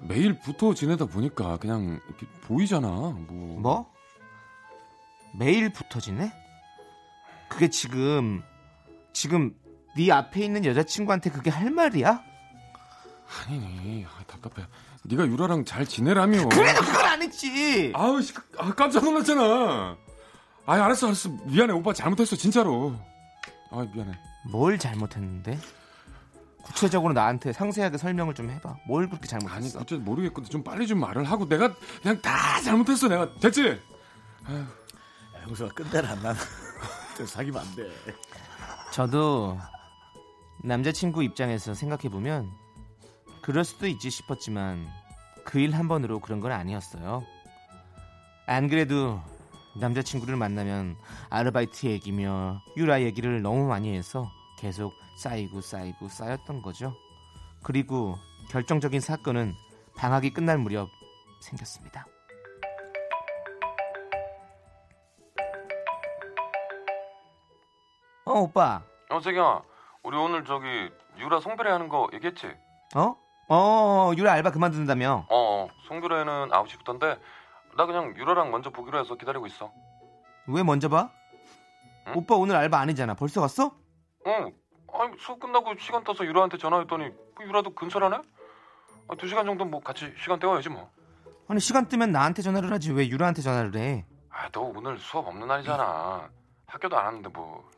매일 0.00 0.38
붙어 0.38 0.74
지내다 0.74 1.06
보니까 1.06 1.56
그냥 1.58 2.00
이렇게 2.06 2.26
보이잖아. 2.42 2.88
뭐. 2.88 3.60
뭐? 3.60 3.92
매일 5.38 5.72
붙어 5.72 6.00
지내? 6.00 6.32
그게 7.48 7.68
지금 7.68 8.42
지금 9.12 9.54
네 9.96 10.12
앞에 10.12 10.44
있는 10.44 10.64
여자친구한테 10.64 11.30
그게 11.30 11.50
할 11.50 11.70
말이야? 11.70 12.27
아니네. 13.46 14.06
아, 14.06 14.22
답답해. 14.26 14.66
네가 15.04 15.26
유라랑 15.26 15.64
잘 15.64 15.86
지내라며. 15.86 16.48
그래 16.48 16.72
그걸 16.74 17.04
안 17.04 17.22
했지. 17.22 17.92
아우 17.94 18.20
씨, 18.20 18.34
아, 18.58 18.72
깜짝 18.74 19.04
놀랐잖아. 19.04 19.96
아 20.66 20.72
알았어 20.72 21.06
알았어 21.06 21.30
미안해 21.44 21.72
오빠 21.72 21.92
잘못했어 21.92 22.36
진짜로. 22.36 22.94
아 23.70 23.86
미안해. 23.94 24.12
뭘 24.50 24.78
잘못했는데? 24.78 25.58
구체적으로 26.62 27.14
나한테 27.14 27.52
상세하게 27.52 27.96
설명을 27.96 28.34
좀 28.34 28.50
해봐. 28.50 28.76
뭘 28.86 29.08
그렇게 29.08 29.26
잘못했어? 29.26 29.56
아니 29.56 29.68
진짜 29.70 29.96
모르겠거든 29.96 30.50
좀 30.50 30.62
빨리 30.62 30.86
좀 30.86 31.00
말을 31.00 31.24
하고 31.24 31.48
내가 31.48 31.74
그냥 32.02 32.20
다 32.20 32.60
잘못했어 32.60 33.08
내가 33.08 33.32
됐지? 33.40 33.80
안 36.06 36.22
나는. 36.22 36.40
또 37.16 37.26
사귀면 37.26 37.60
안 37.62 37.74
돼. 37.74 37.88
저도 38.92 39.58
남자친구 40.62 41.22
입장에서 41.22 41.72
생각해 41.72 42.08
보면 42.10 42.50
그럴 43.48 43.64
수도 43.64 43.86
있지 43.86 44.10
싶었지만 44.10 44.86
그 45.42 45.58
일 45.58 45.74
한 45.74 45.88
번으로 45.88 46.20
그런 46.20 46.40
건 46.40 46.52
아니었어요. 46.52 47.22
안 48.46 48.68
그래도 48.68 49.22
남자친구를 49.80 50.36
만나면 50.36 50.96
아르바이트 51.30 51.86
얘기며 51.86 52.60
유라 52.76 53.00
얘기를 53.00 53.40
너무 53.40 53.66
많이 53.66 53.96
해서 53.96 54.30
계속 54.58 54.92
쌓이고 55.16 55.62
쌓이고 55.62 56.08
쌓였던 56.10 56.60
거죠. 56.60 56.94
그리고 57.62 58.16
결정적인 58.50 59.00
사건은 59.00 59.54
방학이 59.96 60.30
끝날 60.34 60.58
무렵 60.58 60.90
생겼습니다. 61.40 62.06
어 68.24 68.40
오빠 68.40 68.82
어 69.10 69.20
세경아 69.20 69.62
우리 70.02 70.16
오늘 70.16 70.44
저기 70.44 70.90
유라 71.18 71.40
송별회 71.40 71.70
하는 71.70 71.88
거 71.88 72.08
얘기했지? 72.12 72.46
어? 72.94 73.16
어 73.48 74.12
유라 74.16 74.32
알바 74.32 74.50
그만둔다며 74.50 75.26
어, 75.28 75.36
어 75.36 75.68
송별회는 75.86 76.50
9시부터인데 76.50 77.18
나 77.76 77.86
그냥 77.86 78.14
유라랑 78.16 78.50
먼저 78.50 78.70
보기로 78.70 78.98
해서 78.98 79.14
기다리고 79.14 79.46
있어. 79.46 79.72
왜 80.46 80.62
먼저 80.62 80.88
봐? 80.88 81.10
오빠 82.14 82.34
오늘 82.34 82.56
알바 82.56 82.78
아니잖아 82.78 83.14
벌써 83.14 83.40
갔어? 83.40 83.72
응. 84.26 84.52
아니 84.92 85.12
수업 85.18 85.40
끝나고 85.40 85.74
시간 85.78 86.02
떠서 86.04 86.24
유라한테 86.24 86.56
전화했더니 86.58 87.10
그 87.34 87.44
유라도 87.44 87.74
근처라네? 87.74 88.16
아, 89.08 89.14
두 89.16 89.28
시간 89.28 89.46
정도 89.46 89.64
뭐 89.64 89.80
같이 89.80 90.12
시간 90.22 90.38
때워야지 90.38 90.68
뭐. 90.70 90.90
아니 91.48 91.60
시간 91.60 91.88
뜨면 91.88 92.10
나한테 92.12 92.42
전화를 92.42 92.70
하지 92.72 92.92
왜 92.92 93.08
유라한테 93.08 93.42
전화를 93.42 93.76
해 93.76 94.04
아, 94.30 94.48
너 94.50 94.60
오늘 94.62 94.98
수업 94.98 95.26
없는 95.26 95.46
날이잖아. 95.46 96.28
학교도 96.66 96.98
안 96.98 97.04
왔는데 97.06 97.28
뭐. 97.30 97.68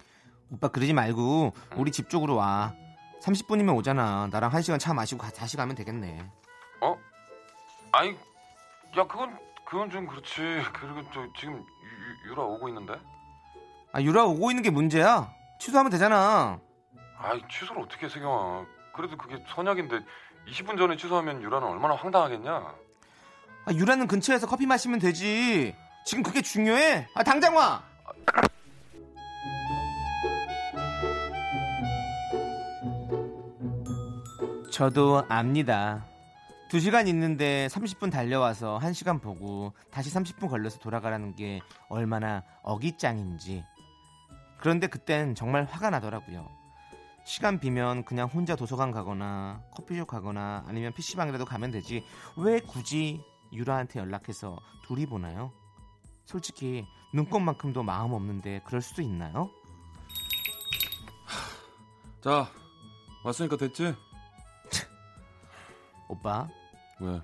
오빠 0.52 0.68
그러지 0.68 0.92
말고 0.92 1.52
우리 1.76 1.92
집 1.92 2.08
쪽으로 2.10 2.36
와 2.36 2.72
30분이면 3.22 3.76
오잖아 3.76 4.28
나랑 4.30 4.52
한 4.52 4.62
시간 4.62 4.78
차 4.78 4.94
마시고 4.94 5.20
가- 5.22 5.30
다시 5.30 5.56
가면 5.56 5.74
되겠네 5.76 6.24
어? 6.80 6.96
아니, 7.92 8.10
야 8.96 9.04
그건 9.06 9.36
그건 9.64 9.90
좀 9.90 10.06
그렇지. 10.06 10.40
그리고 10.72 11.02
저 11.12 11.26
지금 11.38 11.54
유, 11.54 12.28
유- 12.28 12.30
유라 12.32 12.42
오고 12.42 12.68
있는데. 12.68 12.94
아 13.92 14.00
유라 14.00 14.24
오고 14.24 14.50
있는 14.50 14.62
게 14.62 14.70
문제야 14.70 15.32
취소하면 15.60 15.90
되잖아 15.90 16.58
아이 17.18 17.40
취소를 17.50 17.82
어떻게 17.82 18.06
해, 18.06 18.10
세경아. 18.10 18.64
그래도 18.94 19.16
그게 19.16 19.42
선약인데 19.54 20.00
20분 20.48 20.78
전에 20.78 20.96
취소하면 20.96 21.42
유라는 21.42 21.66
얼마나 21.68 21.94
황당하겠냐. 21.94 22.50
아, 23.66 23.72
유라는 23.72 24.06
근처에서 24.06 24.46
커피 24.46 24.66
마시면 24.66 24.98
되지 25.00 25.74
지금 26.06 26.22
그게 26.22 26.40
중요해 26.40 27.08
아 27.14 27.22
당장 27.22 27.54
와 27.56 27.82
저도 34.80 35.22
압니다. 35.28 36.06
2시간 36.70 37.06
있는데 37.08 37.66
30분 37.66 38.10
달려와서 38.10 38.80
1시간 38.82 39.20
보고 39.20 39.74
다시 39.90 40.10
30분 40.10 40.48
걸려서 40.48 40.78
돌아가라는 40.78 41.36
게 41.36 41.60
얼마나 41.90 42.44
어깃장인지. 42.62 43.62
그런데 44.56 44.86
그땐 44.86 45.34
정말 45.34 45.64
화가 45.64 45.90
나더라고요. 45.90 46.48
시간 47.26 47.60
비면 47.60 48.06
그냥 48.06 48.28
혼자 48.28 48.56
도서관 48.56 48.90
가거나 48.90 49.62
커피숍 49.70 50.06
가거나 50.06 50.64
아니면 50.66 50.94
PC방이라도 50.94 51.44
가면 51.44 51.72
되지. 51.72 52.02
왜 52.38 52.58
굳이 52.60 53.22
유라한테 53.52 54.00
연락해서 54.00 54.56
둘이 54.84 55.04
보나요? 55.04 55.52
솔직히 56.24 56.86
눈꽃만큼도 57.12 57.82
마음 57.82 58.14
없는데 58.14 58.62
그럴 58.64 58.80
수도 58.80 59.02
있나요? 59.02 59.50
자, 62.22 62.48
왔으니까 63.22 63.58
됐지? 63.58 63.94
오빠, 66.11 66.48
왜? 67.00 67.22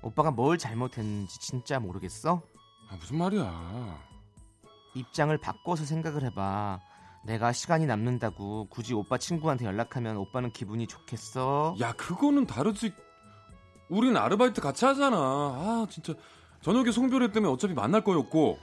오빠가 0.00 0.30
뭘 0.30 0.58
잘못했는지 0.58 1.40
진짜 1.40 1.80
모르겠어? 1.80 2.40
아, 2.88 2.96
무슨 2.96 3.18
말이야? 3.18 3.98
입장을 4.94 5.36
바꿔서 5.38 5.84
생각을 5.84 6.22
해봐. 6.22 6.78
내가 7.24 7.52
시간이 7.52 7.86
남는다고 7.86 8.68
굳이 8.68 8.94
오빠 8.94 9.18
친구한테 9.18 9.64
연락하면 9.64 10.16
오빠는 10.18 10.52
기분이 10.52 10.86
좋겠어? 10.86 11.74
야, 11.80 11.92
그거는 11.94 12.46
다르지. 12.46 12.94
우린 13.88 14.16
아르바이트 14.16 14.60
같이 14.60 14.84
하잖아. 14.84 15.16
아, 15.16 15.86
진짜. 15.90 16.12
저녁에 16.60 16.92
송별회 16.92 17.32
때문에 17.32 17.52
어차피 17.52 17.74
만날 17.74 18.04
거였고. 18.04 18.58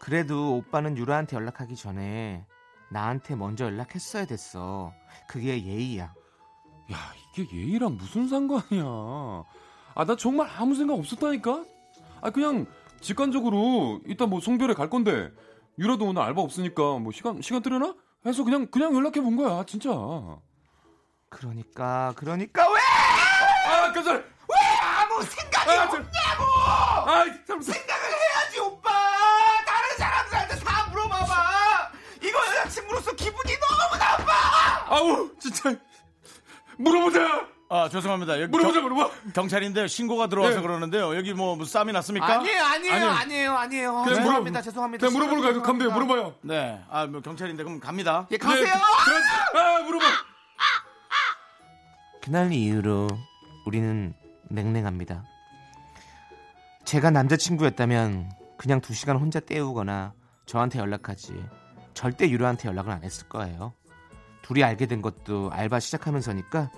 그래도 0.00 0.56
오빠는 0.56 0.96
유라한테 0.98 1.36
연락하기 1.36 1.76
전에 1.76 2.44
나한테 2.90 3.36
먼저 3.36 3.64
연락했어야 3.64 4.24
됐어. 4.26 4.92
그게 5.28 5.64
예의야. 5.64 6.12
야, 6.92 6.96
이게 7.36 7.56
예의랑 7.56 7.96
무슨 7.96 8.28
상관이야. 8.28 8.84
아, 9.94 10.04
나 10.04 10.16
정말 10.16 10.48
아무 10.56 10.74
생각 10.74 10.94
없었다니까? 10.94 11.64
아, 12.20 12.30
그냥 12.30 12.66
직관적으로 13.00 14.00
이따 14.06 14.26
뭐 14.26 14.40
송별회 14.40 14.74
갈 14.74 14.88
건데 14.90 15.30
유라도 15.78 16.06
오늘 16.06 16.22
알바 16.22 16.40
없으니까 16.40 16.98
뭐 16.98 17.12
시간 17.12 17.40
시간 17.42 17.62
되려나? 17.62 17.94
해서 18.24 18.44
그냥 18.44 18.66
그냥 18.70 18.94
연락해 18.94 19.20
본 19.20 19.36
거야, 19.36 19.64
진짜. 19.64 19.90
그러니까 21.28 22.12
그러니까 22.16 22.66
왜? 22.70 22.80
아, 23.68 23.92
그 23.92 24.02
소리. 24.02 24.16
왜 24.16 24.56
아무 24.80 25.22
생각이 25.22 25.70
아, 25.70 25.88
저- 25.90 25.96
없냐고! 25.96 26.44
아, 27.10 27.24
참, 27.46 27.60
생각을 27.60 28.04
해야지 28.04 28.60
오빠! 28.60 28.90
다른 29.66 29.96
사람들한테 29.98 30.56
다 30.64 30.88
물어봐봐! 30.90 31.90
이거 32.22 32.38
여자친구로서 32.38 33.12
기분이 33.16 33.52
너무 33.58 33.98
나빠! 33.98 34.32
아우, 34.94 35.30
진짜. 35.40 35.74
물어보자. 36.78 37.46
아 37.68 37.88
죄송합니다. 37.88 38.40
여기 38.40 38.50
물어보자, 38.50 38.80
경- 38.80 38.88
물어봐. 38.94 39.14
경찰인데 39.34 39.88
신고가 39.88 40.28
들어와서 40.28 40.56
네. 40.56 40.62
그러는데요. 40.62 41.16
여기 41.16 41.34
뭐 41.34 41.62
싸움이 41.64 41.92
났습니까? 41.92 42.26
아니에요, 42.38 42.62
아니에요, 42.64 42.94
아니요. 42.94 43.10
아니에요, 43.10 43.56
아니에요. 43.56 43.92
그냥 44.04 44.14
죄송합니다, 44.14 44.60
물어- 44.60 44.64
죄송합니다. 44.64 45.06
그냥 45.08 45.18
물어보러 45.20 45.42
가요. 45.42 45.62
가면 45.62 45.78
돼요. 45.80 45.90
물어봐요. 45.90 46.34
네. 46.42 46.80
아, 46.88 47.06
뭐 47.06 47.20
경찰인데 47.22 47.64
그럼 47.64 47.80
갑니다. 47.80 48.28
예, 48.30 48.36
가세요! 48.36 48.64
그래, 48.64 49.60
아, 49.62 49.80
물어봐. 49.82 50.04
그날 52.22 52.52
이후로 52.52 53.08
우리는 53.66 54.14
냉랭합니다. 54.48 55.24
제가 56.84 57.10
남자친구였다면 57.10 58.30
그냥 58.58 58.80
두 58.80 58.94
시간 58.94 59.16
혼자 59.16 59.40
때우거나 59.40 60.12
저한테 60.46 60.78
연락하지 60.78 61.34
절대 61.94 62.28
유로한테 62.30 62.68
연락을 62.68 62.92
안 62.92 63.02
했을 63.02 63.28
거예요. 63.28 63.74
둘이 64.46 64.62
알게 64.62 64.86
된 64.86 65.02
것도 65.02 65.50
알바 65.52 65.80
시작하면서니까 65.80 66.70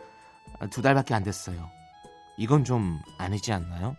두 0.71 0.81
달밖에 0.81 1.12
안 1.12 1.23
됐어요. 1.23 1.69
이건 2.39 2.64
좀 2.64 2.99
아니지 3.19 3.53
않나요? 3.53 3.95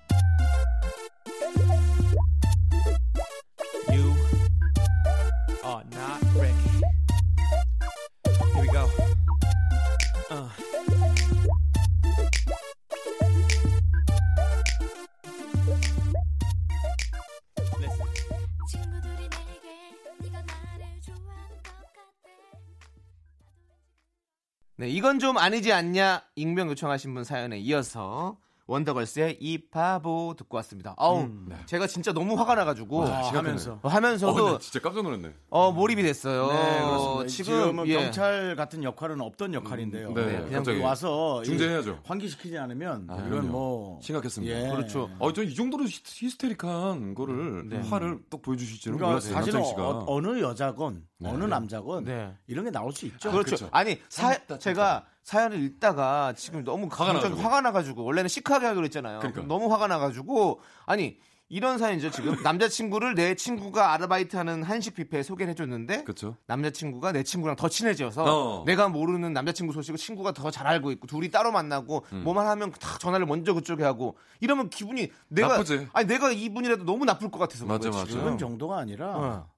네, 24.80 24.88
이건 24.88 25.20
좀 25.20 25.38
아니지 25.38 25.74
않냐? 25.74 26.24
익명 26.36 26.70
요청하신 26.70 27.14
분 27.14 27.26
사연에 27.26 27.60
이어서 27.60 28.38
원더걸스의 28.70 29.38
이 29.42 29.58
바보 29.70 30.36
듣고 30.38 30.58
왔습니다. 30.58 30.94
아우, 30.98 31.28
제가 31.66 31.88
진짜 31.88 32.14
너무 32.14 32.38
화가 32.38 32.54
나가지고 32.54 33.00
와, 33.00 33.28
하면서. 33.32 33.80
어, 33.82 33.88
하면서도 33.88 34.46
어, 34.46 34.52
나 34.54 34.58
진짜 34.60 34.80
깜짝 34.80 35.02
놀랐네. 35.02 35.34
어, 35.50 35.72
몰입이 35.72 36.04
됐어요. 36.04 36.48
네, 36.48 36.80
그렇습니다. 36.80 37.28
지금 37.28 37.88
예. 37.88 37.94
경찰 37.96 38.56
같은 38.56 38.84
역할은 38.84 39.22
없던 39.22 39.56
역할인데요. 39.56 40.10
음, 40.10 40.14
네, 40.14 40.26
그냥 40.38 40.52
갑자기 40.52 40.80
와서 40.82 41.42
이 41.42 41.46
중재해야죠. 41.46 42.00
환기시키지 42.06 42.58
않으면 42.60 43.08
아, 43.10 43.16
이건 43.16 43.30
그럼요. 43.30 43.48
뭐 43.50 44.00
심각했습니다. 44.04 44.56
예. 44.56 44.70
그렇죠. 44.70 45.10
어, 45.18 45.34
저이 45.34 45.56
정도로 45.56 45.86
히- 45.86 46.02
히스테릭한 46.06 47.16
거를 47.16 47.68
네. 47.70 47.80
화를 47.90 48.20
또 48.30 48.40
보여주실 48.40 48.80
줄은 48.80 48.98
그러니까 49.00 49.30
몰랐어요. 49.34 49.66
씨가. 49.66 49.90
어, 49.90 50.06
어느 50.08 50.40
여자건 50.42 51.04
네. 51.18 51.30
어느 51.30 51.44
남자건 51.46 52.04
네. 52.06 52.34
이런 52.46 52.66
게 52.66 52.72
나올 52.72 52.92
수 52.92 53.08
있죠. 53.08 53.32
그렇죠. 53.32 53.56
그렇죠. 53.56 53.70
아니, 53.72 54.00
사, 54.10 54.38
제가 54.60 55.06
사연을 55.30 55.62
읽다가 55.62 56.34
지금 56.36 56.64
너무 56.64 56.88
화가 56.92 57.14
나가지고. 57.14 57.40
화가 57.42 57.62
나가지고 57.62 58.04
원래는 58.04 58.28
시크하게 58.30 58.66
하기로 58.66 58.86
했잖아요. 58.86 59.20
그러니까. 59.20 59.44
너무 59.44 59.72
화가 59.72 59.86
나가지고 59.86 60.60
아니 60.88 61.20
이런 61.50 61.78
사연이죠 61.78 62.10
지금 62.10 62.32
남자친구를 62.44 63.14
내 63.14 63.36
친구가 63.36 63.94
아르바이트하는 63.94 64.64
한식 64.64 64.96
뷔페에 64.96 65.22
소개를 65.22 65.52
해줬는데 65.52 66.04
그렇죠. 66.04 66.36
남자친구가 66.48 67.12
내 67.12 67.22
친구랑 67.22 67.56
더 67.58 67.70
친해져서 67.70 68.24
어. 68.24 68.64
내가 68.66 68.90
모르는 68.90 69.32
남자친구 69.34 69.72
소식을 69.74 69.98
친구가 70.00 70.32
더 70.34 70.50
잘 70.50 70.66
알고 70.66 70.90
있고 70.94 71.06
둘이 71.06 71.30
따로 71.30 71.52
만나고 71.52 72.06
음. 72.12 72.24
뭐만 72.24 72.48
하면 72.48 72.72
다 72.72 72.98
전화를 72.98 73.28
먼저 73.28 73.54
그쪽에 73.54 73.84
하고 73.84 74.18
이러면 74.40 74.70
기분이 74.72 75.12
내가 75.28 75.50
나쁘지. 75.50 75.88
아니 75.94 76.08
내가 76.08 76.32
이분이라도 76.32 76.86
너무 76.86 77.06
나쁠 77.06 77.30
것 77.30 77.38
같아서 77.38 77.66
그런 77.66 77.78
맞아, 77.78 77.90
맞아. 77.92 78.06
지금. 78.10 78.36
정도가 78.40 78.80
아니라 78.80 79.16
어. 79.16 79.50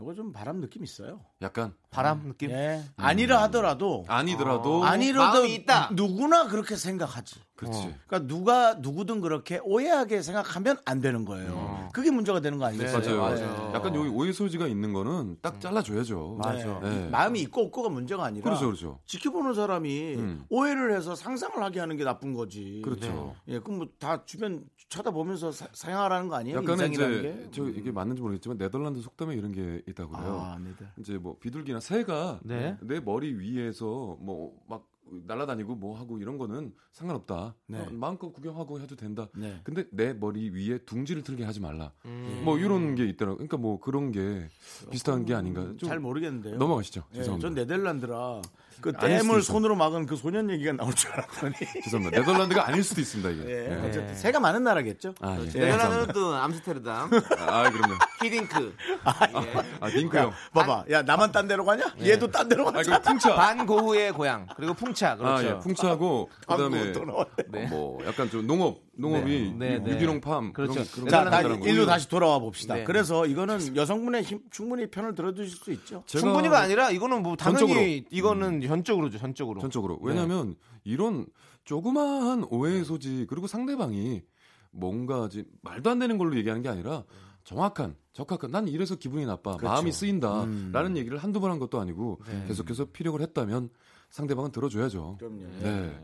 이거 0.00 0.14
좀 0.14 0.32
바람 0.32 0.60
느낌 0.60 0.84
있어요. 0.84 1.24
약간 1.42 1.74
바람 1.92 2.22
느낌. 2.26 2.50
예. 2.50 2.82
아니라 2.96 3.42
하더라도 3.42 4.04
아니더라도 4.08 4.82
아니라도 4.84 5.40
마음이 5.40 5.54
있다. 5.54 5.90
누구나 5.92 6.48
그렇게 6.48 6.74
생각하지. 6.74 7.36
그렇지. 7.54 7.94
그러니까 8.08 8.26
누가 8.26 8.74
누구든 8.74 9.20
그렇게 9.20 9.60
오해하게 9.62 10.22
생각하면 10.22 10.78
안 10.84 11.00
되는 11.00 11.24
거예요. 11.24 11.88
그게 11.92 12.10
문제가 12.10 12.40
되는 12.40 12.58
거 12.58 12.64
아니겠어요? 12.64 13.20
맞아요. 13.20 13.34
네. 13.36 13.46
맞아요. 13.46 13.72
약간 13.74 13.94
여기 13.94 14.08
오해 14.08 14.32
소지가 14.32 14.66
있는 14.66 14.92
거는 14.92 15.36
딱 15.42 15.60
잘라줘야죠. 15.60 16.38
맞아. 16.42 16.80
네. 16.80 17.08
마음이 17.10 17.40
있고 17.42 17.66
없고가 17.66 17.88
문제가 17.90 18.24
아니라 18.24 18.42
그렇죠, 18.42 18.66
그렇죠. 18.66 18.98
지켜보는 19.06 19.54
사람이 19.54 20.14
음. 20.16 20.44
오해를 20.48 20.96
해서 20.96 21.14
상상을 21.14 21.62
하게 21.62 21.78
하는 21.78 21.96
게 21.96 22.02
나쁜 22.04 22.32
거지. 22.32 22.80
그렇죠. 22.84 23.36
예, 23.48 23.60
그럼 23.60 23.76
뭐 23.78 23.86
다 24.00 24.24
주변 24.24 24.64
쳐다보면서 24.88 25.52
사, 25.52 25.66
사용하라는 25.72 26.28
거 26.28 26.34
아니에요? 26.36 26.58
약간은 26.58 26.92
이제 26.92 27.22
게? 27.22 27.48
저 27.52 27.62
이게 27.68 27.92
맞는지 27.92 28.20
모르겠지만 28.20 28.58
네덜란드 28.58 29.00
속담에 29.00 29.34
이런 29.36 29.52
게 29.52 29.82
있다고 29.86 30.10
그래요. 30.12 30.40
아, 30.44 30.58
네네. 30.58 30.74
이제 30.98 31.16
뭐 31.18 31.36
비둘기나 31.38 31.78
새가 31.82 32.40
네. 32.44 32.76
내 32.80 33.00
머리 33.00 33.34
위에서 33.34 34.16
뭐 34.20 34.52
막 34.68 34.86
날아다니고 35.26 35.74
뭐 35.74 35.98
하고 35.98 36.18
이런 36.18 36.38
거는 36.38 36.72
상관없다. 36.92 37.54
네. 37.66 37.80
어, 37.80 37.86
마음껏 37.90 38.30
구경하고 38.32 38.80
해도 38.80 38.96
된다. 38.96 39.28
네. 39.34 39.60
근데 39.64 39.84
내 39.90 40.12
머리 40.12 40.50
위에 40.50 40.78
둥지를 40.78 41.22
틀게 41.22 41.44
하지 41.44 41.60
말라. 41.60 41.92
음. 42.04 42.42
뭐 42.44 42.58
이런 42.58 42.94
게 42.94 43.04
있더라고. 43.06 43.36
그러니까 43.36 43.56
뭐 43.56 43.80
그런 43.80 44.12
게 44.12 44.48
비슷한 44.90 45.24
게 45.24 45.34
아닌가. 45.34 45.62
좀잘 45.78 46.00
모르겠는데요. 46.00 46.56
넘어가시죠. 46.56 47.04
예, 47.12 47.18
죄송합니다. 47.18 47.48
전 47.48 47.54
네덜란드라 47.54 48.42
그 48.80 48.92
댐을. 48.92 49.42
손으로 49.42 49.76
막은 49.76 50.06
그 50.06 50.16
소년 50.16 50.50
얘기가 50.50 50.72
나올 50.72 50.94
줄 50.94 51.10
알았더니. 51.12 51.54
죄송합니다. 51.84 52.18
네덜란드가 52.20 52.66
아닐 52.68 52.82
수도 52.82 53.00
있습니다 53.00 53.30
이게. 53.30 53.44
예, 53.46 53.70
예. 53.70 53.88
어쨌든 53.88 54.14
새가 54.16 54.40
많은 54.40 54.64
나라겠죠. 54.64 55.14
아, 55.20 55.38
예. 55.40 55.44
네덜란드는 55.58 56.06
또 56.14 56.34
암스테르담, 56.34 57.10
아, 57.38 57.70
그럼요. 57.70 57.94
히딩크, 58.22 58.74
아, 59.04 59.88
딩크 59.90 60.16
형. 60.16 60.32
봐봐, 60.52 60.84
야 60.90 61.02
나만 61.02 61.32
딴 61.32 61.46
데로 61.46 61.64
가냐? 61.64 61.94
얘도 62.00 62.30
딴 62.30 62.48
데로 62.48 62.68
아, 62.68 62.72
가냐? 62.72 62.98
그 62.98 63.02
풍차. 63.02 63.34
반고흐의 63.34 64.12
고향 64.12 64.46
그리고 64.56 64.74
풍차 64.74 65.01
그렇죠. 65.16 65.24
아, 65.24 65.44
예. 65.44 65.58
풍차하고 65.58 66.30
그다음에 66.40 66.78
광고 66.78 66.92
또 66.92 67.04
나왔네. 67.04 67.34
네. 67.50 67.66
어, 67.66 67.68
뭐 67.70 68.06
약간 68.06 68.30
좀 68.30 68.46
농업, 68.46 68.80
농업이 68.96 69.54
네, 69.58 69.78
네. 69.78 69.90
유기농 69.92 70.20
팜 70.20 70.52
그렇죠. 70.52 70.82
그런, 70.92 71.08
자, 71.08 71.42
거. 71.42 71.68
일로 71.68 71.86
다시 71.86 72.08
돌아와 72.08 72.38
봅시다. 72.38 72.74
네. 72.74 72.84
그래서 72.84 73.26
이거는 73.26 73.76
여성분의 73.76 74.22
힘, 74.22 74.40
충분히 74.50 74.86
편을 74.90 75.14
들어주실 75.14 75.56
수 75.58 75.72
있죠. 75.72 76.02
충분히가 76.06 76.58
아니라 76.60 76.90
이거는 76.90 77.22
뭐 77.22 77.36
당연히 77.36 77.58
전적으로. 77.60 77.80
음. 77.86 78.04
이거는 78.10 78.60
전적으로죠 78.62 79.18
전적으로. 79.18 79.60
전적으로. 79.60 79.94
네. 80.02 80.08
왜냐하면 80.08 80.56
이런 80.84 81.26
조그마한 81.64 82.46
오해의 82.50 82.84
소지 82.84 83.26
그리고 83.28 83.46
상대방이 83.46 84.22
뭔가 84.70 85.28
지금 85.28 85.46
말도 85.62 85.90
안 85.90 85.98
되는 85.98 86.18
걸로 86.18 86.36
얘기하는 86.36 86.62
게 86.62 86.68
아니라 86.68 87.04
정확한 87.44 87.96
적합한 88.12 88.50
난 88.50 88.68
이래서 88.68 88.94
기분이 88.94 89.26
나빠 89.26 89.56
그렇죠. 89.56 89.72
마음이 89.72 89.90
쓰인다라는 89.92 90.92
음. 90.92 90.96
얘기를 90.96 91.18
한두 91.18 91.40
번 91.40 91.50
한 91.50 91.58
것도 91.58 91.80
아니고 91.80 92.20
네. 92.26 92.44
계속해서 92.48 92.86
피력을 92.92 93.20
했다면 93.20 93.70
상대방은 94.12 94.52
들어줘야죠. 94.52 95.16
그럼요. 95.18 95.42
네. 95.60 95.98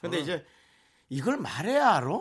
근데 0.00 0.20
이제 0.20 0.44
이걸 1.08 1.38
말해야 1.38 1.94
알아? 1.96 2.20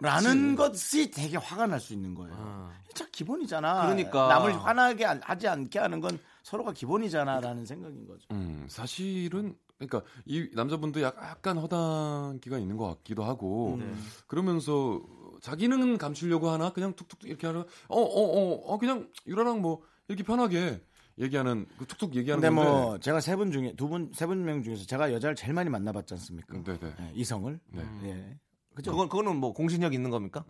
라는 0.00 0.56
것이 0.56 1.10
되게 1.10 1.36
화가 1.36 1.66
날 1.68 1.80
수 1.80 1.92
있는 1.92 2.14
거예요. 2.14 2.34
아. 2.36 2.72
참 2.94 3.06
기본이잖아. 3.12 3.82
그러니까. 3.82 4.28
남을 4.28 4.52
화나게 4.64 5.06
안- 5.06 5.20
하지 5.22 5.48
않게 5.48 5.78
하는 5.78 6.00
건 6.00 6.18
서로가 6.42 6.72
기본이잖아라는 6.72 7.64
생각인 7.64 8.06
거죠. 8.06 8.26
음, 8.32 8.66
사실은 8.68 9.56
그러니까 9.78 10.02
이 10.26 10.48
남자분도 10.54 11.00
약- 11.02 11.16
약간 11.18 11.56
허당기가 11.56 12.58
있는 12.58 12.76
것 12.76 12.86
같기도 12.88 13.22
하고 13.24 13.76
네. 13.80 13.92
그러면서 14.26 15.00
자기는 15.40 15.98
감추려고 15.98 16.50
하나 16.50 16.70
그냥 16.72 16.94
툭툭 16.94 17.20
이렇게 17.24 17.46
하나 17.46 17.60
어어 17.88 18.02
어 18.02 18.72
어, 18.74 18.78
그냥 18.78 19.08
유라랑 19.26 19.62
뭐 19.62 19.82
이렇게 20.08 20.22
편하게 20.24 20.84
얘기하는 21.18 21.66
그 21.78 21.86
툭툭 21.86 22.14
얘기하는 22.14 22.40
근데 22.42 22.54
건데 22.54 22.70
뭐 22.70 22.98
제가 22.98 23.20
세 23.20 23.36
분 23.36 23.52
중에 23.52 23.74
두 23.76 23.88
분 23.88 24.10
세 24.14 24.26
분 24.26 24.44
명 24.44 24.62
중에서 24.62 24.84
제가 24.86 25.12
여자를 25.12 25.36
제일 25.36 25.52
많이 25.52 25.68
만나봤지 25.70 26.14
않습니까? 26.14 26.62
네네 26.62 26.78
예, 27.00 27.10
이성을. 27.14 27.58
네. 27.72 27.82
예. 28.04 28.38
그죠? 28.74 28.90
그건 28.92 29.08
그거는 29.08 29.36
뭐 29.36 29.52
공신력 29.52 29.92
있는 29.94 30.10
겁니까? 30.10 30.44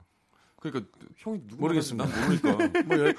그러니까 0.60 0.88
형이 1.16 1.40
누구 1.48 1.62
모르겠습니다. 1.62 2.08
난 2.08 2.20
모르니까 2.20 2.52
뭐, 2.86 2.98
여- 3.08 3.12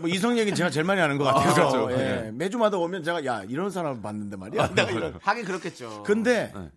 뭐 0.00 0.08
이성 0.10 0.36
얘기 0.38 0.54
제가 0.54 0.68
제일 0.68 0.84
많이 0.84 1.00
하는 1.00 1.16
것 1.16 1.24
같아서 1.24 1.48
아, 1.50 1.54
그렇죠. 1.54 1.92
예. 1.92 1.96
네. 1.96 2.30
매주마다 2.32 2.76
오면 2.76 3.02
제가 3.02 3.24
야 3.24 3.42
이런 3.44 3.70
사람을 3.70 4.02
봤는데 4.02 4.36
말이야. 4.36 4.74
내가 4.74 4.90
이런. 4.90 5.18
하긴 5.22 5.44
그렇겠죠. 5.46 6.02
근데 6.02 6.52
네. 6.54 6.70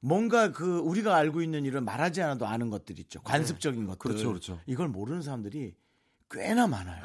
뭔가 0.00 0.52
그 0.52 0.78
우리가 0.78 1.14
알고 1.16 1.42
있는 1.42 1.66
이런 1.66 1.84
말하지 1.84 2.22
않아도 2.22 2.46
아는 2.46 2.70
것들 2.70 2.98
있죠. 3.00 3.20
관습적인 3.22 3.84
것들. 3.86 3.98
그렇죠, 3.98 4.28
그렇죠. 4.28 4.60
이걸 4.64 4.88
모르는 4.88 5.20
사람들이 5.20 5.74
꽤나 6.30 6.66
많아요. 6.66 7.04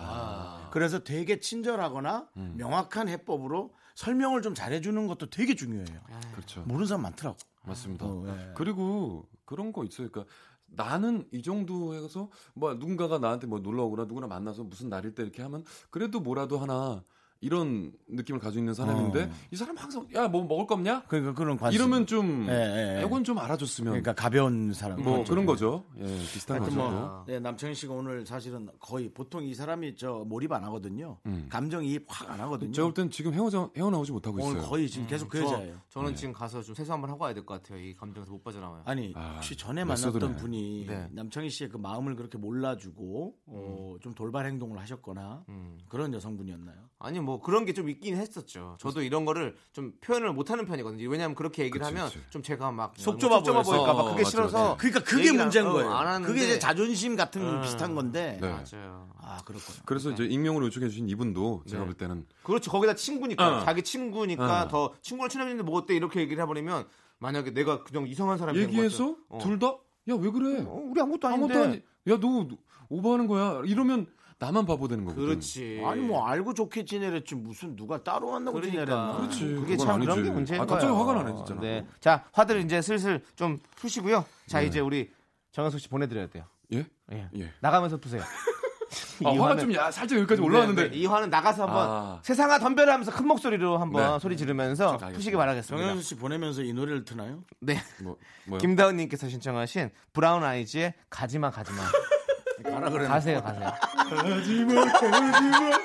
그래서 0.74 1.04
되게 1.04 1.40
친절하거나 1.40 2.30
음. 2.36 2.56
명확한 2.58 3.08
해법으로 3.08 3.76
설명을 3.94 4.42
좀 4.42 4.56
잘해주는 4.56 5.06
것도 5.06 5.30
되게 5.30 5.54
중요해요. 5.54 6.02
그렇죠 6.32 6.64
모르는 6.64 6.88
사람 6.88 7.04
많더라고. 7.04 7.38
맞습니다. 7.62 8.08
어, 8.08 8.24
예. 8.26 8.54
그리고 8.56 9.30
그런 9.46 9.72
거 9.72 9.84
있어요. 9.84 10.10
그러니까 10.10 10.34
나는 10.66 11.28
이 11.32 11.44
정도 11.44 11.94
해서 11.94 12.32
뭐 12.56 12.74
누군가가 12.74 13.20
나한테 13.20 13.46
뭐 13.46 13.60
놀러 13.60 13.84
오거나 13.84 14.06
누구나 14.06 14.26
만나서 14.26 14.64
무슨 14.64 14.90
날일 14.90 15.14
때 15.14 15.22
이렇게 15.22 15.44
하면 15.44 15.64
그래도 15.92 16.20
뭐라도 16.20 16.58
하나 16.58 17.04
이런 17.44 17.92
느낌을 18.08 18.40
가지고 18.40 18.60
있는 18.62 18.74
사람인데 18.74 19.24
어. 19.24 19.30
이 19.52 19.56
사람 19.56 19.76
항상 19.76 20.08
야 20.16 20.28
뭐 20.28 20.44
먹을 20.46 20.66
거 20.66 20.76
없냐? 20.76 21.04
그러니까 21.08 21.34
그런 21.34 21.58
관심. 21.58 21.80
이러면 21.80 22.06
좀 22.08 22.46
예, 22.50 22.54
예, 22.54 23.02
예. 23.02 23.06
이건 23.06 23.24
좀 23.24 23.38
알아줬으면 23.38 23.92
그러니까 23.92 24.14
가벼운 24.14 24.74
사람. 24.74 25.02
뭐 25.04 25.14
그렇죠. 25.16 25.30
그런 25.32 25.46
거죠. 25.46 25.84
예, 26.00 26.04
비슷한 26.06 26.62
하여튼 26.62 26.78
거죠. 26.78 26.90
뭐, 26.90 27.24
네, 27.28 27.40
남창희 27.40 27.76
씨가 27.76 27.94
오늘 27.94 28.26
사실은 28.26 28.70
거의 28.80 29.10
보통 29.14 29.44
이 29.44 29.54
사람이 29.54 29.96
저 29.98 30.24
몰입 30.26 30.52
안 30.54 30.64
하거든요. 30.64 31.18
음. 31.26 31.48
감정이입 31.50 32.06
확 32.08 32.30
안 32.32 32.40
하거든요. 32.42 32.72
제가 32.72 32.88
볼 32.88 32.94
땐 32.94 33.10
지금 33.12 33.34
헤어져 33.34 33.70
헤어나오지 33.76 34.12
못하고 34.14 34.42
오늘 34.42 34.58
있어요. 34.58 34.70
거의 34.70 34.90
지금 34.90 35.06
계속 35.08 35.28
그 35.30 35.40
저- 35.40 35.46
여자예요. 35.46 35.76
저 35.90 36.02
는 36.02 36.10
네. 36.12 36.16
지금 36.16 36.34
가서 36.34 36.62
좀 36.64 36.74
세수 36.74 36.92
한번 36.94 37.10
하고 37.10 37.24
와야 37.26 37.34
될 37.34 37.46
것 37.46 37.62
같아요. 37.62 37.80
이 37.80 37.94
감정에서 37.94 38.32
못 38.32 38.44
빠져나와요. 38.44 38.84
아니 38.86 39.14
혹시 39.36 39.56
전에. 39.58 39.84
만났던 39.84 40.38
분이 40.38 40.86
네. 40.88 41.08
남창희 41.12 41.50
씨의 41.50 41.70
그 41.70 41.78
마음을 41.78 42.16
그렇게 42.16 42.38
몰라주고 42.38 43.36
음. 43.48 43.54
어, 43.54 43.96
좀 44.02 44.14
돌발 44.14 44.46
행동을 44.46 44.80
하셨거나 44.80 45.44
그런 45.90 46.14
여성분이었나요? 46.14 46.78
아니 47.00 47.20
뭐 47.20 47.33
그런 47.42 47.66
게 47.66 47.74
좀 47.74 47.90
있긴 47.90 48.16
했었죠. 48.18 48.76
저도 48.80 49.02
이런 49.02 49.26
거를 49.26 49.56
좀 49.72 49.94
표현을 50.02 50.32
못하는 50.34 50.66
편이거든요. 50.66 51.10
왜냐하면 51.10 51.36
그렇게 51.36 51.64
얘기를 51.64 51.86
하면 51.86 52.10
좀 52.30 52.44
제가 52.44 52.72
막속 52.72 53.18
너무 53.18 53.20
좁아 53.20 53.42
보여서. 53.42 53.72
보일까 53.72 53.94
봐 53.94 54.00
어, 54.02 54.04
그게 54.12 54.22
맞아, 54.24 54.30
싫어서. 54.30 54.78
그러니까 54.78 55.00
그게 55.04 55.32
문제인 55.32 55.66
안- 55.66 55.72
어, 55.72 55.74
거예요. 55.74 55.92
안 55.92 56.08
하는데 56.08 56.28
그게 56.28 56.46
이제 56.46 56.60
자존심 56.60 57.16
같은 57.16 57.42
음. 57.42 57.62
비슷한 57.62 57.96
건데. 57.96 58.38
네. 58.42 58.48
맞아요. 58.50 59.10
아 59.18 59.42
그렇구나. 59.46 59.78
그래서 59.86 60.12
이제 60.12 60.26
익명으로 60.26 60.66
요청해 60.68 60.90
주신 60.90 61.10
이분도 61.10 61.64
제가 61.68 61.82
네. 61.82 61.86
볼 61.88 61.96
때는 61.96 62.26
그렇죠. 62.44 62.70
거기다 62.72 62.94
친구니까 62.96 63.58
어. 63.62 63.66
자기 63.66 63.82
친구니까 63.82 64.64
어. 64.64 64.68
더 64.68 64.94
친구랑 65.02 65.30
친해지는데 65.30 65.64
뭐 65.64 65.80
어때 65.80 65.96
이렇게 65.96 66.20
얘기를 66.20 66.42
해버리면 66.44 66.86
만약에 67.20 67.52
내가 67.52 67.84
그냥 67.84 68.08
이상한 68.08 68.38
사람이 68.38 68.60
된 68.60 68.68
얘기해서. 68.70 69.16
어. 69.30 69.40
둘다 69.42 69.68
야 70.10 70.16
왜 70.16 70.30
그래? 70.30 70.60
우리 70.68 71.00
아무것도 71.02 71.28
아닌데. 71.28 71.54
아무것도 71.56 71.64
아니. 71.64 71.82
야너 72.08 72.48
오버하는 72.90 73.28
거야. 73.28 73.62
이러면 73.66 74.08
나만 74.40 74.66
바보 74.66 74.88
되는 74.88 75.06
거거든. 75.06 75.26
그렇지. 75.26 75.82
아니 75.86 76.02
뭐 76.02 76.26
알고 76.28 76.54
좋게 76.54 76.86
지내랬지 76.86 77.36
무슨 77.36 77.76
누가 77.76 78.04
따로 78.04 78.32
만나고 78.32 78.62
지내랬나? 78.62 78.86
그러니까. 79.14 79.18
그렇지. 79.18 79.40
그게 79.56 79.78
참 79.78 80.00
그런 80.02 80.18
아니지. 80.18 80.30
게 80.30 80.34
문제인 80.34 80.62
아, 80.62 80.66
거예요. 80.66 80.80
갑자기 80.80 80.94
화가 80.98 81.14
나네, 81.24 81.36
진짜. 81.38 81.56
네. 81.62 81.86
자, 82.00 82.26
화들 82.32 82.60
이제 82.62 82.82
슬슬 82.82 83.22
좀 83.36 83.60
푸시고요. 83.76 84.26
자, 84.48 84.60
네. 84.60 84.66
이제 84.68 84.80
우리 84.80 85.12
정현석 85.52 85.80
씨 85.80 85.88
보내드려야 85.88 86.28
돼요. 86.28 86.44
예? 86.74 86.86
예. 87.12 87.30
예. 87.38 87.54
나가면서 87.62 87.98
푸세요. 87.98 88.22
아, 88.22 88.26
이 89.34 89.38
화가 89.38 89.56
화는- 89.56 89.60
좀 89.62 89.74
야, 89.76 89.92
살짝 89.92 90.18
여기까지 90.20 90.42
올라왔는데. 90.42 90.84
네, 90.84 90.90
네. 90.90 90.98
이 90.98 91.06
화는 91.06 91.30
나가서 91.30 91.64
한번 91.64 91.88
아. 91.90 92.20
세상아 92.24 92.60
덤벼라 92.60 92.94
하면서 92.94 93.12
큰 93.12 93.28
목소리로 93.28 93.78
한번 93.78 94.14
네. 94.14 94.20
소리 94.20 94.36
지르면서 94.36 94.98
푸시기 94.98 95.36
바라겠습니다. 95.36 95.86
정현수 95.88 96.08
씨 96.10 96.16
보내면서 96.16 96.64
이 96.64 96.74
노래를 96.74 97.06
트나요? 97.06 97.44
네. 97.60 97.78
뭐 98.04 98.18
뭐요? 98.48 98.60
김다은님께서 98.60 99.30
신청하신 99.30 99.92
브라운 100.14 100.44
아이즈의 100.44 100.94
가지마 101.10 101.52
가지마. 101.52 101.78
가라 102.64 102.90
그래. 102.90 103.08
가세요 103.08 103.42
가세요. 103.42 103.74
가지마 104.10 104.86
가지마. 104.86 105.78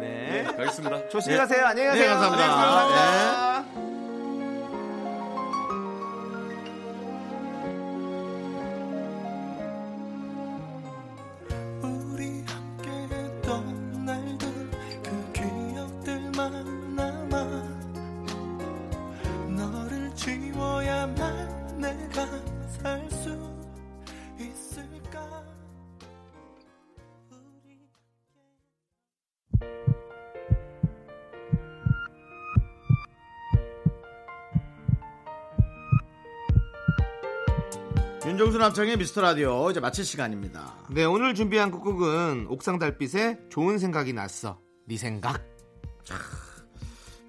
네. 0.00 0.44
가겠습니다. 0.56 1.08
조심히 1.08 1.34
네. 1.34 1.40
가세요. 1.40 1.66
안녕히 1.66 1.88
네, 1.90 2.06
가세요. 2.06 2.10
감사합니다. 2.10 2.46
네, 2.46 2.50
감사합니다. 2.50 3.49
남창의 38.60 38.98
미스터 38.98 39.22
라디오 39.22 39.70
이제 39.70 39.80
마칠 39.80 40.04
시간입니다. 40.04 40.74
네, 40.90 41.04
오늘 41.04 41.34
준비한 41.34 41.70
곡은 41.70 42.46
옥상 42.50 42.78
달빛의 42.78 43.38
좋은 43.48 43.78
생각이 43.78 44.12
났어. 44.12 44.60
네 44.86 44.98
생각. 44.98 45.42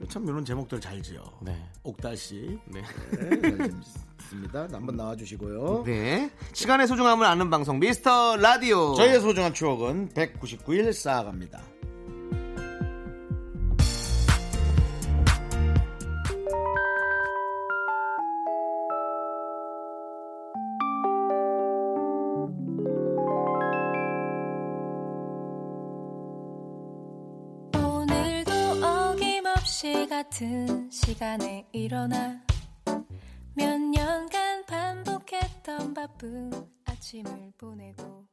참 0.10 0.26
이런 0.28 0.44
제목들 0.44 0.82
잘 0.82 1.02
지어. 1.02 1.24
네. 1.42 1.56
옥달 1.84 2.18
씨. 2.18 2.60
네. 2.66 2.82
네, 3.12 3.42
재밌습니다. 3.42 4.68
한번 4.74 4.98
나와주시고요. 4.98 5.84
네. 5.86 6.30
시간의 6.54 6.88
소중함을 6.88 7.26
아는 7.26 7.50
방송 7.50 7.80
미스터 7.80 8.36
라디오. 8.36 8.94
저희의 8.96 9.22
소중한 9.22 9.54
추억은 9.54 10.10
199일 10.10 10.92
쌓아갑니다. 10.92 11.62
같은 30.42 30.90
시간에 30.90 31.68
일어나 31.72 32.42
몇 33.54 33.80
년간 33.80 34.66
반복했던 34.66 35.94
바쁜 35.94 36.52
아침을 36.84 37.54
보내고 37.60 38.26